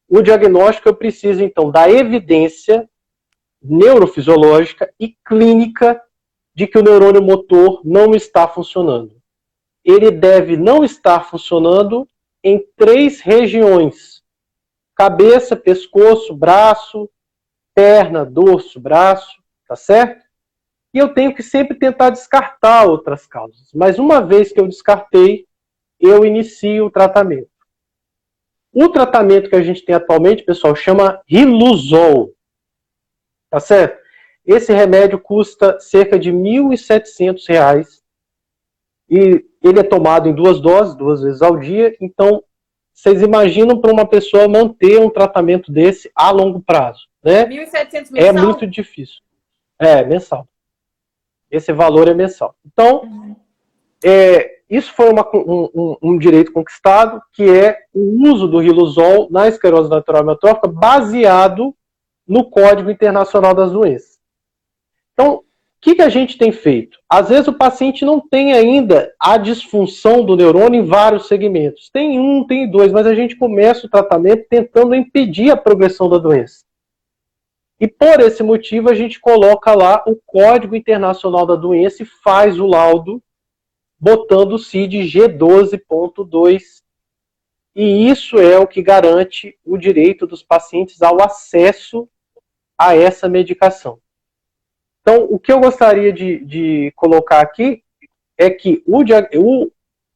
O 0.10 0.22
diagnóstico 0.22 0.90
eu 0.90 0.96
preciso, 0.96 1.44
então, 1.44 1.72
da 1.72 1.90
evidência 1.90 2.90
neurofisiológica 3.62 4.94
e 5.00 5.16
clínica 5.26 6.02
de 6.54 6.68
que 6.68 6.78
o 6.78 6.84
neurônio 6.84 7.22
motor 7.22 7.82
não 7.84 8.14
está 8.14 8.48
funcionando. 8.48 9.22
Ele 9.84 10.12
deve 10.12 10.56
não 10.56 10.84
estar 10.84 11.22
funcionando 11.30 12.08
em 12.44 12.66
três 12.76 13.22
regiões: 13.22 14.24
cabeça, 14.96 15.56
pescoço, 15.56 16.36
braço, 16.36 17.10
perna, 17.74 18.26
dorso, 18.26 18.80
braço, 18.80 19.42
tá 19.68 19.76
certo? 19.76 20.24
E 20.94 21.00
eu 21.00 21.14
tenho 21.14 21.34
que 21.34 21.42
sempre 21.42 21.78
tentar 21.78 22.12
descartar 22.12 22.86
outras 22.86 23.26
causas. 23.26 23.72
Mas 23.74 23.98
uma 23.98 24.22
vez 24.22 24.52
que 24.52 24.60
eu 24.60 24.68
descartei, 24.68 25.48
eu 26.00 26.24
inicio 26.24 26.86
o 26.86 26.92
tratamento. 26.92 27.50
O 28.72 28.90
tratamento 28.90 29.50
que 29.50 29.56
a 29.56 29.64
gente 29.64 29.84
tem 29.84 29.96
atualmente, 29.96 30.44
pessoal, 30.44 30.76
chama 30.76 31.22
Riluzol. 31.28 32.34
Tá 33.50 33.60
certo? 33.60 34.03
Esse 34.46 34.74
remédio 34.74 35.20
custa 35.20 35.80
cerca 35.80 36.20
de 36.20 36.32
R$ 36.32 36.38
1.700 36.38 38.04
e 39.10 39.46
ele 39.62 39.80
é 39.80 39.84
tomado 39.84 40.28
em 40.28 40.34
duas 40.34 40.60
doses, 40.60 40.96
duas 40.96 41.22
vezes 41.22 41.42
ao 41.42 41.58
dia. 41.58 41.96
Então, 42.02 42.44
vocês 42.94 43.22
imaginam 43.22 43.80
para 43.80 43.92
uma 43.92 44.06
pessoa 44.06 44.48
manter 44.48 45.00
um 45.00 45.10
tratamento 45.10 45.72
desse 45.72 46.12
a 46.16 46.30
longo 46.32 46.62
prazo, 46.62 47.08
né? 47.24 47.46
1.700 47.46 48.12
mensal? 48.12 48.18
É 48.20 48.32
muito 48.32 48.68
difícil. 48.68 49.22
É, 49.80 50.04
mensal. 50.04 50.48
Esse 51.50 51.72
valor 51.72 52.08
é 52.08 52.14
mensal. 52.14 52.56
Então, 52.66 53.04
uhum. 53.04 53.36
é, 54.04 54.62
isso 54.70 54.92
foi 54.94 55.12
uma, 55.12 55.24
um, 55.36 55.98
um, 56.02 56.18
direito 56.18 56.52
conquistado, 56.52 57.22
que 57.32 57.44
é 57.44 57.78
o 57.94 58.30
uso 58.32 58.48
do 58.48 58.60
riluzol 58.60 59.30
na 59.30 59.48
esclerose 59.48 59.90
lateral 59.90 60.22
amiotrófica 60.22 60.68
baseado 60.68 61.76
no 62.28 62.50
Código 62.50 62.90
Internacional 62.90 63.54
das 63.54 63.72
Doenças. 63.72 64.13
Então, 65.14 65.36
o 65.36 65.44
que, 65.82 65.96
que 65.96 66.02
a 66.02 66.10
gente 66.10 66.38
tem 66.38 66.52
feito? 66.52 66.98
Às 67.10 67.30
vezes 67.30 67.48
o 67.48 67.54
paciente 67.54 68.06
não 68.06 68.20
tem 68.20 68.54
ainda 68.54 69.14
a 69.20 69.38
disfunção 69.38 70.24
do 70.26 70.36
neurônio 70.36 70.82
em 70.82 70.86
vários 70.86 71.28
segmentos. 71.28 71.90
Tem 71.90 72.20
um, 72.20 72.46
tem 72.46 72.70
dois, 72.70 72.92
mas 72.92 73.06
a 73.06 73.14
gente 73.14 73.36
começa 73.36 73.86
o 73.86 73.90
tratamento 73.90 74.48
tentando 74.50 74.96
impedir 74.96 75.52
a 75.52 75.58
progressão 75.58 76.10
da 76.10 76.18
doença. 76.18 76.64
E 77.80 77.88
por 77.88 78.22
esse 78.22 78.42
motivo 78.42 78.90
a 78.90 78.94
gente 78.94 79.20
coloca 79.20 79.76
lá 79.76 80.04
o 80.08 80.16
Código 80.26 80.76
Internacional 80.76 81.46
da 81.46 81.56
Doença 81.56 82.04
e 82.04 82.06
faz 82.06 82.58
o 82.60 82.66
laudo 82.66 83.22
botando 84.00 84.54
o 84.54 84.60
CID 84.60 85.00
G12.2. 85.00 86.82
E 87.76 88.10
isso 88.10 88.38
é 88.38 88.58
o 88.58 88.68
que 88.68 88.82
garante 88.82 89.58
o 89.66 89.78
direito 89.78 90.28
dos 90.28 90.44
pacientes 90.44 91.02
ao 91.02 91.22
acesso 91.22 92.08
a 92.78 92.96
essa 92.96 93.28
medicação. 93.28 94.00
Então, 95.04 95.28
o 95.30 95.38
que 95.38 95.52
eu 95.52 95.60
gostaria 95.60 96.14
de, 96.14 96.40
de 96.46 96.94
colocar 96.96 97.42
aqui 97.42 97.84
é 98.38 98.50
que 98.50 98.82
o, 98.88 99.04
o, 99.36 99.72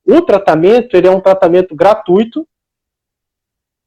o 0.05 0.21
tratamento 0.21 0.95
ele 0.95 1.07
é 1.07 1.11
um 1.11 1.19
tratamento 1.19 1.75
gratuito, 1.75 2.47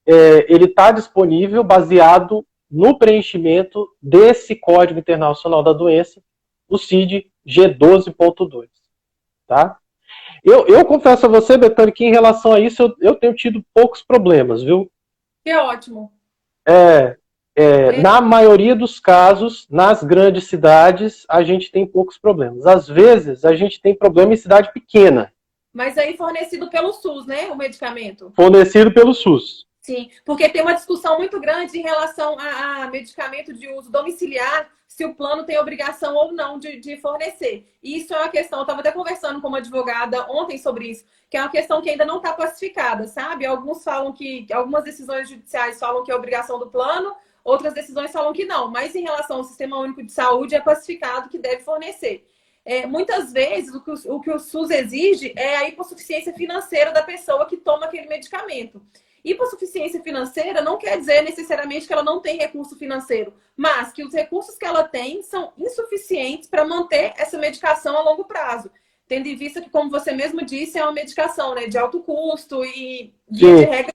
é, 0.06 0.52
ele 0.52 0.66
está 0.66 0.92
disponível 0.92 1.64
baseado 1.64 2.46
no 2.70 2.98
preenchimento 2.98 3.88
desse 4.00 4.54
Código 4.54 5.00
Internacional 5.00 5.62
da 5.62 5.72
Doença, 5.72 6.22
o 6.68 6.76
CID 6.76 7.30
G12.2. 7.48 8.68
Tá? 9.46 9.78
Eu, 10.44 10.66
eu 10.66 10.84
confesso 10.84 11.24
a 11.24 11.28
você, 11.30 11.56
Betânia, 11.56 11.92
que 11.92 12.04
em 12.04 12.12
relação 12.12 12.52
a 12.52 12.60
isso 12.60 12.82
eu, 12.82 12.94
eu 13.00 13.14
tenho 13.14 13.34
tido 13.34 13.64
poucos 13.72 14.02
problemas, 14.02 14.62
viu? 14.62 14.90
Que 15.42 15.56
ótimo. 15.56 16.12
É, 16.68 17.16
é, 17.54 18.00
na 18.00 18.20
maioria 18.20 18.74
dos 18.74 19.00
casos, 19.00 19.66
nas 19.70 20.02
grandes 20.02 20.44
cidades, 20.44 21.24
a 21.28 21.42
gente 21.42 21.70
tem 21.70 21.86
poucos 21.86 22.16
problemas. 22.16 22.66
Às 22.66 22.88
vezes, 22.88 23.44
a 23.44 23.54
gente 23.54 23.80
tem 23.80 23.94
problema 23.94 24.32
em 24.32 24.36
cidade 24.36 24.72
pequena. 24.72 25.32
Mas 25.72 25.96
aí 25.98 26.16
fornecido 26.16 26.68
pelo 26.68 26.92
SUS, 26.92 27.26
né? 27.26 27.48
O 27.50 27.56
medicamento? 27.56 28.32
Fornecido 28.34 28.92
pelo 28.92 29.14
SUS. 29.14 29.66
Sim, 29.80 30.10
porque 30.24 30.48
tem 30.48 30.62
uma 30.62 30.74
discussão 30.74 31.16
muito 31.16 31.40
grande 31.40 31.78
em 31.78 31.82
relação 31.82 32.36
a, 32.38 32.84
a 32.84 32.90
medicamento 32.90 33.52
de 33.52 33.68
uso 33.68 33.90
domiciliar, 33.90 34.68
se 34.86 35.04
o 35.04 35.14
plano 35.14 35.44
tem 35.44 35.58
obrigação 35.58 36.14
ou 36.14 36.32
não 36.32 36.58
de, 36.58 36.78
de 36.78 36.96
fornecer. 36.98 37.66
E 37.82 37.96
isso 37.96 38.12
é 38.12 38.18
uma 38.18 38.28
questão, 38.28 38.58
eu 38.58 38.62
estava 38.64 38.80
até 38.80 38.92
conversando 38.92 39.40
com 39.40 39.48
uma 39.48 39.58
advogada 39.58 40.26
ontem 40.30 40.58
sobre 40.58 40.90
isso, 40.90 41.04
que 41.30 41.36
é 41.36 41.40
uma 41.40 41.50
questão 41.50 41.80
que 41.80 41.88
ainda 41.88 42.04
não 42.04 42.18
está 42.18 42.32
classificada, 42.32 43.06
sabe? 43.06 43.46
Alguns 43.46 43.82
falam 43.82 44.12
que, 44.12 44.46
algumas 44.52 44.84
decisões 44.84 45.28
judiciais 45.28 45.78
falam 45.78 46.04
que 46.04 46.10
é 46.10 46.14
obrigação 46.14 46.58
do 46.58 46.66
plano, 46.66 47.14
outras 47.44 47.74
decisões 47.74 48.12
falam 48.12 48.32
que 48.32 48.44
não, 48.44 48.70
mas 48.70 48.94
em 48.94 49.02
relação 49.02 49.38
ao 49.38 49.44
Sistema 49.44 49.78
Único 49.78 50.02
de 50.02 50.12
Saúde 50.12 50.54
é 50.54 50.60
classificado 50.60 51.28
que 51.28 51.38
deve 51.38 51.62
fornecer. 51.62 52.26
É, 52.64 52.86
muitas 52.86 53.32
vezes 53.32 53.74
o 53.74 53.82
que 53.82 53.90
o, 53.90 54.16
o 54.16 54.20
que 54.20 54.30
o 54.30 54.38
SUS 54.38 54.70
exige 54.70 55.32
é 55.36 55.56
a 55.56 55.68
hipossuficiência 55.68 56.32
financeira 56.32 56.92
da 56.92 57.02
pessoa 57.02 57.46
que 57.46 57.56
toma 57.56 57.86
aquele 57.86 58.06
medicamento. 58.06 58.82
Hipossuficiência 59.24 60.02
financeira 60.02 60.62
não 60.62 60.78
quer 60.78 60.98
dizer 60.98 61.22
necessariamente 61.22 61.86
que 61.86 61.92
ela 61.92 62.02
não 62.02 62.20
tem 62.20 62.38
recurso 62.38 62.76
financeiro, 62.76 63.34
mas 63.56 63.92
que 63.92 64.02
os 64.02 64.14
recursos 64.14 64.56
que 64.56 64.64
ela 64.64 64.84
tem 64.84 65.22
são 65.22 65.52
insuficientes 65.58 66.48
para 66.48 66.64
manter 66.64 67.12
essa 67.16 67.38
medicação 67.38 67.96
a 67.96 68.02
longo 68.02 68.24
prazo. 68.24 68.70
Tendo 69.06 69.26
em 69.26 69.36
vista 69.36 69.60
que, 69.60 69.68
como 69.68 69.90
você 69.90 70.12
mesmo 70.12 70.44
disse, 70.44 70.78
é 70.78 70.82
uma 70.82 70.92
medicação 70.92 71.54
né, 71.54 71.66
de 71.66 71.76
alto 71.76 72.00
custo 72.00 72.64
e, 72.64 73.12
de 73.28 73.44
regra, 73.44 73.92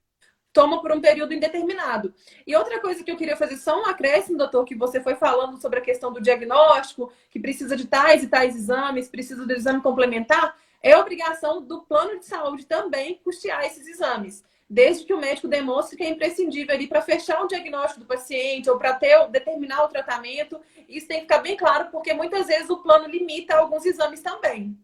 toma 0.55 0.81
por 0.81 0.91
um 0.93 1.01
período 1.01 1.33
indeterminado. 1.33 2.13
E 2.47 2.55
outra 2.55 2.79
coisa 2.79 3.03
que 3.03 3.11
eu 3.11 3.17
queria 3.17 3.35
fazer 3.35 3.57
só 3.57 3.77
um 3.77 3.85
acréscimo, 3.85 4.37
doutor, 4.37 4.63
que 4.63 4.73
você 4.73 5.01
foi 5.01 5.15
falando 5.15 5.61
sobre 5.61 5.79
a 5.79 5.81
questão 5.81 6.13
do 6.13 6.21
diagnóstico, 6.21 7.11
que 7.29 7.39
precisa 7.39 7.75
de 7.75 7.85
tais 7.85 8.23
e 8.23 8.27
tais 8.27 8.55
exames, 8.55 9.09
precisa 9.09 9.45
do 9.45 9.51
exame 9.51 9.81
complementar, 9.81 10.55
é 10.81 10.95
obrigação 10.95 11.61
do 11.61 11.81
plano 11.81 12.17
de 12.17 12.25
saúde 12.25 12.65
também 12.65 13.19
custear 13.23 13.65
esses 13.65 13.85
exames 13.85 14.43
desde 14.67 15.05
que 15.05 15.13
o 15.13 15.19
médico 15.19 15.47
demonstre 15.47 15.95
que 15.95 16.03
é 16.03 16.09
imprescindível 16.09 16.73
ali 16.73 16.87
para 16.87 16.99
fechar 16.99 17.39
o 17.43 17.47
diagnóstico 17.47 17.99
do 17.99 18.07
paciente 18.07 18.67
ou 18.67 18.79
para 18.79 18.95
ter 18.95 19.27
determinar 19.27 19.83
o 19.83 19.87
tratamento. 19.87 20.59
Isso 20.89 21.07
tem 21.07 21.17
que 21.17 21.23
ficar 21.23 21.37
bem 21.37 21.55
claro, 21.55 21.89
porque 21.91 22.13
muitas 22.15 22.47
vezes 22.47 22.67
o 22.71 22.77
plano 22.77 23.07
limita 23.07 23.55
alguns 23.55 23.85
exames 23.85 24.21
também. 24.21 24.75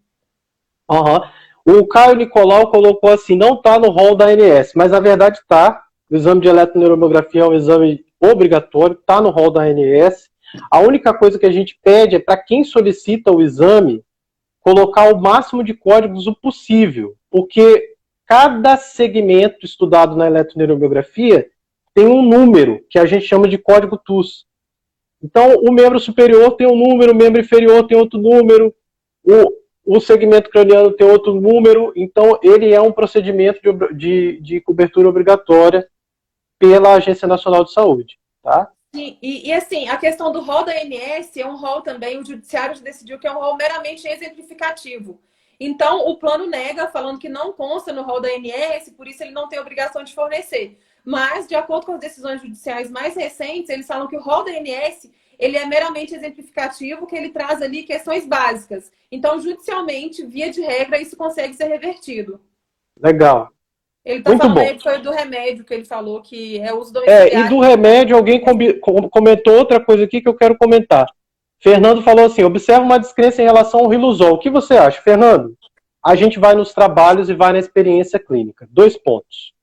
Uhum. 0.88 1.20
O 1.66 1.86
Caio 1.86 2.16
Nicolau 2.16 2.72
colocou 2.72 3.12
assim, 3.12 3.36
não 3.36 3.56
está 3.56 3.78
no 3.78 3.90
rol 3.90 4.16
da 4.16 4.26
ANS, 4.26 4.74
mas 4.76 4.92
na 4.92 5.00
verdade 5.00 5.40
está. 5.40 5.84
O 6.10 6.16
exame 6.16 6.42
de 6.42 6.50
eletroneuromiografia 6.50 7.42
é 7.42 7.46
um 7.46 7.54
exame 7.54 8.04
obrigatório, 8.20 8.98
está 9.00 9.22
no 9.22 9.30
rol 9.30 9.52
da 9.52 9.62
ANS. 9.62 10.30
A 10.70 10.80
única 10.80 11.14
coisa 11.14 11.40
que 11.40 11.46
a 11.46 11.52
gente 11.52 11.80
pede 11.82 12.16
é 12.16 12.20
para 12.20 12.38
quem 12.38 12.64
solicita 12.64 13.32
o 13.32 13.42
exame 13.42 14.04
colocar 14.60 15.14
o 15.14 15.20
máximo 15.20 15.64
de 15.64 15.74
códigos 15.74 16.28
o 16.28 16.36
possível, 16.36 17.16
porque 17.30 17.96
cada 18.26 18.78
segmento 18.78 19.66
estudado 19.66 20.16
na 20.16 20.28
eletroneurobiografia 20.28 21.50
tem 21.94 22.08
um 22.08 22.22
número 22.22 22.80
que 22.90 23.00
a 23.00 23.06
gente 23.06 23.26
chama 23.26 23.48
de 23.48 23.58
código 23.58 23.98
TUS. 23.98 24.46
Então, 25.24 25.56
o 25.56 25.72
membro 25.72 26.00
superior 26.00 26.52
tem 26.56 26.68
um 26.68 26.76
número, 26.76 27.12
o 27.12 27.16
membro 27.16 27.42
inferior 27.42 27.86
tem 27.86 27.98
outro 27.98 28.20
número. 28.20 28.74
O, 29.24 29.61
o 29.86 30.00
segmento 30.00 30.50
craniano 30.50 30.92
tem 30.92 31.08
outro 31.08 31.34
número, 31.40 31.92
então 31.96 32.40
ele 32.44 32.74
é 32.74 32.82
um 32.82 32.92
procedimento 32.92 33.60
de, 33.62 33.94
de, 33.96 34.42
de 34.42 34.62
cobertura 34.62 35.10
obrigatória 35.10 35.88
pela 36.60 36.94
Agência 36.94 37.28
Nacional 37.28 37.64
de 37.64 37.74
Saúde, 37.74 38.20
tá? 38.44 38.72
Sim, 38.94 39.18
e, 39.22 39.50
e, 39.50 39.54
assim, 39.54 39.88
a 39.88 39.98
questão 39.98 40.32
do 40.32 40.42
rol 40.42 40.66
da 40.66 40.74
ANS 40.74 41.36
é 41.38 41.46
um 41.46 41.56
rol 41.56 41.82
também, 41.82 42.20
o 42.20 42.26
judiciário 42.26 42.80
decidiu 42.82 43.18
que 43.18 43.26
é 43.26 43.32
um 43.32 43.40
rol 43.40 43.56
meramente 43.56 44.06
exemplificativo. 44.08 45.20
Então, 45.60 46.08
o 46.08 46.18
plano 46.18 46.46
nega, 46.46 46.88
falando 46.88 47.20
que 47.20 47.30
não 47.30 47.54
consta 47.54 47.94
no 47.94 48.02
rol 48.04 48.20
da 48.20 48.28
ANS, 48.30 48.90
por 48.90 49.08
isso 49.08 49.24
ele 49.24 49.32
não 49.32 49.48
tem 49.48 49.60
obrigação 49.60 50.04
de 50.04 50.14
fornecer. 50.14 50.78
Mas, 51.06 51.48
de 51.48 51.56
acordo 51.56 51.86
com 51.86 51.94
as 51.94 52.00
decisões 52.00 52.42
judiciais 52.42 52.92
mais 52.92 53.16
recentes, 53.16 53.70
eles 53.70 53.88
falam 53.88 54.08
que 54.08 54.16
o 54.16 54.22
rol 54.22 54.44
da 54.44 54.52
ANS 54.52 55.10
ele 55.42 55.58
é 55.58 55.66
meramente 55.66 56.14
exemplificativo, 56.14 57.08
que 57.08 57.16
ele 57.16 57.30
traz 57.30 57.64
ali 57.64 57.82
questões 57.82 58.28
básicas. 58.28 58.92
Então, 59.12 59.40
judicialmente, 59.40 60.24
via 60.24 60.52
de 60.52 60.62
regra, 60.62 61.02
isso 61.02 61.18
consegue 61.18 61.56
ser 61.56 61.66
revertido. 61.66 62.40
Legal. 63.02 63.50
Ele 64.06 64.20
está 64.20 64.38
falando 64.38 64.56
bom. 64.56 64.80
foi 64.80 65.00
do 65.00 65.12
remédio 65.12 65.66
que 65.66 65.74
ele 65.74 65.86
falou, 65.86 66.22
que 66.22 66.60
é 66.60 66.74
uso 66.74 66.94
do 66.94 67.04
É, 67.10 67.36
e 67.36 67.50
do 67.50 67.60
remédio, 67.60 68.16
alguém 68.16 68.40
comentou 69.10 69.58
outra 69.58 69.84
coisa 69.84 70.04
aqui 70.04 70.22
que 70.22 70.30
eu 70.30 70.36
quero 70.36 70.56
comentar. 70.58 71.08
Fernando 71.60 72.02
falou 72.04 72.26
assim: 72.26 72.44
observa 72.44 72.84
uma 72.84 73.00
descrença 73.00 73.42
em 73.42 73.46
relação 73.46 73.80
ao 73.80 73.88
Riluzol. 73.88 74.34
O 74.34 74.40
que 74.40 74.50
você 74.50 74.76
acha, 74.76 75.02
Fernando? 75.02 75.56
A 76.04 76.16
gente 76.16 76.40
vai 76.40 76.56
nos 76.56 76.74
trabalhos 76.74 77.30
e 77.30 77.36
vai 77.36 77.52
na 77.52 77.60
experiência 77.60 78.20
clínica. 78.20 78.68
Dois 78.72 78.98
pontos. 78.98 79.54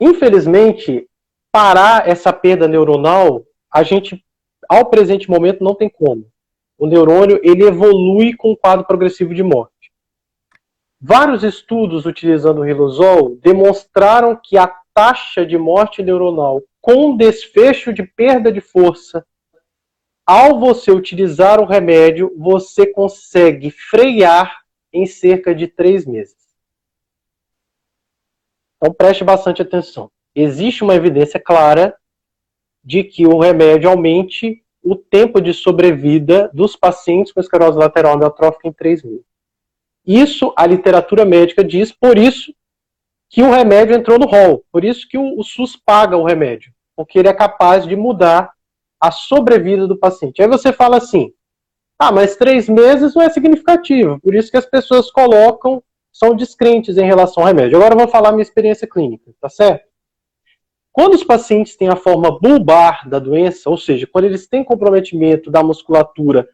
Infelizmente, 0.00 1.08
parar 1.52 2.08
essa 2.08 2.32
perda 2.32 2.66
neuronal, 2.66 3.44
a 3.74 3.82
gente, 3.82 4.24
ao 4.68 4.88
presente 4.88 5.28
momento, 5.28 5.64
não 5.64 5.74
tem 5.74 5.88
como. 5.88 6.30
O 6.78 6.86
neurônio, 6.86 7.40
ele 7.42 7.64
evolui 7.64 8.34
com 8.34 8.52
o 8.52 8.56
quadro 8.56 8.86
progressivo 8.86 9.34
de 9.34 9.42
morte. 9.42 9.72
Vários 11.00 11.42
estudos 11.42 12.06
utilizando 12.06 12.60
o 12.60 12.64
riluzol 12.64 13.36
demonstraram 13.42 14.38
que 14.40 14.56
a 14.56 14.72
taxa 14.94 15.44
de 15.44 15.58
morte 15.58 16.02
neuronal 16.02 16.62
com 16.80 17.16
desfecho 17.16 17.92
de 17.92 18.02
perda 18.02 18.52
de 18.52 18.60
força, 18.60 19.26
ao 20.24 20.60
você 20.60 20.90
utilizar 20.92 21.60
o 21.60 21.64
remédio, 21.64 22.32
você 22.38 22.86
consegue 22.86 23.70
frear 23.70 24.62
em 24.92 25.04
cerca 25.04 25.54
de 25.54 25.66
três 25.66 26.06
meses. 26.06 26.36
Então 28.76 28.94
preste 28.94 29.24
bastante 29.24 29.62
atenção. 29.62 30.10
Existe 30.34 30.84
uma 30.84 30.94
evidência 30.94 31.40
clara 31.40 31.96
de 32.84 33.02
que 33.02 33.26
o 33.26 33.38
remédio 33.38 33.88
aumente 33.88 34.62
o 34.82 34.94
tempo 34.94 35.40
de 35.40 35.54
sobrevida 35.54 36.50
dos 36.52 36.76
pacientes 36.76 37.32
com 37.32 37.40
esclerose 37.40 37.78
lateral 37.78 38.12
amiotrófica 38.12 38.68
em 38.68 38.72
três 38.72 39.02
meses. 39.02 39.24
Isso 40.06 40.52
a 40.56 40.66
literatura 40.66 41.24
médica 41.24 41.64
diz, 41.64 41.90
por 41.90 42.18
isso 42.18 42.54
que 43.30 43.42
o 43.42 43.50
remédio 43.50 43.96
entrou 43.96 44.18
no 44.18 44.26
rol, 44.26 44.62
por 44.70 44.84
isso 44.84 45.08
que 45.08 45.16
o, 45.16 45.38
o 45.38 45.42
SUS 45.42 45.74
paga 45.76 46.16
o 46.16 46.24
remédio, 46.24 46.72
porque 46.94 47.18
ele 47.18 47.28
é 47.28 47.32
capaz 47.32 47.86
de 47.86 47.96
mudar 47.96 48.52
a 49.00 49.10
sobrevida 49.10 49.86
do 49.86 49.96
paciente. 49.96 50.42
Aí 50.42 50.48
você 50.48 50.72
fala 50.72 50.98
assim, 50.98 51.32
ah, 51.98 52.12
mas 52.12 52.36
três 52.36 52.68
meses 52.68 53.14
não 53.14 53.22
é 53.22 53.30
significativo, 53.30 54.20
por 54.20 54.34
isso 54.34 54.50
que 54.50 54.58
as 54.58 54.66
pessoas 54.66 55.10
colocam, 55.10 55.82
são 56.12 56.36
descrentes 56.36 56.98
em 56.98 57.06
relação 57.06 57.42
ao 57.42 57.46
remédio. 57.46 57.76
Agora 57.76 57.94
eu 57.94 57.98
vou 57.98 58.08
falar 58.08 58.30
minha 58.30 58.42
experiência 58.42 58.86
clínica, 58.86 59.32
tá 59.40 59.48
certo? 59.48 59.93
Quando 60.94 61.14
os 61.14 61.24
pacientes 61.24 61.74
têm 61.74 61.88
a 61.88 61.96
forma 61.96 62.38
bulbar 62.38 63.08
da 63.08 63.18
doença, 63.18 63.68
ou 63.68 63.76
seja, 63.76 64.06
quando 64.06 64.26
eles 64.26 64.46
têm 64.46 64.62
comprometimento 64.62 65.50
da 65.50 65.60
musculatura 65.60 66.48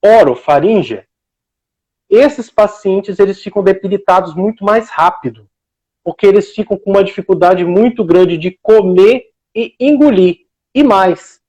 orofaríngea, 0.00 1.08
esses 2.08 2.48
pacientes 2.48 3.18
eles 3.18 3.42
ficam 3.42 3.64
debilitados 3.64 4.32
muito 4.32 4.64
mais 4.64 4.88
rápido, 4.88 5.48
porque 6.04 6.24
eles 6.24 6.54
ficam 6.54 6.78
com 6.78 6.90
uma 6.90 7.02
dificuldade 7.02 7.64
muito 7.64 8.04
grande 8.04 8.38
de 8.38 8.56
comer 8.62 9.24
e 9.52 9.74
engolir. 9.80 10.36
E 10.72 10.84
mais, 10.84 11.40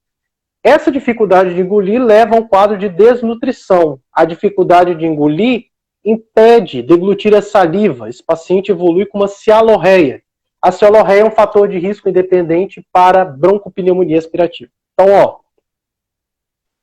essa 0.63 0.91
dificuldade 0.91 1.53
de 1.53 1.61
engolir 1.61 2.03
leva 2.03 2.35
a 2.35 2.39
um 2.39 2.47
quadro 2.47 2.75
de 2.75 2.89
desnutrição. 2.89 4.01
A 4.11 4.25
dificuldade 4.25 4.95
de 4.95 5.05
engolir 5.05 5.65
impede 6.03 6.81
deglutir 6.81 7.35
a 7.35 7.41
saliva. 7.43 8.09
Esse 8.09 8.23
paciente 8.23 8.71
evolui 8.71 9.05
com 9.05 9.19
uma 9.19 9.27
cialorreia. 9.27 10.23
A 10.61 10.71
cialorreia 10.71 11.21
é 11.21 11.25
um 11.25 11.31
fator 11.31 11.67
de 11.67 11.79
risco 11.79 12.07
independente 12.07 12.85
para 12.91 13.25
broncopneumonia 13.25 14.17
aspirativa. 14.17 14.71
Então, 14.93 15.11
ó, 15.13 15.39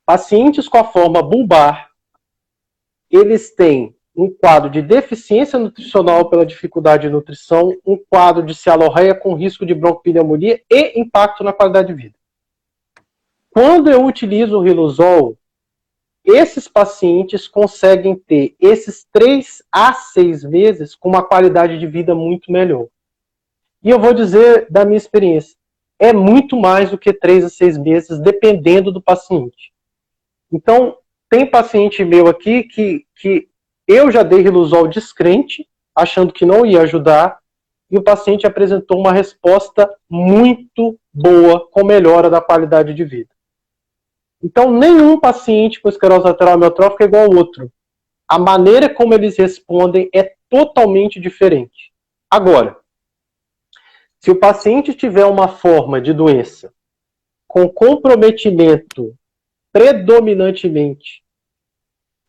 pacientes 0.05 0.67
com 0.67 0.77
a 0.77 0.83
forma 0.83 1.21
bulbar 1.21 1.89
eles 3.09 3.53
têm 3.55 3.95
um 4.15 4.29
quadro 4.29 4.69
de 4.69 4.81
deficiência 4.81 5.57
nutricional 5.57 6.29
pela 6.29 6.45
dificuldade 6.45 7.03
de 7.03 7.09
nutrição, 7.09 7.75
um 7.85 7.97
quadro 7.97 8.43
de 8.43 8.53
cialorreia 8.53 9.15
com 9.15 9.33
risco 9.33 9.65
de 9.65 9.73
broncopneumonia 9.73 10.61
e 10.69 10.99
impacto 10.99 11.43
na 11.43 11.53
qualidade 11.53 11.87
de 11.87 11.93
vida. 11.93 12.15
Quando 13.49 13.89
eu 13.89 14.05
utilizo 14.05 14.57
o 14.57 14.61
Riluzol, 14.61 15.37
esses 16.23 16.67
pacientes 16.67 17.47
conseguem 17.47 18.15
ter 18.15 18.55
esses 18.59 19.07
três 19.11 19.63
a 19.71 19.93
seis 19.93 20.43
meses 20.43 20.93
com 20.93 21.09
uma 21.09 21.23
qualidade 21.23 21.79
de 21.79 21.87
vida 21.87 22.13
muito 22.13 22.51
melhor. 22.51 22.87
E 23.83 23.89
eu 23.89 23.99
vou 23.99 24.13
dizer 24.13 24.67
da 24.69 24.83
minha 24.83 24.97
experiência, 24.97 25.55
é 25.97 26.13
muito 26.13 26.55
mais 26.55 26.91
do 26.91 26.97
que 26.97 27.13
três 27.13 27.43
a 27.43 27.49
seis 27.49 27.77
meses, 27.77 28.19
dependendo 28.19 28.91
do 28.91 29.01
paciente. 29.01 29.71
Então, 30.51 30.97
tem 31.29 31.45
paciente 31.45 32.03
meu 32.03 32.27
aqui 32.27 32.63
que, 32.63 33.05
que 33.15 33.47
eu 33.87 34.11
já 34.11 34.23
dei 34.23 34.41
Riluzol 34.41 34.87
descrente, 34.87 35.67
achando 35.95 36.33
que 36.33 36.45
não 36.45 36.65
ia 36.65 36.81
ajudar, 36.81 37.39
e 37.91 37.97
o 37.97 38.03
paciente 38.03 38.45
apresentou 38.45 38.99
uma 38.99 39.11
resposta 39.11 39.89
muito 40.09 40.97
boa, 41.13 41.67
com 41.71 41.83
melhora 41.83 42.29
da 42.29 42.39
qualidade 42.39 42.93
de 42.93 43.03
vida. 43.03 43.29
Então, 44.41 44.71
nenhum 44.71 45.19
paciente 45.19 45.81
com 45.81 45.89
esclerose 45.89 46.25
lateral 46.25 46.53
amiotrófica 46.53 47.03
é 47.03 47.07
igual 47.07 47.25
ao 47.25 47.35
outro. 47.35 47.71
A 48.27 48.39
maneira 48.39 48.93
como 48.93 49.13
eles 49.13 49.37
respondem 49.37 50.09
é 50.13 50.33
totalmente 50.49 51.19
diferente. 51.19 51.91
Agora, 52.31 52.77
se 54.21 54.31
o 54.31 54.39
paciente 54.39 54.93
tiver 54.93 55.25
uma 55.25 55.47
forma 55.47 56.01
de 56.01 56.13
doença 56.13 56.73
com 57.47 57.67
comprometimento 57.69 59.15
predominantemente 59.71 61.23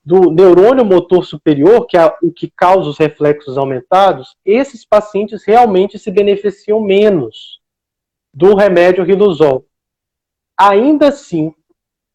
do 0.03 0.31
neurônio 0.31 0.85
motor 0.85 1.25
superior, 1.25 1.87
que 1.87 1.97
é 1.97 2.07
o 2.23 2.33
que 2.33 2.51
causa 2.51 2.89
os 2.89 2.99
reflexos 2.99 3.59
aumentados, 3.59 4.35
esses 4.45 4.85
pacientes 4.85 5.45
realmente 5.45 5.99
se 5.99 6.11
beneficiam 6.11 6.81
menos 6.81 7.61
do 8.33 8.55
remédio 8.55 9.05
Riluzol. 9.05 9.67
Ainda 10.59 11.09
assim, 11.09 11.55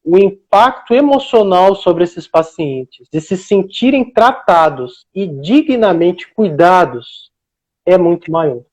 o 0.04 0.18
impacto 0.18 0.94
emocional 0.94 1.76
sobre 1.76 2.04
esses 2.04 2.28
pacientes, 2.28 3.08
de 3.12 3.20
se 3.20 3.38
sentirem 3.38 4.12
tratados 4.12 5.06
e 5.14 5.28
dignamente 5.28 6.32
cuidados, 6.34 7.32
é 7.86 7.98
muito 7.98 8.32
maior. 8.32 8.64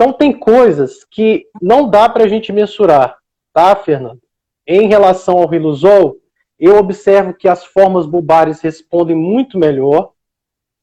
Então, 0.00 0.14
tem 0.14 0.32
coisas 0.32 1.04
que 1.04 1.44
não 1.60 1.86
dá 1.86 2.08
para 2.08 2.24
a 2.24 2.26
gente 2.26 2.50
mensurar, 2.54 3.18
tá, 3.52 3.76
Fernando? 3.76 4.18
Em 4.66 4.88
relação 4.88 5.36
ao 5.36 5.46
Riluzol, 5.46 6.16
eu 6.58 6.78
observo 6.78 7.34
que 7.34 7.46
as 7.46 7.66
formas 7.66 8.06
bulbares 8.06 8.62
respondem 8.62 9.14
muito 9.14 9.58
melhor. 9.58 10.12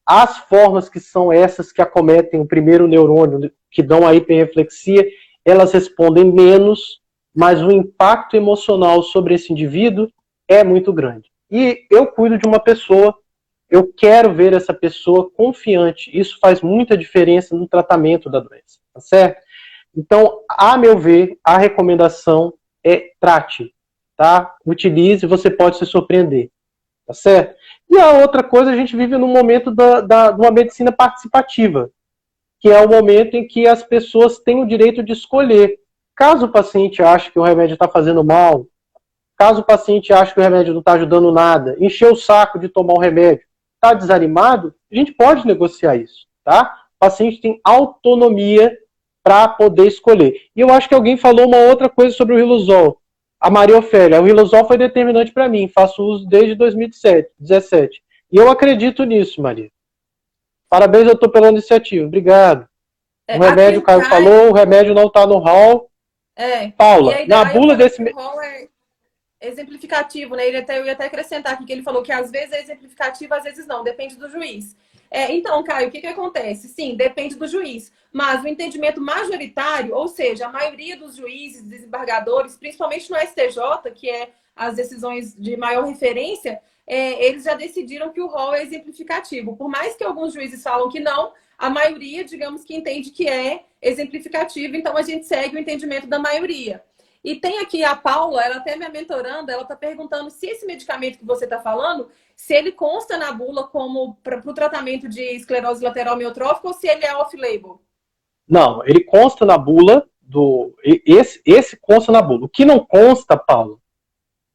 As 0.06 0.38
formas 0.38 0.88
que 0.88 1.00
são 1.00 1.32
essas 1.32 1.72
que 1.72 1.82
acometem 1.82 2.38
o 2.38 2.46
primeiro 2.46 2.86
neurônio, 2.86 3.50
que 3.72 3.82
dão 3.82 4.06
a 4.06 4.14
hiperreflexia, 4.14 5.04
elas 5.44 5.72
respondem 5.72 6.30
menos, 6.32 7.00
mas 7.34 7.60
o 7.60 7.72
impacto 7.72 8.36
emocional 8.36 9.02
sobre 9.02 9.34
esse 9.34 9.52
indivíduo 9.52 10.08
é 10.46 10.62
muito 10.62 10.92
grande. 10.92 11.28
E 11.50 11.84
eu 11.90 12.06
cuido 12.06 12.38
de 12.38 12.46
uma 12.46 12.60
pessoa, 12.60 13.12
eu 13.70 13.92
quero 13.92 14.32
ver 14.32 14.52
essa 14.52 14.72
pessoa 14.72 15.30
confiante. 15.30 16.10
Isso 16.12 16.38
faz 16.40 16.60
muita 16.60 16.96
diferença 16.96 17.54
no 17.54 17.68
tratamento 17.68 18.30
da 18.30 18.40
doença, 18.40 18.78
tá 18.94 19.00
certo? 19.00 19.42
Então, 19.96 20.40
a 20.48 20.76
meu 20.76 20.98
ver, 20.98 21.38
a 21.44 21.58
recomendação 21.58 22.54
é 22.84 23.10
trate 23.20 23.74
tá? 24.18 24.56
Utilize, 24.66 25.24
você 25.24 25.48
pode 25.48 25.78
se 25.78 25.86
surpreender, 25.86 26.50
tá 27.06 27.14
certo? 27.14 27.54
E 27.88 27.96
a 27.96 28.14
outra 28.14 28.42
coisa, 28.42 28.72
a 28.72 28.76
gente 28.76 28.96
vive 28.96 29.16
num 29.16 29.28
momento 29.28 29.70
da, 29.70 30.00
da, 30.00 30.30
de 30.32 30.40
uma 30.40 30.50
medicina 30.50 30.90
participativa, 30.90 31.88
que 32.60 32.68
é 32.68 32.84
o 32.84 32.88
momento 32.88 33.36
em 33.36 33.46
que 33.46 33.68
as 33.68 33.84
pessoas 33.84 34.40
têm 34.40 34.60
o 34.60 34.66
direito 34.66 35.04
de 35.04 35.12
escolher. 35.12 35.78
Caso 36.16 36.46
o 36.46 36.50
paciente 36.50 37.00
ache 37.00 37.30
que 37.30 37.38
o 37.38 37.44
remédio 37.44 37.74
está 37.74 37.88
fazendo 37.88 38.24
mal, 38.24 38.66
caso 39.36 39.60
o 39.60 39.64
paciente 39.64 40.12
ache 40.12 40.34
que 40.34 40.40
o 40.40 40.42
remédio 40.42 40.72
não 40.72 40.80
está 40.80 40.94
ajudando 40.94 41.30
nada, 41.30 41.76
encher 41.78 42.10
o 42.10 42.16
saco 42.16 42.58
de 42.58 42.68
tomar 42.68 42.94
o 42.94 43.00
remédio, 43.00 43.46
está 43.78 43.94
desanimado, 43.94 44.74
a 44.90 44.94
gente 44.94 45.12
pode 45.12 45.46
negociar 45.46 45.96
isso, 45.96 46.26
tá? 46.44 46.84
O 46.96 46.98
paciente 46.98 47.40
tem 47.40 47.60
autonomia 47.64 48.76
para 49.22 49.48
poder 49.48 49.86
escolher. 49.86 50.34
E 50.54 50.60
eu 50.60 50.70
acho 50.70 50.88
que 50.88 50.94
alguém 50.94 51.16
falou 51.16 51.46
uma 51.46 51.58
outra 51.58 51.88
coisa 51.88 52.14
sobre 52.14 52.34
o 52.34 52.36
Riluzol 52.36 53.00
a 53.40 53.50
Maria 53.50 53.78
Ofélia, 53.78 54.20
o 54.20 54.24
Riluzol 54.24 54.66
foi 54.66 54.76
determinante 54.76 55.32
para 55.32 55.48
mim, 55.48 55.68
faço 55.68 56.02
uso 56.02 56.26
desde 56.26 56.54
2017. 56.56 58.02
E 58.32 58.36
eu 58.36 58.50
acredito 58.50 59.04
nisso, 59.04 59.40
Maria. 59.40 59.70
Parabéns, 60.68 61.06
doutor, 61.06 61.30
pela 61.30 61.48
iniciativa. 61.48 62.04
Obrigado. 62.04 62.68
É, 63.26 63.38
o 63.38 63.40
remédio, 63.40 63.80
o 63.80 63.82
Caio 63.82 64.00
cai... 64.00 64.10
falou, 64.10 64.50
o 64.50 64.52
remédio 64.52 64.94
não 64.94 65.06
está 65.06 65.26
no 65.26 65.38
hall. 65.38 65.88
É. 66.36 66.70
Paula, 66.72 67.14
na 67.26 67.44
bula 67.44 67.74
desse. 67.74 68.02
Hall 68.12 68.42
é 68.42 68.68
exemplificativo, 69.40 70.34
né? 70.34 70.46
Ele 70.46 70.58
até, 70.58 70.78
eu 70.78 70.86
ia 70.86 70.92
até 70.92 71.06
acrescentar 71.06 71.54
aqui 71.54 71.64
que 71.64 71.72
ele 71.72 71.82
falou 71.82 72.02
que 72.02 72.12
às 72.12 72.30
vezes 72.30 72.52
é 72.52 72.60
exemplificativo, 72.60 73.34
às 73.34 73.44
vezes 73.44 73.66
não, 73.66 73.84
depende 73.84 74.16
do 74.16 74.28
juiz. 74.28 74.76
É, 75.10 75.32
então, 75.32 75.62
Caio, 75.62 75.88
o 75.88 75.90
que, 75.90 76.00
que 76.00 76.06
acontece? 76.06 76.68
Sim, 76.68 76.94
depende 76.94 77.34
do 77.36 77.46
juiz. 77.46 77.90
Mas 78.12 78.42
o 78.42 78.48
entendimento 78.48 79.00
majoritário, 79.00 79.94
ou 79.94 80.08
seja, 80.08 80.46
a 80.46 80.52
maioria 80.52 80.96
dos 80.96 81.16
juízes, 81.16 81.62
desembargadores, 81.62 82.56
principalmente 82.56 83.10
no 83.10 83.16
STJ, 83.16 83.90
que 83.94 84.10
é 84.10 84.30
as 84.54 84.74
decisões 84.74 85.34
de 85.34 85.56
maior 85.56 85.84
referência, 85.84 86.60
é, 86.86 87.24
eles 87.24 87.44
já 87.44 87.54
decidiram 87.54 88.10
que 88.10 88.20
o 88.20 88.26
rol 88.26 88.54
é 88.54 88.62
exemplificativo. 88.62 89.56
Por 89.56 89.68
mais 89.68 89.94
que 89.94 90.04
alguns 90.04 90.34
juízes 90.34 90.62
falam 90.62 90.88
que 90.88 91.00
não, 91.00 91.32
a 91.56 91.70
maioria, 91.70 92.24
digamos 92.24 92.64
que 92.64 92.74
entende 92.74 93.10
que 93.10 93.28
é 93.28 93.64
exemplificativo, 93.80 94.76
então 94.76 94.96
a 94.96 95.02
gente 95.02 95.26
segue 95.26 95.56
o 95.56 95.58
entendimento 95.58 96.06
da 96.06 96.18
maioria. 96.18 96.82
E 97.28 97.36
tem 97.36 97.58
aqui 97.58 97.84
a 97.84 97.94
Paula, 97.94 98.42
ela 98.42 98.56
até 98.56 98.74
me 98.74 98.88
mentorando, 98.88 99.50
ela 99.50 99.60
está 99.60 99.76
perguntando 99.76 100.30
se 100.30 100.46
esse 100.46 100.64
medicamento 100.64 101.18
que 101.18 101.26
você 101.26 101.44
está 101.44 101.60
falando, 101.60 102.08
se 102.34 102.54
ele 102.54 102.72
consta 102.72 103.18
na 103.18 103.30
bula 103.30 103.64
como 103.64 104.14
para 104.22 104.38
o 104.38 104.54
tratamento 104.54 105.06
de 105.06 105.20
esclerose 105.36 105.84
lateral 105.84 106.16
miotrófica 106.16 106.68
ou 106.68 106.72
se 106.72 106.88
ele 106.88 107.04
é 107.04 107.14
off-label. 107.14 107.82
Não, 108.48 108.82
ele 108.86 109.04
consta 109.04 109.44
na 109.44 109.58
bula 109.58 110.08
do. 110.22 110.74
Esse, 110.82 111.42
esse 111.44 111.76
consta 111.76 112.10
na 112.10 112.22
bula. 112.22 112.46
O 112.46 112.48
que 112.48 112.64
não 112.64 112.78
consta, 112.78 113.36
Paulo, 113.36 113.78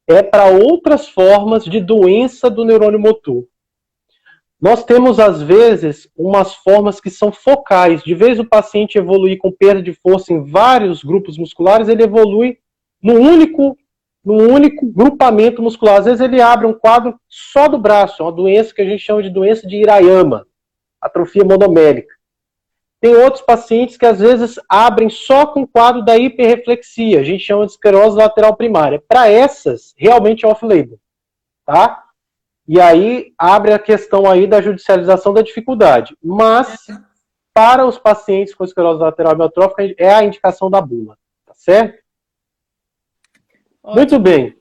é 0.08 0.20
para 0.20 0.46
outras 0.46 1.08
formas 1.08 1.64
de 1.64 1.78
doença 1.78 2.50
do 2.50 2.64
neurônio 2.64 2.98
motor. 2.98 3.46
Nós 4.60 4.82
temos, 4.82 5.20
às 5.20 5.40
vezes, 5.40 6.10
umas 6.16 6.56
formas 6.56 7.00
que 7.00 7.10
são 7.10 7.30
focais. 7.30 8.02
De 8.02 8.16
vez 8.16 8.40
o 8.40 8.44
paciente 8.44 8.98
evoluir 8.98 9.38
com 9.38 9.52
perda 9.52 9.80
de 9.80 9.92
força 9.92 10.32
em 10.32 10.42
vários 10.42 11.04
grupos 11.04 11.38
musculares, 11.38 11.88
ele 11.88 12.02
evolui 12.02 12.58
num 13.04 13.20
único, 13.20 13.76
num 14.24 14.50
único 14.50 14.86
grupamento 14.86 15.60
muscular. 15.60 15.98
Às 15.98 16.06
vezes 16.06 16.20
ele 16.22 16.40
abre 16.40 16.66
um 16.66 16.72
quadro 16.72 17.20
só 17.28 17.68
do 17.68 17.76
braço, 17.76 18.22
uma 18.22 18.32
doença 18.32 18.74
que 18.74 18.80
a 18.80 18.84
gente 18.86 19.00
chama 19.00 19.22
de 19.22 19.28
doença 19.28 19.68
de 19.68 19.76
Irayama, 19.76 20.46
atrofia 20.98 21.44
monomélica. 21.44 22.14
Tem 23.02 23.14
outros 23.14 23.42
pacientes 23.42 23.98
que 23.98 24.06
às 24.06 24.20
vezes 24.20 24.58
abrem 24.66 25.10
só 25.10 25.44
com 25.44 25.60
o 25.60 25.68
quadro 25.68 26.02
da 26.02 26.16
hiperreflexia, 26.16 27.20
a 27.20 27.22
gente 27.22 27.44
chama 27.44 27.66
de 27.66 27.72
esclerose 27.72 28.16
lateral 28.16 28.56
primária. 28.56 29.02
Para 29.06 29.28
essas, 29.28 29.92
realmente 29.98 30.46
é 30.46 30.48
off-label, 30.48 30.98
tá? 31.66 32.02
E 32.66 32.80
aí 32.80 33.34
abre 33.36 33.74
a 33.74 33.78
questão 33.78 34.24
aí 34.26 34.46
da 34.46 34.62
judicialização 34.62 35.34
da 35.34 35.42
dificuldade. 35.42 36.16
Mas, 36.24 36.86
para 37.52 37.84
os 37.84 37.98
pacientes 37.98 38.54
com 38.54 38.64
esclerose 38.64 39.02
lateral 39.02 39.34
amiotrófica, 39.34 39.94
é 39.98 40.14
a 40.14 40.24
indicação 40.24 40.70
da 40.70 40.80
bula, 40.80 41.18
tá 41.44 41.52
certo? 41.54 42.03
Ótimo. 43.84 43.96
Muito 43.96 44.18
bem. 44.18 44.56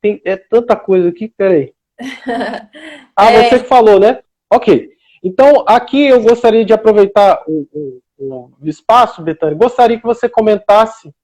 Tem, 0.00 0.20
é 0.24 0.36
tanta 0.36 0.74
coisa 0.74 1.10
aqui, 1.10 1.28
peraí. 1.28 1.74
Ah, 3.14 3.30
é... 3.30 3.50
você 3.50 3.58
que 3.58 3.68
falou, 3.68 4.00
né? 4.00 4.22
Ok. 4.50 4.90
Então, 5.22 5.66
aqui 5.68 6.08
eu 6.08 6.22
gostaria 6.22 6.64
de 6.64 6.72
aproveitar 6.72 7.44
o, 7.46 8.00
o, 8.18 8.52
o 8.58 8.66
espaço, 8.66 9.20
Betânia. 9.22 9.54
Gostaria 9.54 10.00
que 10.00 10.06
você 10.06 10.30
comentasse. 10.30 11.14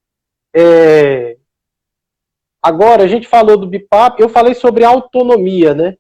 É... 0.55 1.39
Agora, 2.63 3.05
a 3.05 3.07
gente 3.07 3.27
falou 3.27 3.57
do 3.57 3.67
BIPAP, 3.67 4.21
eu 4.21 4.29
falei 4.29 4.55
sobre 4.55 4.85
autonomia, 4.85 5.73
né? 5.75 5.97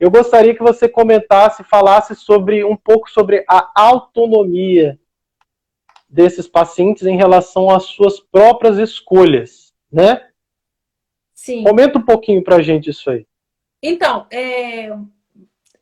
Eu 0.00 0.10
gostaria 0.10 0.54
que 0.54 0.62
você 0.62 0.88
comentasse, 0.88 1.62
falasse 1.62 2.16
sobre 2.16 2.64
um 2.64 2.76
pouco 2.76 3.08
sobre 3.08 3.44
a 3.48 3.70
autonomia 3.74 4.98
desses 6.08 6.46
pacientes 6.46 7.06
em 7.06 7.16
relação 7.16 7.70
às 7.70 7.84
suas 7.84 8.20
próprias 8.20 8.78
escolhas, 8.78 9.74
né? 9.90 10.28
Sim. 11.34 11.64
Comenta 11.64 11.98
um 11.98 12.02
pouquinho 12.02 12.42
pra 12.42 12.62
gente 12.62 12.90
isso 12.90 13.10
aí. 13.10 13.26
Então, 13.82 14.26
é, 14.30 14.88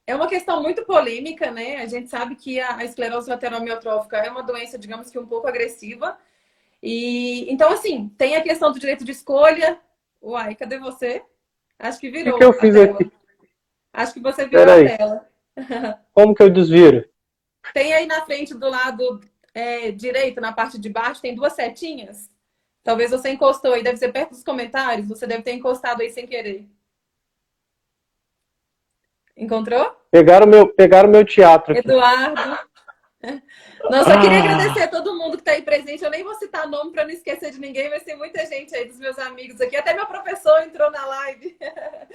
é 0.07 0.15
uma 0.15 0.27
questão 0.27 0.63
muito 0.63 0.85
polêmica, 0.85 1.51
né? 1.51 1.77
A 1.77 1.87
gente 1.87 2.09
sabe 2.09 2.37
que 2.37 2.61
a, 2.61 2.77
a 2.77 2.85
esclerose 2.85 3.31
lateral 3.31 3.61
miotrófica 3.61 4.19
é 4.19 4.31
uma 4.31 4.43
doença, 4.43 4.79
digamos 4.79 5.11
que 5.11 5.19
um 5.19 5.27
pouco 5.27 5.47
agressiva. 5.47 6.19
E 6.83 7.51
então, 7.51 7.71
assim, 7.71 8.11
tem 8.19 8.37
a 8.37 8.43
questão 8.43 8.73
do 8.73 8.79
direito 8.79 9.05
de 9.05 9.13
escolha. 9.13 9.79
Uai, 10.21 10.55
cadê 10.55 10.79
você? 10.79 11.23
Acho 11.79 12.01
que 12.01 12.11
virou. 12.11 12.35
O 12.35 12.39
que, 12.39 12.45
eu 12.45 12.53
fiz 12.53 12.75
tela. 12.75 12.93
aqui? 12.93 13.13
Acho 13.93 14.15
que 14.15 14.21
você 14.21 14.47
virou 14.47 14.67
Pera 14.67 14.73
a 14.73 14.77
aí. 14.77 14.97
tela. 14.97 15.29
Como 16.13 16.35
que 16.35 16.43
eu 16.43 16.51
desviro? 16.51 17.09
Tem 17.73 17.95
aí 17.95 18.07
na 18.07 18.25
frente 18.27 18.55
do 18.55 18.69
lado 18.69 19.21
é, 19.55 19.93
direito, 19.93 20.41
na 20.41 20.53
parte 20.53 20.79
de 20.79 20.89
baixo, 20.89 21.23
tem 21.23 21.35
duas 21.35 21.53
setinhas. 21.53 22.29
Talvez 22.83 23.13
você 23.13 23.31
encostou 23.31 23.73
aí, 23.73 23.83
deve 23.83 23.97
ser 23.97 24.13
perto 24.13 24.31
dos 24.31 24.45
comentários, 24.45 25.09
você 25.09 25.27
deve 25.27 25.43
ter 25.43 25.53
encostado 25.53 26.03
aí 26.03 26.11
sem 26.11 26.27
querer. 26.27 26.69
Encontrou? 29.37 29.97
Pegaram 30.11 30.47
meu, 30.47 30.69
pegaram 30.69 31.09
meu 31.09 31.25
teatro. 31.25 31.73
Aqui. 31.73 31.81
Eduardo. 31.81 32.59
Não, 33.91 34.05
só 34.05 34.21
queria 34.21 34.39
ah. 34.39 34.45
agradecer 34.45 34.83
a 34.83 34.89
todo 34.89 35.17
mundo 35.17 35.37
que 35.37 35.43
está 35.43 35.53
aí 35.53 35.63
presente. 35.63 36.05
Eu 36.05 36.11
nem 36.11 36.23
vou 36.23 36.35
citar 36.35 36.69
nome 36.69 36.93
para 36.93 37.05
não 37.05 37.11
esquecer 37.11 37.51
de 37.51 37.59
ninguém, 37.59 37.91
mas 37.91 38.03
tem 38.03 38.17
muita 38.17 38.45
gente 38.47 38.75
aí 38.75 38.87
dos 38.87 38.99
meus 38.99 39.19
amigos 39.19 39.61
aqui. 39.61 39.77
Até 39.77 39.95
meu 39.95 40.07
professor 40.07 40.63
entrou 40.63 40.91
na 40.91 41.05
live. 41.05 41.57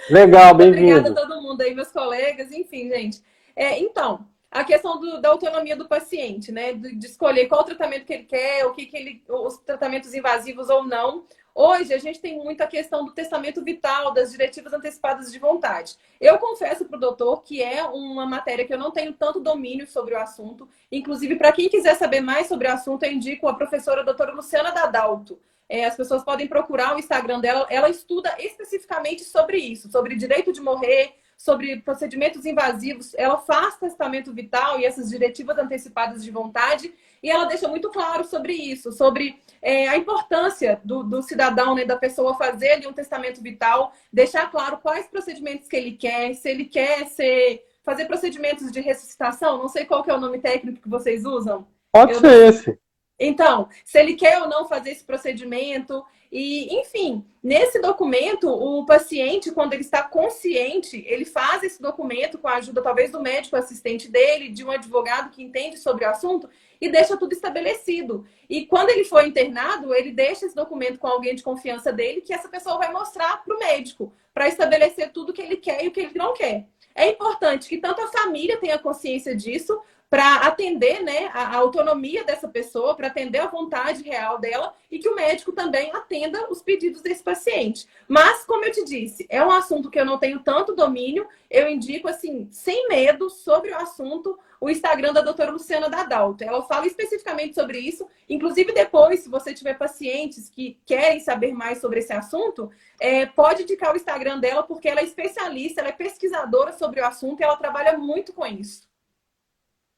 Legal, 0.10 0.54
bem-vindo. 0.54 1.00
Obrigada 1.00 1.10
a 1.10 1.28
todo 1.28 1.42
mundo 1.42 1.62
aí, 1.62 1.74
meus 1.76 1.92
colegas, 1.92 2.52
enfim, 2.52 2.90
gente. 2.90 3.22
É, 3.56 3.78
então, 3.78 4.26
a 4.52 4.64
questão 4.64 5.00
do, 5.00 5.22
da 5.22 5.30
autonomia 5.30 5.76
do 5.76 5.88
paciente, 5.88 6.52
né? 6.52 6.74
De, 6.74 7.06
escolher 7.06 7.48
qual 7.48 7.64
tratamento 7.64 8.06
que 8.06 8.14
ele 8.14 8.24
quer, 8.24 8.66
o 8.66 8.74
que, 8.74 8.86
que 8.86 8.98
ele, 8.98 9.24
os 9.28 9.58
tratamentos 9.58 10.14
invasivos 10.14 10.70
ou 10.70 10.84
não. 10.84 11.26
Hoje 11.54 11.94
a 11.94 11.98
gente 11.98 12.20
tem 12.20 12.38
muito 12.38 12.62
a 12.62 12.68
questão 12.68 13.04
do 13.04 13.12
testamento 13.12 13.62
vital, 13.64 14.14
das 14.14 14.32
diretivas 14.32 14.72
antecipadas 14.72 15.32
de 15.32 15.38
vontade. 15.38 15.98
Eu 16.20 16.38
confesso 16.38 16.86
para 16.86 16.96
o 16.98 17.00
doutor 17.00 17.44
que 17.44 17.62
é 17.62 17.84
uma 17.84 18.26
matéria 18.26 18.66
que 18.66 18.74
eu 18.74 18.78
não 18.78 18.92
tenho 18.92 19.14
tanto 19.14 19.40
domínio 19.40 19.86
sobre 19.86 20.14
o 20.14 20.18
assunto. 20.18 20.70
Inclusive, 20.92 21.36
para 21.36 21.52
quem 21.52 21.68
quiser 21.68 21.96
saber 21.96 22.22
mais 22.22 22.48
sobre 22.48 22.68
o 22.68 22.72
assunto, 22.72 23.04
eu 23.04 23.12
indico 23.12 23.48
a 23.48 23.54
professora 23.54 24.04
doutora 24.04 24.32
Luciana 24.32 24.72
Dadalto. 24.72 25.40
É, 25.68 25.86
as 25.86 25.96
pessoas 25.96 26.24
podem 26.24 26.48
procurar 26.48 26.96
o 26.96 27.00
Instagram 27.00 27.40
dela. 27.40 27.68
Ela 27.70 27.90
estuda 27.90 28.34
especificamente 28.40 29.24
sobre 29.24 29.58
isso, 29.58 29.92
sobre 29.92 30.16
direito 30.16 30.52
de 30.52 30.62
morrer, 30.62 31.14
sobre 31.40 31.78
procedimentos 31.78 32.46
invasivos, 32.46 33.14
ela 33.16 33.38
faz 33.38 33.78
testamento 33.78 34.34
vital 34.34 34.78
e 34.78 34.84
essas 34.84 35.10
diretivas 35.10 35.58
antecipadas 35.58 36.22
de 36.22 36.30
vontade, 36.30 36.94
e 37.24 37.32
ela 37.32 37.46
deixa 37.46 37.66
muito 37.66 37.90
claro 37.90 38.26
sobre 38.26 38.52
isso, 38.52 38.92
sobre 38.92 39.40
é, 39.62 39.88
a 39.88 39.96
importância 39.96 40.82
do, 40.84 41.02
do 41.02 41.22
cidadão, 41.24 41.76
né, 41.76 41.86
da 41.86 41.96
pessoa 41.96 42.38
fazer 42.38 42.86
um 42.86 42.92
testamento 42.92 43.42
vital, 43.42 43.94
deixar 44.12 44.52
claro 44.52 44.80
quais 44.80 45.08
procedimentos 45.08 45.70
que 45.70 45.78
ele 45.78 45.94
quer, 45.94 46.34
se 46.34 46.50
ele 46.50 46.66
quer 46.66 47.08
ser, 47.08 47.64
fazer 47.84 48.04
procedimentos 48.04 48.70
de 48.70 48.82
ressuscitação, 48.82 49.58
não 49.58 49.70
sei 49.70 49.86
qual 49.86 50.04
que 50.04 50.12
é 50.12 50.14
o 50.14 50.20
nome 50.20 50.40
técnico 50.40 50.82
que 50.82 50.90
vocês 50.90 51.24
usam. 51.24 51.66
Pode 51.94 52.12
Eu... 52.12 52.20
ser 52.20 52.48
esse. 52.50 52.80
Então, 53.18 53.70
se 53.86 53.98
ele 53.98 54.14
quer 54.16 54.42
ou 54.42 54.48
não 54.50 54.66
fazer 54.66 54.92
esse 54.92 55.04
procedimento, 55.04 56.06
e, 56.32 56.80
enfim, 56.80 57.26
nesse 57.42 57.80
documento, 57.80 58.48
o 58.48 58.86
paciente, 58.86 59.52
quando 59.52 59.74
ele 59.74 59.82
está 59.82 60.04
consciente, 60.04 61.04
ele 61.08 61.26
faz 61.26 61.64
esse 61.64 61.82
documento 61.82 62.38
com 62.38 62.48
a 62.48 62.58
ajuda, 62.58 62.84
talvez, 62.84 63.12
do 63.12 63.22
médico 63.22 63.56
assistente 63.56 64.10
dele, 64.12 64.50
de 64.50 64.64
um 64.64 64.70
advogado 64.70 65.32
que 65.32 65.42
entende 65.42 65.78
sobre 65.78 66.06
o 66.06 66.10
assunto, 66.10 66.48
e 66.80 66.88
deixa 66.88 67.18
tudo 67.18 67.34
estabelecido. 67.34 68.26
E 68.48 68.66
quando 68.66 68.92
ele 68.92 69.04
for 69.04 69.26
internado, 69.26 69.94
ele 69.94 70.12
deixa 70.12 70.46
esse 70.46 70.56
documento 70.56 71.00
com 71.00 71.08
alguém 71.08 71.34
de 71.34 71.44
confiança 71.44 71.92
dele, 71.92 72.22
que 72.22 72.34
essa 72.34 72.48
pessoa 72.48 72.78
vai 72.78 72.92
mostrar 72.92 73.44
para 73.44 73.56
o 73.56 73.60
médico, 73.60 74.14
para 74.34 74.48
estabelecer 74.48 75.12
tudo 75.12 75.34
que 75.34 75.42
ele 75.42 75.58
quer 75.58 75.84
e 75.84 75.88
o 75.88 75.92
que 75.92 76.00
ele 76.00 76.14
não 76.16 76.34
quer. 76.34 76.68
É 76.94 77.08
importante 77.08 77.68
que 77.68 77.78
tanto 77.78 78.02
a 78.02 78.08
família 78.08 78.58
tenha 78.58 78.78
consciência 78.78 79.36
disso, 79.36 79.82
para 80.10 80.38
atender 80.38 81.04
né, 81.04 81.30
a, 81.34 81.56
autonomia 81.56 82.24
dessa 82.24 82.48
pessoa, 82.48 82.96
para 82.96 83.08
atender 83.08 83.40
a 83.40 83.48
vontade 83.48 84.02
real 84.02 84.40
dela 84.40 84.74
e 84.90 84.98
que 84.98 85.08
o 85.08 85.16
médico 85.16 85.52
também 85.52 85.92
atenda 85.94 86.50
os 86.50 86.64
pedidos 86.64 87.02
desse 87.02 87.22
paciente. 87.22 87.88
Mas, 88.08 88.44
como 88.44 88.66
eu 88.66 88.72
te 88.72 88.84
disse, 88.84 89.28
é 89.30 89.44
um 89.46 89.52
assunto 89.52 89.90
que 89.90 90.00
eu 90.00 90.06
não 90.06 90.18
tenho 90.18 90.40
tanto 90.40 90.76
domínio, 90.76 91.28
eu 91.50 91.70
indico, 91.70 92.08
assim, 92.08 92.48
sem 92.52 92.88
medo, 92.88 93.30
sobre 93.30 93.70
o 93.70 93.78
assunto, 93.78 94.38
o 94.60 94.68
Instagram 94.68 95.14
da 95.14 95.22
doutora 95.22 95.52
Luciana 95.52 95.90
Dadalto. 95.90 96.44
Ela 96.44 96.64
fala 96.64 96.88
especificamente 96.88 97.54
sobre 97.54 97.78
isso. 97.78 98.08
Inclusive, 98.28 98.74
depois, 98.74 99.20
se 99.20 99.30
você 99.30 99.54
tiver 99.54 99.76
pacientes 99.76 100.50
que 100.50 100.80
querem 100.88 101.20
saber 101.20 101.54
mais 101.54 101.80
sobre 101.80 102.00
esse 102.00 102.12
assunto, 102.12 102.72
é, 103.00 103.28
pode 103.28 103.62
indicar 103.62 103.94
o 103.94 103.96
Instagram 103.96 104.40
dela, 104.40 104.64
porque 104.64 104.90
ela 104.90 105.02
é 105.02 105.04
especialista, 105.04 105.82
ela 105.82 105.90
é 105.90 105.94
pesquisadora 105.94 106.74
sobre 106.74 107.00
o 107.00 107.06
assunto 107.06 107.40
e 107.40 107.44
ela 107.44 107.58
trabalha 107.58 107.96
muito 107.96 108.34
com 108.34 108.46
isso. 108.46 108.89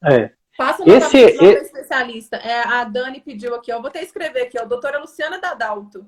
É. 0.04 0.32
Faça 0.58 0.84
uma 0.84 0.93
Esse, 0.95 1.18
esse... 1.18 1.45
especialista. 1.45 2.36
É, 2.38 2.68
a 2.68 2.84
Dani 2.84 3.22
pediu 3.22 3.56
aqui, 3.56 3.72
ó. 3.72 3.80
Vou 3.80 3.88
até 3.88 4.04
escrever 4.04 4.43
aqui, 4.43 4.60
ó. 4.60 4.66
Doutora 4.66 4.99
Luciana 4.99 5.39
Dadalto. 5.39 6.06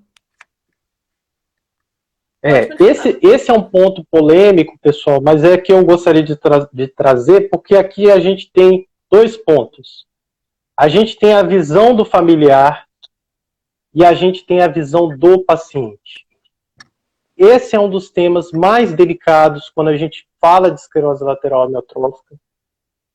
É, 2.45 2.67
esse, 2.83 3.17
esse 3.21 3.49
é 3.49 3.53
um 3.53 3.63
ponto 3.63 4.03
polêmico, 4.11 4.77
pessoal, 4.79 5.21
mas 5.21 5.45
é 5.45 5.57
que 5.57 5.71
eu 5.71 5.85
gostaria 5.85 6.21
de, 6.21 6.35
tra 6.35 6.67
de 6.73 6.89
trazer, 6.89 7.49
porque 7.49 7.73
aqui 7.73 8.11
a 8.11 8.19
gente 8.19 8.51
tem 8.51 8.85
dois 9.09 9.37
pontos. 9.37 10.05
A 10.75 10.89
gente 10.89 11.17
tem 11.17 11.33
a 11.33 11.41
visão 11.41 11.95
do 11.95 12.03
familiar 12.03 12.85
e 13.93 14.03
a 14.03 14.13
gente 14.13 14.45
tem 14.45 14.61
a 14.61 14.67
visão 14.67 15.17
do 15.17 15.41
paciente. 15.45 16.27
Esse 17.37 17.77
é 17.77 17.79
um 17.79 17.89
dos 17.89 18.09
temas 18.09 18.51
mais 18.51 18.93
delicados 18.93 19.69
quando 19.69 19.87
a 19.87 19.95
gente 19.95 20.27
fala 20.41 20.69
de 20.69 20.79
esclerose 20.79 21.23
lateral 21.23 21.63
amiotrófica, 21.63 22.35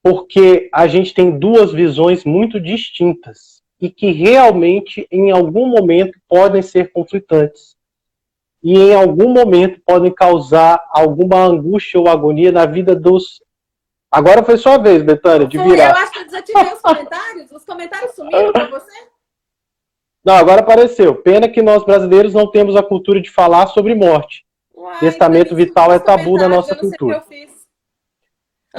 porque 0.09 0.71
a 0.73 0.87
gente 0.87 1.13
tem 1.13 1.39
duas 1.39 1.71
visões 1.71 2.25
muito 2.25 2.59
distintas 2.59 3.61
e 3.79 3.91
que 3.91 4.11
realmente, 4.11 5.07
em 5.13 5.31
algum 5.31 5.67
momento, 5.67 6.19
podem 6.27 6.63
ser 6.63 6.91
conflitantes 6.93 7.77
e 8.63 8.73
em 8.73 8.95
algum 8.95 9.29
momento 9.29 9.83
podem 9.85 10.11
causar 10.11 10.83
alguma 10.93 11.45
angústia 11.45 12.01
ou 12.01 12.09
agonia 12.09 12.51
na 12.51 12.65
vida 12.65 12.97
dos. 12.97 13.43
Agora 14.11 14.43
foi 14.43 14.57
sua 14.57 14.79
vez, 14.79 15.03
Betânia, 15.03 15.47
de 15.47 15.59
virar. 15.59 15.91
Eu 15.91 15.97
acho 15.97 16.13
que 16.13 16.19
eu 16.21 16.25
desativei 16.25 16.73
os 16.73 16.81
comentários. 16.81 17.53
Os 17.53 17.65
comentários 17.67 18.15
sumiram 18.15 18.51
para 18.51 18.71
você? 18.71 19.09
Não, 20.25 20.37
agora 20.37 20.63
apareceu. 20.63 21.17
Pena 21.17 21.51
que 21.51 21.61
nós 21.61 21.85
brasileiros 21.85 22.33
não 22.33 22.51
temos 22.51 22.77
a 22.77 22.83
cultura 22.83 23.21
de 23.21 23.31
falar 23.31 23.67
sobre 23.67 23.95
morte. 23.95 24.47
Uai, 24.75 25.01
Testamento 25.01 25.55
vital 25.55 25.93
é 25.93 25.99
tabu 25.99 26.39
na 26.39 26.49
nossa 26.49 26.75
cultura. 26.75 27.23
Não, 27.29 27.58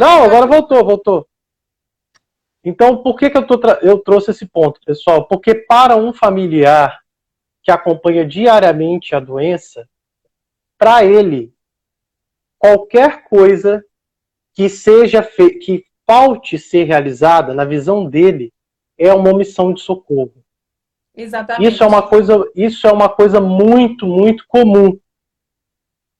agora 0.07 0.45
voltou, 0.45 0.85
voltou. 0.85 1.27
Então, 2.63 3.01
por 3.01 3.17
que, 3.17 3.29
que 3.29 3.37
eu, 3.37 3.47
tô 3.47 3.59
eu 3.81 3.99
trouxe 3.99 4.31
esse 4.31 4.45
ponto, 4.45 4.79
pessoal? 4.85 5.27
Porque 5.27 5.55
para 5.55 5.95
um 5.95 6.13
familiar 6.13 6.99
que 7.63 7.71
acompanha 7.71 8.25
diariamente 8.25 9.15
a 9.15 9.19
doença, 9.19 9.87
para 10.77 11.03
ele, 11.03 11.53
qualquer 12.57 13.23
coisa 13.23 13.83
que 14.53 14.69
seja 14.69 15.21
que 15.23 15.85
falte 16.05 16.57
ser 16.57 16.85
realizada, 16.85 17.53
na 17.53 17.63
visão 17.63 18.05
dele, 18.09 18.51
é 18.97 19.13
uma 19.13 19.31
omissão 19.31 19.73
de 19.73 19.81
socorro. 19.81 20.43
Exatamente. 21.15 21.71
Isso 21.71 21.83
é 21.83 21.87
uma 21.87 22.07
coisa, 22.07 22.51
isso 22.55 22.87
é 22.87 22.91
uma 22.91 23.09
coisa 23.09 23.39
muito, 23.39 24.05
muito 24.05 24.45
comum. 24.47 24.99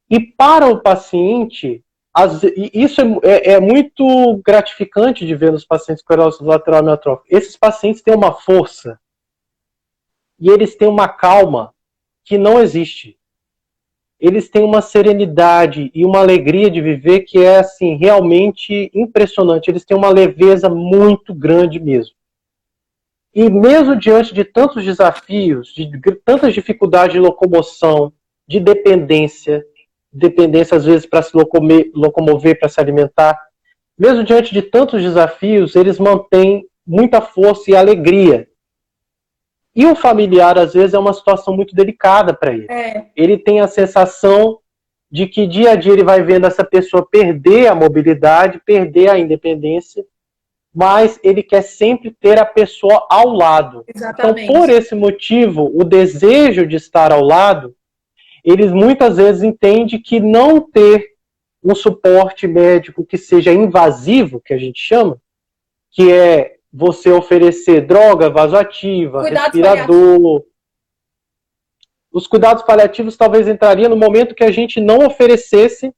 E 0.10 0.20
para 0.20 0.68
o 0.68 0.82
paciente, 0.82 1.84
as, 2.14 2.41
isso 2.74 3.01
é, 3.01 3.05
é, 3.24 3.51
é, 3.53 3.60
muito 3.60 4.41
gratificante 4.43 5.26
de 5.26 5.36
ver 5.36 5.51
nos 5.51 5.66
pacientes 5.66 6.03
com 6.03 6.14
esclerose 6.14 6.43
lateral 6.43 6.80
amiotrófica. 6.80 7.36
Esses 7.36 7.55
pacientes 7.55 8.01
têm 8.01 8.16
uma 8.16 8.34
força 8.34 8.99
e 10.39 10.49
eles 10.49 10.76
têm 10.76 10.88
uma 10.88 11.07
calma 11.07 11.74
que 12.26 12.38
não 12.38 12.60
existe. 12.60 13.18
Eles 14.20 14.49
têm 14.49 14.64
uma 14.64 14.82
serenidade 14.82 15.89
e 15.93 16.03
uma 16.03 16.20
alegria 16.20 16.70
de 16.70 16.82
viver 16.82 17.22
que 17.22 17.39
é 17.39 17.60
assim 17.60 17.95
realmente 17.95 18.91
impressionante. 18.93 19.70
Eles 19.70 19.86
têm 19.86 19.95
uma 19.95 20.10
leveza 20.10 20.70
muito 20.70 21.34
grande 21.34 21.80
mesmo. 21.80 22.16
E 23.34 23.49
mesmo 23.49 23.95
diante 23.95 24.34
de 24.34 24.43
tantos 24.43 24.84
desafios, 24.84 25.74
de 25.74 25.89
tantas 26.26 26.53
dificuldades 26.53 27.14
de 27.14 27.20
locomoção, 27.20 28.12
de 28.47 28.60
dependência, 28.60 29.64
dependência 30.12 30.76
às 30.78 30.86
vezes 30.86 31.05
para 31.05 31.22
se 31.22 31.36
locomover, 31.36 31.91
locomover 31.93 32.60
para 32.60 32.70
se 32.70 32.80
alimentar, 32.80 33.39
mesmo 33.97 34.24
diante 34.24 34.53
de 34.53 34.62
tantos 34.62 35.01
desafios, 35.01 35.76
eles 35.76 35.99
mantêm 35.99 36.66
muita 36.88 37.22
força 37.22 37.70
e 37.70 37.76
alegria. 37.76 38.47
E 39.76 39.86
o 39.86 39.95
familiar, 39.95 40.57
às 40.57 40.74
vezes, 40.74 40.93
é 40.93 40.99
uma 40.99 41.14
situação 41.14 41.55
muito 41.55 41.76
delicada 41.76 42.34
para 42.34 42.51
ele. 42.51 42.66
É. 42.70 43.05
Ele 43.16 43.38
tem 43.38 43.60
a 43.60 43.68
sensação 43.68 44.60
de 45.12 45.28
que 45.28 45.47
dia 45.47 45.72
a 45.72 45.76
dia 45.76 45.93
ele 45.93 46.03
vai 46.03 46.22
vendo 46.24 46.45
essa 46.47 46.64
pessoa 46.64 47.05
perder 47.05 47.68
a 47.68 47.76
mobilidade, 47.76 48.62
perder 48.66 49.10
a 49.10 49.18
independência, 49.18 50.05
mas 50.74 51.20
ele 51.24 51.41
quer 51.41 51.64
sempre 51.64 52.12
ter 52.12 52.39
a 52.39 52.45
pessoa 52.45 53.07
ao 53.10 53.30
lado. 53.30 53.84
Exatamente. 53.93 54.43
Então, 54.43 54.62
por 54.62 54.70
esse 54.70 54.95
motivo, 54.95 55.72
o 55.74 55.84
desejo 55.84 56.66
de 56.66 56.76
estar 56.76 57.12
ao 57.12 57.22
lado, 57.22 57.76
eles 58.50 58.72
muitas 58.72 59.18
vezes 59.18 59.43
entendem 59.43 60.02
que 60.02 60.20
não 60.20 60.60
ter 60.62 61.16
um 61.64 61.76
suporte 61.76 62.47
médico 62.47 63.06
que 63.06 63.18
seja 63.18 63.52
invasivo, 63.52 64.41
que 64.41 64.54
a 64.54 64.58
gente 64.58 64.80
chama, 64.80 65.22
que 65.91 66.12
é 66.12 66.56
você 66.72 67.12
oferecer 67.12 67.86
droga 67.86 68.30
vasoativa, 68.30 69.22
cuidados 69.22 69.54
respirador. 69.54 69.88
Paliativos. 69.88 70.50
Os 72.12 72.28
cuidados 72.28 72.64
paliativos 72.64 73.16
talvez 73.16 73.47
entrariam 73.47 73.89
no 73.89 73.95
momento 73.95 74.34
que 74.34 74.43
a 74.43 74.52
gente 74.52 74.80
não 74.80 75.06
oferecesse 75.06 75.93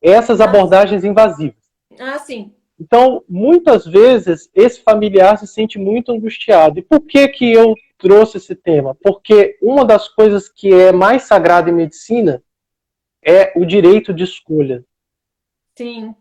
essas 0.00 0.40
ah, 0.40 0.44
abordagens 0.44 1.04
invasivas. 1.04 1.56
Ah, 1.98 2.18
sim. 2.18 2.52
Então, 2.78 3.24
muitas 3.28 3.86
vezes, 3.86 4.50
esse 4.54 4.80
familiar 4.80 5.38
se 5.38 5.46
sente 5.46 5.78
muito 5.78 6.12
angustiado. 6.12 6.78
E 6.78 6.82
por 6.82 7.00
que, 7.00 7.26
que 7.28 7.52
eu 7.52 7.74
trouxe 7.98 8.36
esse 8.38 8.54
tema? 8.54 8.96
Porque 9.02 9.58
uma 9.60 9.84
das 9.84 10.08
coisas 10.08 10.48
que 10.48 10.72
é 10.72 10.92
mais 10.92 11.24
sagrada 11.24 11.68
em 11.68 11.74
medicina 11.74 12.42
é 13.22 13.52
o 13.56 13.64
direito 13.64 14.14
de 14.14 14.24
escolha. 14.24 14.84
Sim. 15.76 16.14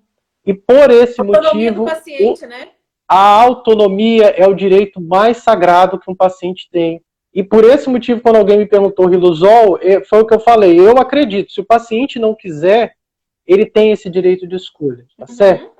E 0.45 0.53
por 0.53 0.89
esse 0.89 1.21
motivo. 1.21 1.85
Do 1.85 1.91
paciente, 1.91 2.45
o... 2.45 2.47
né? 2.47 2.71
a 3.07 3.41
autonomia 3.41 4.27
é 4.27 4.45
o 4.45 4.53
direito 4.53 4.99
mais 4.99 5.37
sagrado 5.37 5.99
que 5.99 6.11
um 6.11 6.15
paciente 6.15 6.67
tem. 6.69 7.01
E 7.33 7.43
por 7.43 7.63
esse 7.63 7.87
motivo, 7.89 8.21
quando 8.21 8.35
alguém 8.35 8.57
me 8.57 8.65
perguntou 8.65 9.07
Riluzol, 9.07 9.77
é, 9.81 10.03
foi 10.03 10.21
o 10.21 10.25
que 10.25 10.33
eu 10.33 10.39
falei. 10.39 10.77
Eu 10.77 10.97
acredito, 10.97 11.51
se 11.51 11.61
o 11.61 11.65
paciente 11.65 12.19
não 12.19 12.35
quiser, 12.35 12.95
ele 13.45 13.65
tem 13.65 13.91
esse 13.91 14.09
direito 14.09 14.45
de 14.45 14.55
escolha, 14.55 15.05
tá 15.17 15.25
uhum. 15.29 15.35
certo? 15.35 15.77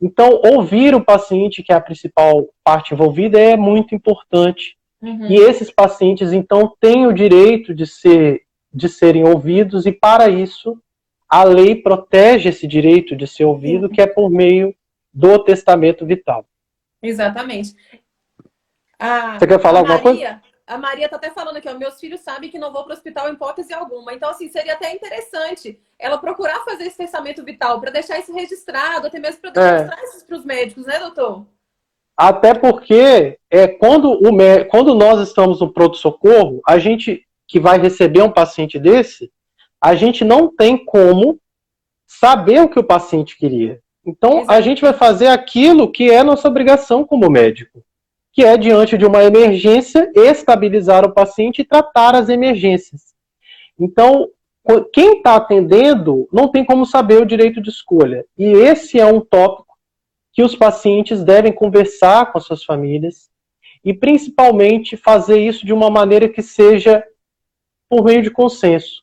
Então, 0.00 0.40
ouvir 0.42 0.94
o 0.94 1.04
paciente, 1.04 1.62
que 1.62 1.72
é 1.72 1.76
a 1.76 1.80
principal 1.80 2.48
parte 2.64 2.94
envolvida, 2.94 3.38
é 3.38 3.54
muito 3.54 3.94
importante. 3.94 4.78
Uhum. 5.02 5.26
E 5.30 5.34
esses 5.34 5.70
pacientes, 5.70 6.32
então, 6.32 6.74
têm 6.80 7.06
o 7.06 7.12
direito 7.12 7.74
de, 7.74 7.86
ser, 7.86 8.42
de 8.72 8.88
serem 8.88 9.24
ouvidos, 9.24 9.86
e 9.86 9.92
para 9.92 10.28
isso, 10.28 10.80
a 11.28 11.44
lei 11.44 11.74
protege 11.74 12.48
esse 12.48 12.66
direito 12.66 13.16
de 13.16 13.26
ser 13.26 13.44
ouvido, 13.44 13.84
uhum. 13.84 13.92
que 13.92 14.00
é 14.00 14.06
por 14.06 14.28
meio 14.30 14.74
do 15.12 15.42
testamento 15.42 16.04
vital. 16.04 16.44
Exatamente. 17.02 17.74
A, 18.98 19.38
Você 19.38 19.46
quer 19.46 19.60
falar 19.60 19.78
alguma 19.78 19.96
Maria, 19.96 20.12
coisa? 20.12 20.42
A 20.66 20.78
Maria 20.78 21.06
está 21.06 21.16
até 21.16 21.30
falando 21.30 21.56
aqui, 21.56 21.68
ó, 21.68 21.74
meus 21.76 21.98
filhos 21.98 22.20
sabem 22.20 22.50
que 22.50 22.58
não 22.58 22.72
vou 22.72 22.84
para 22.84 22.90
o 22.90 22.94
hospital 22.94 23.28
em 23.28 23.32
hipótese 23.32 23.72
alguma. 23.72 24.12
Então, 24.12 24.30
assim, 24.30 24.48
seria 24.48 24.74
até 24.74 24.94
interessante 24.94 25.80
ela 25.98 26.18
procurar 26.18 26.64
fazer 26.64 26.84
esse 26.84 26.98
testamento 26.98 27.42
vital 27.42 27.80
para 27.80 27.90
deixar 27.90 28.18
isso 28.18 28.32
registrado, 28.32 29.06
até 29.06 29.18
mesmo 29.18 29.40
para 29.40 29.50
demonstrar 29.50 29.98
é. 29.98 30.04
isso 30.04 30.26
para 30.26 30.36
os 30.36 30.44
médicos, 30.44 30.86
né, 30.86 30.98
doutor? 31.00 31.46
Até 32.20 32.52
porque 32.52 33.38
é 33.50 33.66
quando, 33.66 34.12
o, 34.12 34.30
quando 34.68 34.94
nós 34.94 35.26
estamos 35.26 35.58
no 35.58 35.72
pronto-socorro, 35.72 36.60
a 36.68 36.78
gente 36.78 37.24
que 37.48 37.58
vai 37.58 37.78
receber 37.78 38.20
um 38.20 38.30
paciente 38.30 38.78
desse, 38.78 39.30
a 39.82 39.94
gente 39.94 40.22
não 40.22 40.54
tem 40.54 40.84
como 40.84 41.40
saber 42.06 42.60
o 42.60 42.68
que 42.68 42.78
o 42.78 42.84
paciente 42.84 43.38
queria. 43.38 43.80
Então, 44.04 44.44
a 44.48 44.60
gente 44.60 44.82
vai 44.82 44.92
fazer 44.92 45.28
aquilo 45.28 45.90
que 45.90 46.10
é 46.10 46.22
nossa 46.22 46.46
obrigação 46.46 47.06
como 47.06 47.30
médico, 47.30 47.82
que 48.34 48.44
é, 48.44 48.54
diante 48.58 48.98
de 48.98 49.06
uma 49.06 49.24
emergência, 49.24 50.12
estabilizar 50.14 51.06
o 51.06 51.14
paciente 51.14 51.62
e 51.62 51.64
tratar 51.64 52.14
as 52.14 52.28
emergências. 52.28 53.14
Então, 53.78 54.28
quem 54.92 55.16
está 55.16 55.36
atendendo 55.36 56.28
não 56.30 56.48
tem 56.48 56.66
como 56.66 56.84
saber 56.84 57.22
o 57.22 57.26
direito 57.26 57.62
de 57.62 57.70
escolha. 57.70 58.26
E 58.36 58.44
esse 58.44 59.00
é 59.00 59.06
um 59.06 59.20
tópico 59.22 59.69
que 60.32 60.42
os 60.42 60.54
pacientes 60.54 61.22
devem 61.24 61.52
conversar 61.52 62.30
com 62.30 62.38
as 62.38 62.44
suas 62.44 62.64
famílias 62.64 63.30
e, 63.84 63.92
principalmente, 63.92 64.96
fazer 64.96 65.40
isso 65.40 65.64
de 65.64 65.72
uma 65.72 65.90
maneira 65.90 66.28
que 66.28 66.42
seja 66.42 67.04
por 67.88 68.04
meio 68.04 68.22
de 68.22 68.30
consenso. 68.30 69.02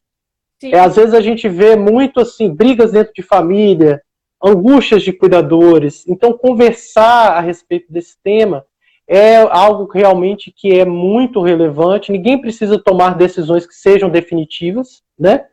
É, 0.63 0.79
às 0.79 0.95
vezes 0.95 1.13
a 1.13 1.21
gente 1.21 1.47
vê 1.47 1.75
muito 1.75 2.19
assim 2.19 2.51
brigas 2.53 2.91
dentro 2.91 3.13
de 3.13 3.21
família, 3.21 4.01
angústias 4.43 5.03
de 5.03 5.13
cuidadores. 5.13 6.07
Então, 6.07 6.37
conversar 6.37 7.33
a 7.33 7.41
respeito 7.41 7.91
desse 7.91 8.17
tema 8.23 8.65
é 9.07 9.37
algo 9.37 9.89
realmente 9.91 10.51
que 10.51 10.73
é 10.73 10.85
muito 10.85 11.41
relevante. 11.41 12.11
Ninguém 12.11 12.39
precisa 12.39 12.77
tomar 12.79 13.15
decisões 13.15 13.65
que 13.65 13.73
sejam 13.73 14.09
definitivas, 14.09 15.03
né? 15.17 15.45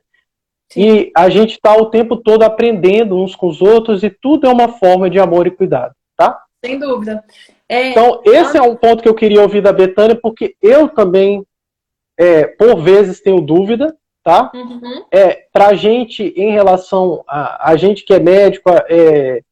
Sim. 0.73 0.81
E 0.81 1.13
a 1.17 1.29
gente 1.29 1.53
está 1.53 1.77
o 1.77 1.87
tempo 1.87 2.17
todo 2.17 2.43
aprendendo 2.43 3.17
uns 3.17 3.37
com 3.37 3.49
os 3.49 3.61
outros 3.63 4.03
e 4.03 4.11
tudo 4.11 4.47
é 4.47 4.51
uma 4.51 4.69
forma 4.69 5.09
de 5.09 5.19
amor 5.19 5.47
e 5.47 5.51
cuidado, 5.51 5.95
tá? 6.17 6.43
Sem 6.65 6.79
dúvida. 6.79 7.23
É, 7.69 7.91
então, 7.91 8.21
esse 8.25 8.57
é 8.57 8.63
um 8.63 8.77
ponto 8.77 9.03
que 9.03 9.09
eu 9.09 9.15
queria 9.15 9.43
ouvir 9.43 9.61
da 9.61 9.73
Betânia, 9.73 10.17
porque 10.17 10.57
eu 10.61 10.89
também, 10.89 11.45
é, 12.19 12.47
por 12.47 12.81
vezes, 12.81 13.21
tenho 13.21 13.41
dúvida, 13.41 13.97
tá? 14.23 14.51
Uhum. 14.55 15.05
É, 15.11 15.47
pra 15.53 15.75
gente, 15.75 16.23
em 16.37 16.53
relação 16.53 17.23
a, 17.29 17.71
a 17.71 17.77
gente 17.77 18.05
que 18.05 18.15
é 18.15 18.19
médico, 18.19 18.71
é, 18.89 19.43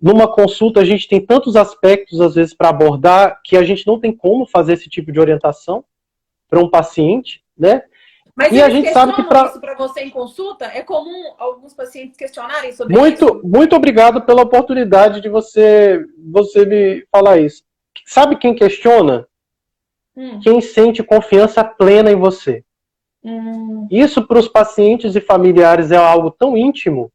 numa 0.00 0.26
consulta 0.26 0.80
a 0.80 0.84
gente 0.84 1.08
tem 1.08 1.24
tantos 1.24 1.56
aspectos, 1.56 2.20
às 2.20 2.34
vezes, 2.34 2.54
para 2.54 2.68
abordar, 2.68 3.40
que 3.44 3.56
a 3.56 3.62
gente 3.62 3.86
não 3.86 3.98
tem 3.98 4.14
como 4.14 4.46
fazer 4.46 4.74
esse 4.74 4.88
tipo 4.88 5.10
de 5.12 5.20
orientação 5.20 5.84
para 6.48 6.60
um 6.60 6.70
paciente, 6.70 7.42
né? 7.56 7.82
Mas 8.38 8.52
e 8.52 8.62
a 8.62 8.70
gente 8.70 8.92
sabe 8.92 9.16
que 9.16 9.24
para 9.24 9.46
isso 9.46 9.60
para 9.60 9.74
você 9.74 10.00
em 10.02 10.10
consulta 10.10 10.66
é 10.66 10.80
comum 10.80 11.34
alguns 11.36 11.74
pacientes 11.74 12.16
questionarem 12.16 12.70
sobre 12.70 12.96
muito, 12.96 13.24
isso. 13.24 13.40
Muito 13.42 13.74
obrigado 13.74 14.22
pela 14.22 14.42
oportunidade 14.42 15.20
de 15.20 15.28
você 15.28 16.06
você 16.30 16.64
me 16.64 17.04
falar 17.10 17.38
isso. 17.38 17.64
Sabe 18.06 18.36
quem 18.36 18.54
questiona? 18.54 19.26
Hum. 20.16 20.38
Quem 20.38 20.60
sente 20.60 21.02
confiança 21.02 21.64
plena 21.64 22.12
em 22.12 22.14
você. 22.14 22.62
Hum. 23.24 23.88
Isso 23.90 24.24
para 24.24 24.38
os 24.38 24.46
pacientes 24.46 25.16
e 25.16 25.20
familiares 25.20 25.90
é 25.90 25.96
algo 25.96 26.30
tão 26.30 26.56
íntimo 26.56 27.10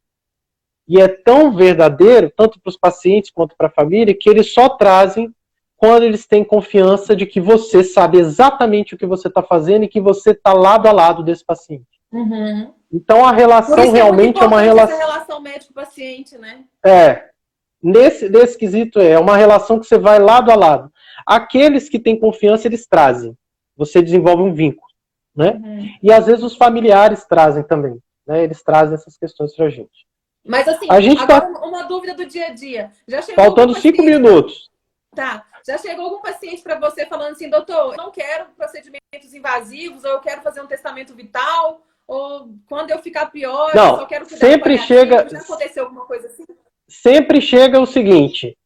e 0.85 0.99
é 0.99 1.07
tão 1.07 1.55
verdadeiro, 1.55 2.29
tanto 2.35 2.59
para 2.59 2.69
os 2.69 2.75
pacientes 2.75 3.31
quanto 3.31 3.55
para 3.55 3.67
a 3.67 3.71
família, 3.71 4.13
que 4.13 4.29
eles 4.29 4.53
só 4.53 4.67
trazem 4.67 5.33
quando 5.83 6.03
eles 6.03 6.25
têm 6.25 6.45
confiança 6.45 7.13
de 7.13 7.25
que 7.25 7.41
você 7.41 7.83
sabe 7.83 8.17
exatamente 8.17 8.95
o 8.95 8.97
que 8.97 9.05
você 9.05 9.27
está 9.27 9.43
fazendo 9.43 9.83
e 9.83 9.89
que 9.89 9.99
você 9.99 10.31
está 10.31 10.53
lado 10.53 10.87
a 10.87 10.93
lado 10.93 11.21
desse 11.21 11.43
paciente. 11.43 11.99
Uhum. 12.09 12.73
Então 12.89 13.25
a 13.25 13.33
relação 13.33 13.91
realmente 13.91 14.39
é, 14.39 14.45
é 14.45 14.47
uma 14.47 14.61
relação. 14.61 14.95
Essa 14.95 15.05
relação 15.05 15.41
médico-paciente, 15.41 16.37
né? 16.37 16.63
É. 16.85 17.31
Nesse, 17.83 18.29
nesse 18.29 18.57
quesito 18.57 18.97
é, 18.97 19.09
é 19.09 19.19
uma 19.19 19.35
relação 19.35 19.77
que 19.77 19.85
você 19.85 19.97
vai 19.97 20.19
lado 20.19 20.53
a 20.53 20.55
lado. 20.55 20.89
Aqueles 21.27 21.89
que 21.89 21.99
têm 21.99 22.17
confiança, 22.17 22.65
eles 22.65 22.87
trazem. 22.87 23.37
Você 23.75 24.01
desenvolve 24.01 24.41
um 24.41 24.53
vínculo. 24.53 24.87
Né? 25.35 25.59
Uhum. 25.61 25.89
E 26.01 26.13
às 26.13 26.27
vezes 26.27 26.45
os 26.45 26.55
familiares 26.55 27.25
trazem 27.25 27.61
também. 27.61 27.99
Né? 28.25 28.41
Eles 28.41 28.63
trazem 28.63 28.95
essas 28.95 29.17
questões 29.17 29.53
para 29.53 29.65
a 29.65 29.69
gente. 29.69 30.07
Mas 30.47 30.65
assim, 30.65 30.87
a 30.89 31.01
gente 31.01 31.27
tá 31.27 31.35
agora 31.39 31.59
tá... 31.59 31.67
uma 31.67 31.83
dúvida 31.83 32.15
do 32.15 32.25
dia 32.25 32.47
a 32.47 32.53
dia. 32.53 32.89
Já 33.05 33.21
chegou 33.21 33.43
Faltando 33.43 33.75
cinco 33.75 34.01
minutos. 34.01 34.71
Tá. 35.13 35.45
Já 35.65 35.77
chegou 35.77 36.05
algum 36.05 36.21
paciente 36.21 36.61
para 36.61 36.77
você 36.77 37.05
falando 37.05 37.31
assim, 37.31 37.49
doutor, 37.49 37.93
eu 37.93 37.97
não 37.97 38.11
quero 38.11 38.47
procedimentos 38.57 39.33
invasivos, 39.33 40.03
ou 40.03 40.11
eu 40.11 40.19
quero 40.19 40.41
fazer 40.41 40.61
um 40.61 40.67
testamento 40.67 41.15
vital, 41.15 41.81
ou 42.05 42.49
quando 42.67 42.91
eu 42.91 42.99
ficar 42.99 43.27
pior, 43.27 43.73
não, 43.73 43.91
eu 43.91 43.95
só 43.97 44.05
quero 44.05 44.25
cuidar 44.25 44.45
sempre 44.45 44.77
chega. 44.77 45.29
Já 45.29 45.39
aconteceu 45.39 45.85
alguma 45.85 46.05
coisa 46.05 46.27
assim? 46.27 46.43
Sempre 46.87 47.39
chega 47.39 47.79
o 47.79 47.85
seguinte: 47.85 48.57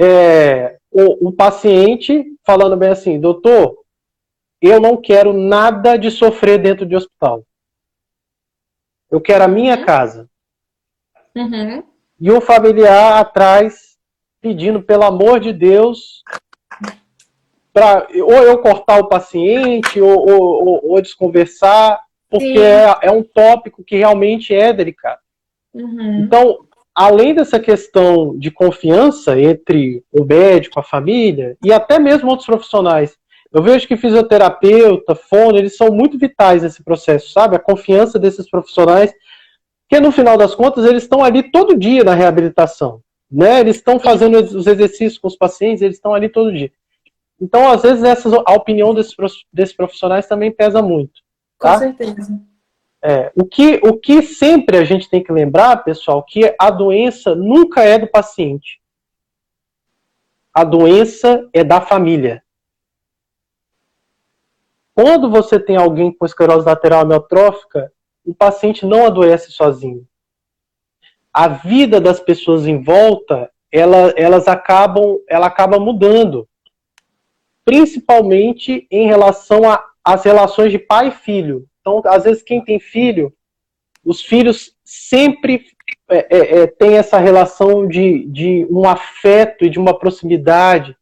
é, 0.00 0.78
o, 0.90 1.28
o 1.28 1.32
paciente 1.32 2.36
falando 2.44 2.76
bem 2.76 2.90
assim, 2.90 3.20
doutor, 3.20 3.78
eu 4.60 4.80
não 4.80 4.96
quero 5.00 5.32
nada 5.32 5.96
de 5.96 6.10
sofrer 6.10 6.58
dentro 6.58 6.84
de 6.84 6.96
hospital. 6.96 7.44
Eu 9.10 9.20
quero 9.20 9.44
a 9.44 9.48
minha 9.48 9.76
uhum. 9.76 9.84
casa. 9.84 10.30
Uhum. 11.36 11.84
E 12.20 12.32
um 12.32 12.40
familiar 12.40 13.20
atrás 13.20 13.81
pedindo, 14.42 14.82
pelo 14.82 15.04
amor 15.04 15.38
de 15.38 15.52
Deus, 15.52 16.24
para 17.72 18.06
ou 18.12 18.42
eu 18.42 18.58
cortar 18.58 18.98
o 18.98 19.08
paciente 19.08 20.00
ou, 20.00 20.28
ou, 20.28 20.90
ou 20.90 21.00
desconversar, 21.00 22.00
porque 22.28 22.58
é, 22.58 22.94
é, 23.02 23.10
um 23.10 23.22
tópico 23.22 23.84
que 23.84 23.96
realmente 23.96 24.52
é 24.52 24.72
delicado. 24.72 25.20
Uhum. 25.72 26.24
Então, 26.24 26.58
além 26.94 27.34
dessa 27.34 27.58
questão 27.58 28.36
de 28.36 28.50
confiança 28.50 29.38
entre 29.40 30.04
o 30.12 30.24
médico, 30.24 30.80
a 30.80 30.82
família 30.82 31.56
e 31.64 31.72
até 31.72 31.98
mesmo 31.98 32.28
outros 32.28 32.46
profissionais, 32.46 33.16
eu 33.50 33.62
vejo 33.62 33.86
que 33.86 33.96
fisioterapeuta, 33.96 35.14
fono, 35.14 35.56
eles 35.56 35.76
são 35.76 35.88
muito 35.88 36.18
vitais 36.18 36.62
nesse 36.62 36.82
processo, 36.82 37.30
sabe? 37.30 37.54
A 37.54 37.60
confiança 37.60 38.18
desses 38.18 38.50
profissionais, 38.50 39.12
que 39.88 40.00
no 40.00 40.10
final 40.10 40.36
das 40.36 40.54
contas 40.54 40.84
eles 40.84 41.02
estão 41.02 41.22
ali 41.22 41.50
todo 41.50 41.78
dia 41.78 42.02
na 42.02 42.14
reabilitação 42.14 43.00
né? 43.32 43.60
Eles 43.60 43.76
estão 43.76 43.98
fazendo 43.98 44.38
os 44.38 44.66
exercícios 44.66 45.16
com 45.16 45.26
os 45.26 45.36
pacientes, 45.36 45.80
eles 45.80 45.96
estão 45.96 46.12
ali 46.12 46.28
todo 46.28 46.52
dia. 46.52 46.70
Então, 47.40 47.70
às 47.70 47.82
vezes, 47.82 48.04
essa, 48.04 48.28
a 48.44 48.52
opinião 48.52 48.94
desses, 48.94 49.16
desses 49.52 49.74
profissionais 49.74 50.26
também 50.26 50.52
pesa 50.52 50.82
muito. 50.82 51.22
Tá? 51.58 51.72
Com 51.72 51.78
certeza. 51.78 52.40
É, 53.04 53.32
o, 53.34 53.44
que, 53.44 53.80
o 53.82 53.98
que 53.98 54.22
sempre 54.22 54.76
a 54.76 54.84
gente 54.84 55.08
tem 55.08 55.24
que 55.24 55.32
lembrar, 55.32 55.82
pessoal, 55.82 56.22
que 56.22 56.54
a 56.56 56.70
doença 56.70 57.34
nunca 57.34 57.82
é 57.82 57.98
do 57.98 58.06
paciente. 58.06 58.80
A 60.54 60.62
doença 60.62 61.48
é 61.52 61.64
da 61.64 61.80
família. 61.80 62.44
Quando 64.94 65.30
você 65.30 65.58
tem 65.58 65.76
alguém 65.76 66.12
com 66.12 66.26
esclerose 66.26 66.66
lateral 66.66 67.00
amiotrófica, 67.00 67.90
o 68.24 68.34
paciente 68.34 68.84
não 68.84 69.06
adoece 69.06 69.50
sozinho 69.50 70.06
a 71.32 71.48
vida 71.48 72.00
das 72.00 72.20
pessoas 72.20 72.66
em 72.66 72.82
volta, 72.82 73.50
ela, 73.70 74.12
elas 74.16 74.46
acabam, 74.46 75.18
ela 75.28 75.46
acaba 75.46 75.78
mudando, 75.78 76.46
principalmente 77.64 78.86
em 78.90 79.06
relação 79.06 79.62
às 80.04 80.24
relações 80.24 80.70
de 80.70 80.78
pai 80.78 81.08
e 81.08 81.12
filho. 81.12 81.66
Então, 81.80 82.02
às 82.04 82.24
vezes, 82.24 82.42
quem 82.42 82.62
tem 82.62 82.78
filho, 82.78 83.32
os 84.04 84.20
filhos 84.20 84.76
sempre 84.84 85.64
é, 86.08 86.16
é, 86.16 86.58
é, 86.58 86.66
tem 86.66 86.96
essa 86.96 87.18
relação 87.18 87.86
de, 87.86 88.26
de 88.26 88.66
um 88.70 88.86
afeto 88.86 89.64
e 89.64 89.70
de 89.70 89.78
uma 89.78 89.98
proximidade. 89.98 90.96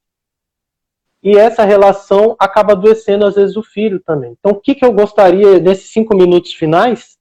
E 1.23 1.37
essa 1.37 1.65
relação 1.65 2.37
acaba 2.39 2.73
adoecendo, 2.73 3.27
às 3.27 3.35
vezes, 3.35 3.57
o 3.57 3.63
filho 3.63 4.01
também. 4.01 4.37
Então, 4.39 4.53
o 4.53 4.61
que, 4.61 4.75
que 4.75 4.85
eu 4.85 4.93
gostaria, 4.93 5.59
nesses 5.59 5.93
cinco 5.93 6.17
minutos 6.17 6.55
finais, 6.55 7.19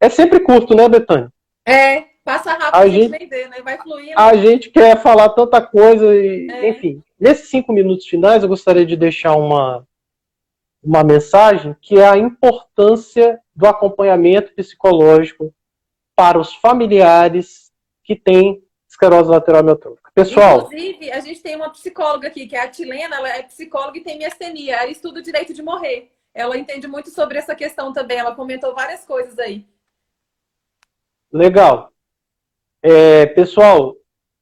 é 0.00 0.08
sempre 0.08 0.40
curto, 0.40 0.74
né, 0.74 0.88
Betânia? 0.88 1.32
É, 1.66 2.13
Passa 2.24 2.52
rápido 2.52 2.80
a 2.80 2.88
gente, 2.88 3.18
vender, 3.18 3.48
né? 3.50 3.60
Vai 3.62 3.76
fluindo. 3.76 4.18
A 4.18 4.34
gente 4.34 4.70
quer 4.70 5.00
falar 5.00 5.28
tanta 5.30 5.60
coisa 5.60 6.14
e, 6.14 6.48
é. 6.50 6.70
enfim. 6.70 7.02
Nesses 7.20 7.50
cinco 7.50 7.70
minutos 7.72 8.06
finais, 8.06 8.42
eu 8.42 8.48
gostaria 8.48 8.86
de 8.86 8.96
deixar 8.96 9.36
uma, 9.36 9.86
uma 10.82 11.04
mensagem 11.04 11.76
que 11.82 11.98
é 11.98 12.08
a 12.08 12.16
importância 12.16 13.38
do 13.54 13.66
acompanhamento 13.66 14.54
psicológico 14.54 15.54
para 16.16 16.38
os 16.38 16.54
familiares 16.54 17.70
que 18.02 18.16
têm 18.16 18.64
esclerose 18.88 19.30
lateral 19.30 19.60
amiotrófica. 19.60 20.10
Pessoal. 20.14 20.60
Inclusive, 20.60 21.10
a 21.10 21.20
gente 21.20 21.42
tem 21.42 21.56
uma 21.56 21.70
psicóloga 21.70 22.28
aqui, 22.28 22.46
que 22.46 22.56
é 22.56 22.60
a 22.62 22.68
Tilena, 22.68 23.16
ela 23.16 23.28
é 23.28 23.42
psicóloga 23.42 23.98
e 23.98 24.02
tem 24.02 24.16
miastenia. 24.16 24.76
Ela 24.76 24.90
estuda 24.90 25.18
o 25.20 25.22
direito 25.22 25.52
de 25.52 25.62
morrer. 25.62 26.10
Ela 26.32 26.56
entende 26.56 26.86
muito 26.86 27.10
sobre 27.10 27.36
essa 27.36 27.54
questão 27.54 27.92
também. 27.92 28.18
Ela 28.18 28.34
comentou 28.34 28.74
várias 28.74 29.04
coisas 29.04 29.38
aí. 29.38 29.66
Legal. 31.32 31.93
É, 32.86 33.24
pessoal, 33.24 33.96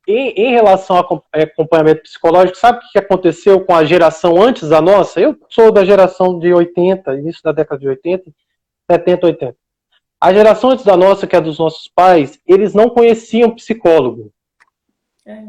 em, 0.05 0.30
em, 0.30 0.51
relação 0.51 0.97
ao 0.97 1.24
é, 1.32 1.45
acompanhamento 1.45 2.03
psicológico, 2.03 2.59
sabe 2.59 2.78
o 2.78 2.90
que 2.90 2.99
aconteceu 2.99 3.64
com 3.64 3.72
a 3.72 3.84
geração 3.84 4.43
antes 4.43 4.68
da 4.68 4.80
nossa? 4.80 5.20
Eu 5.20 5.38
sou 5.49 5.70
da 5.70 5.84
geração 5.84 6.40
de 6.40 6.53
80, 6.53 7.14
início 7.14 7.40
da 7.40 7.53
década 7.53 7.80
de 7.80 7.88
80, 7.88 8.34
70, 8.90 9.26
80. 9.26 9.57
A 10.20 10.32
geração 10.34 10.70
antes 10.70 10.84
da 10.84 10.97
nossa, 10.97 11.24
que 11.24 11.36
é 11.36 11.40
dos 11.40 11.61
nossos 11.61 11.86
pais, 11.86 12.40
eles 12.45 12.74
não 12.74 12.90
conheciam 12.90 13.55
psicólogo. 13.55 14.32
É. 15.24 15.45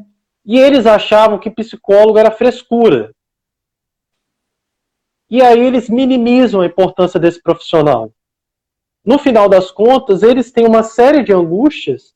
E 0.45 0.59
eles 0.59 0.85
achavam 0.85 1.39
que 1.39 1.49
psicólogo 1.49 2.19
era 2.19 2.29
frescura. 2.29 3.11
E 5.31 5.41
aí 5.41 5.61
eles 5.61 5.89
minimizam 5.89 6.61
a 6.61 6.67
importância 6.67 7.19
desse 7.19 7.41
profissional. 7.41 8.13
No 9.03 9.17
final 9.17 9.49
das 9.49 9.71
contas, 9.71 10.21
eles 10.21 10.51
têm 10.51 10.67
uma 10.67 10.83
série 10.83 11.23
de 11.23 11.33
angústias 11.33 12.13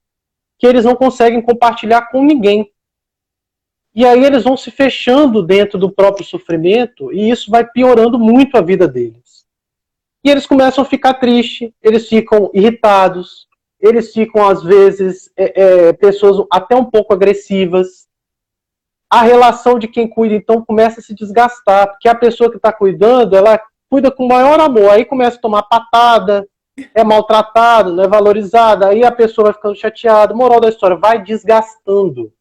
que 0.58 0.66
eles 0.66 0.86
não 0.86 0.96
conseguem 0.96 1.42
compartilhar 1.42 2.10
com 2.10 2.24
ninguém. 2.24 2.72
E 3.94 4.06
aí 4.06 4.24
eles 4.24 4.44
vão 4.44 4.56
se 4.56 4.70
fechando 4.70 5.42
dentro 5.42 5.78
do 5.80 5.92
próprio 5.92 6.26
sofrimento 6.26 7.12
e 7.12 7.30
isso 7.30 7.50
vai 7.50 7.66
piorando 7.66 8.20
muito 8.20 8.58
a 8.58 8.62
vida 8.62 8.88
deles. 8.88 9.46
E 10.24 10.30
eles 10.30 10.46
começam 10.46 10.84
a 10.84 10.86
ficar 10.86 11.16
tristes, 11.16 11.72
eles 11.82 12.08
ficam 12.08 12.52
irritados, 12.54 13.48
eles 13.80 14.12
ficam, 14.12 14.48
às 14.48 14.64
vezes, 14.64 15.32
é, 15.38 15.62
é, 15.62 15.94
pessoas 15.94 16.46
até 16.52 16.76
um 16.76 16.86
pouco 16.86 17.14
agressivas. 17.14 18.08
A 19.10 19.22
relação 19.22 19.80
de 19.80 19.88
quem 19.88 20.08
cuida, 20.08 20.36
então, 20.36 20.64
começa 20.64 21.00
a 21.00 21.04
se 21.04 21.14
desgastar, 21.14 21.90
porque 21.90 22.10
a 22.10 22.16
pessoa 22.16 22.50
que 22.50 22.58
está 22.58 22.74
cuidando, 22.74 23.36
ela 23.36 23.60
cuida 23.90 24.12
com 24.12 24.28
maior 24.28 24.60
amor, 24.60 24.90
aí 24.90 25.06
começa 25.06 25.38
a 25.38 25.42
tomar 25.42 25.64
patada, 25.64 26.48
é 26.94 27.04
maltratado, 27.04 27.94
não 27.94 28.04
é 28.04 28.08
valorizado, 28.08 28.86
aí 28.86 29.04
a 29.04 29.12
pessoa 29.12 29.46
vai 29.46 29.54
ficando 29.54 29.76
chateada. 29.76 30.34
Moral 30.34 30.60
da 30.60 30.70
história, 30.70 30.96
vai 30.96 31.24
desgastando. 31.24 32.32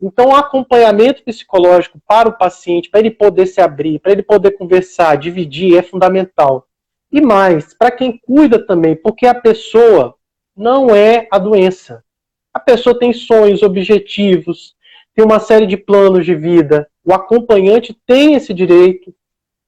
Então, 0.00 0.28
o 0.28 0.36
acompanhamento 0.36 1.22
psicológico 1.24 1.98
para 2.06 2.28
o 2.28 2.36
paciente, 2.36 2.90
para 2.90 3.00
ele 3.00 3.10
poder 3.10 3.46
se 3.46 3.60
abrir, 3.60 3.98
para 3.98 4.12
ele 4.12 4.22
poder 4.22 4.52
conversar, 4.52 5.16
dividir, 5.16 5.76
é 5.76 5.82
fundamental. 5.82 6.66
E 7.10 7.20
mais, 7.20 7.72
para 7.74 7.90
quem 7.90 8.18
cuida 8.18 8.64
também, 8.66 8.96
porque 8.96 9.26
a 9.26 9.34
pessoa 9.34 10.14
não 10.56 10.94
é 10.94 11.26
a 11.30 11.38
doença. 11.38 12.04
A 12.52 12.60
pessoa 12.60 12.98
tem 12.98 13.12
sonhos, 13.12 13.62
objetivos, 13.62 14.74
tem 15.14 15.24
uma 15.24 15.40
série 15.40 15.66
de 15.66 15.76
planos 15.76 16.24
de 16.24 16.34
vida. 16.34 16.88
O 17.04 17.14
acompanhante 17.14 17.96
tem 18.06 18.34
esse 18.34 18.52
direito 18.52 19.14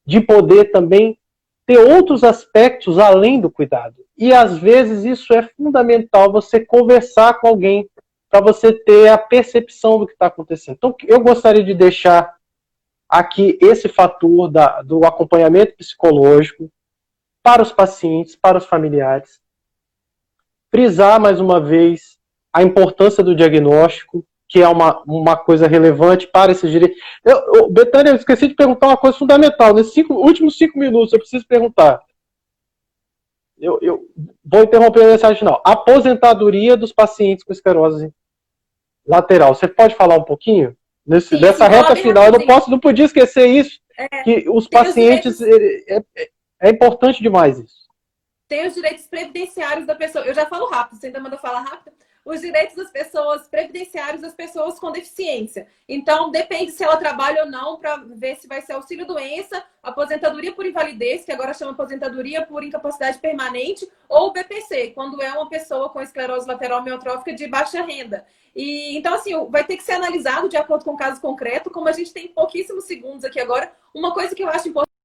de 0.05 0.21
poder 0.21 0.71
também 0.71 1.19
ter 1.67 1.79
outros 1.79 2.23
aspectos 2.23 2.99
além 2.99 3.41
do 3.41 3.51
cuidado. 3.51 3.97
E 4.17 4.33
às 4.33 4.57
vezes 4.57 5.05
isso 5.05 5.35
é 5.35 5.43
fundamental 5.43 6.33
você 6.33 6.64
conversar 6.64 7.41
com 7.41 7.49
alguém 7.49 7.91
para 8.31 8.41
você 8.41 8.73
ter 8.73 9.09
a 9.09 9.19
percepção 9.19 9.99
do 9.99 10.07
que 10.07 10.12
está 10.12 10.27
acontecendo. 10.27 10.77
Então, 10.77 10.95
eu 11.05 11.21
gostaria 11.21 11.64
de 11.64 11.75
deixar 11.75 12.35
aqui 13.09 13.59
esse 13.61 13.89
fator 13.89 14.49
da, 14.49 14.83
do 14.83 15.05
acompanhamento 15.05 15.77
psicológico 15.77 16.71
para 17.43 17.62
os 17.62 17.73
pacientes, 17.73 18.37
para 18.37 18.59
os 18.59 18.67
familiares. 18.67 19.41
Frisar 20.71 21.21
mais 21.21 21.41
uma 21.41 21.61
vez 21.61 22.19
a 22.53 22.62
importância 22.62 23.23
do 23.23 23.35
diagnóstico, 23.35 24.25
que 24.49 24.61
é 24.62 24.68
uma, 24.68 25.03
uma 25.07 25.36
coisa 25.36 25.66
relevante 25.66 26.26
para 26.26 26.53
esses 26.53 26.70
direitos. 26.70 26.97
Eu, 27.24 27.55
eu, 27.55 27.70
Betânia, 27.70 28.11
eu 28.11 28.16
esqueci 28.16 28.49
de 28.49 28.55
perguntar 28.55 28.88
uma 28.88 28.97
coisa 28.97 29.18
fundamental. 29.18 29.74
Nesses 29.74 29.92
cinco, 29.92 30.14
últimos 30.14 30.57
cinco 30.57 30.78
minutos, 30.78 31.12
eu 31.12 31.18
preciso 31.18 31.47
perguntar. 31.47 32.01
Eu, 33.59 33.78
eu 33.82 34.07
vou 34.44 34.62
interromper 34.62 35.03
a 35.03 35.09
mensagem 35.09 35.38
final. 35.38 35.61
Aposentadoria 35.64 36.76
dos 36.76 36.92
pacientes 36.92 37.44
com 37.44 37.53
esclerose 37.53 38.12
lateral. 39.07 39.55
Você 39.55 39.66
pode 39.66 39.94
falar 39.94 40.16
um 40.16 40.24
pouquinho? 40.24 40.76
Nesse, 41.05 41.28
Sim, 41.28 41.40
dessa 41.40 41.68
reta 41.68 41.94
final, 41.94 42.26
eu 42.26 42.32
não 42.32 42.47
posso, 42.47 42.70
não 42.70 42.80
podia 42.80 43.05
esquecer 43.05 43.47
isso. 43.47 43.80
É, 43.99 44.22
que 44.22 44.49
os 44.49 44.68
pacientes. 44.68 45.40
Os 45.40 45.47
é, 45.47 45.97
é, 45.97 46.28
é 46.62 46.70
importante 46.70 47.22
demais 47.22 47.59
isso. 47.59 47.86
Tem 48.49 48.66
os 48.66 48.74
direitos 48.74 49.07
previdenciários 49.07 49.86
da 49.86 49.94
pessoa. 49.94 50.24
Eu 50.24 50.34
já 50.34 50.47
falo 50.47 50.66
rápido, 50.66 50.99
você 50.99 51.07
ainda 51.07 51.20
manda 51.20 51.38
falar 51.38 51.62
rápido 51.62 51.97
os 52.27 52.41
direitos 52.41 52.74
das 52.74 52.91
pessoas 52.91 53.47
previdenciários 53.47 54.20
das 54.20 54.35
pessoas 54.35 54.81
com 54.81 54.91
deficiência. 54.91 55.68
Então, 55.89 56.29
depende 56.29 56.72
se 56.72 56.83
ela 56.83 56.97
trabalha 56.97 57.45
ou 57.45 57.51
não 57.51 57.79
para 57.79 57.99
ver 57.99 58.35
se 58.35 58.49
vai 58.49 58.61
ser 58.61 58.72
auxílio 58.72 59.07
doença, 59.07 59.64
aposentadoria 59.81 60.53
por 60.53 60.66
invalidez, 60.66 61.24
que 61.24 61.31
agora 61.31 61.55
chama 61.55 61.70
aposentadoria 61.70 62.45
por 62.45 62.64
incapacidade 62.64 63.20
permanente, 63.20 63.89
ou 64.09 64.33
BPC, 64.33 64.91
quando 64.93 65.22
é 65.22 65.33
uma 65.33 65.49
pessoa 65.49 65.89
com 65.89 66.01
esclerose 66.01 66.49
lateral 66.49 66.83
miotrófica 66.83 67.33
de 67.33 67.47
baixa 67.47 67.81
renda. 67.83 68.27
E 68.57 68.99
então 68.99 69.14
assim, 69.14 69.33
vai 69.49 69.62
ter 69.62 69.77
que 69.77 69.85
ser 69.85 69.93
analisado 69.93 70.49
de 70.49 70.57
acordo 70.57 70.85
com 70.85 70.95
o 70.95 70.97
caso 70.97 71.20
concreto, 71.20 71.70
como 71.70 71.89
a 71.89 71.93
gente 71.93 72.12
tem 72.12 72.27
pouquíssimos 72.27 72.85
segundos 72.85 73.24
aqui 73.24 73.39
agora. 73.39 73.70
Uma 73.95 74.12
coisa 74.12 74.35
que 74.35 74.43
eu 74.43 74.49
acho 74.49 74.68
importante 74.68 74.95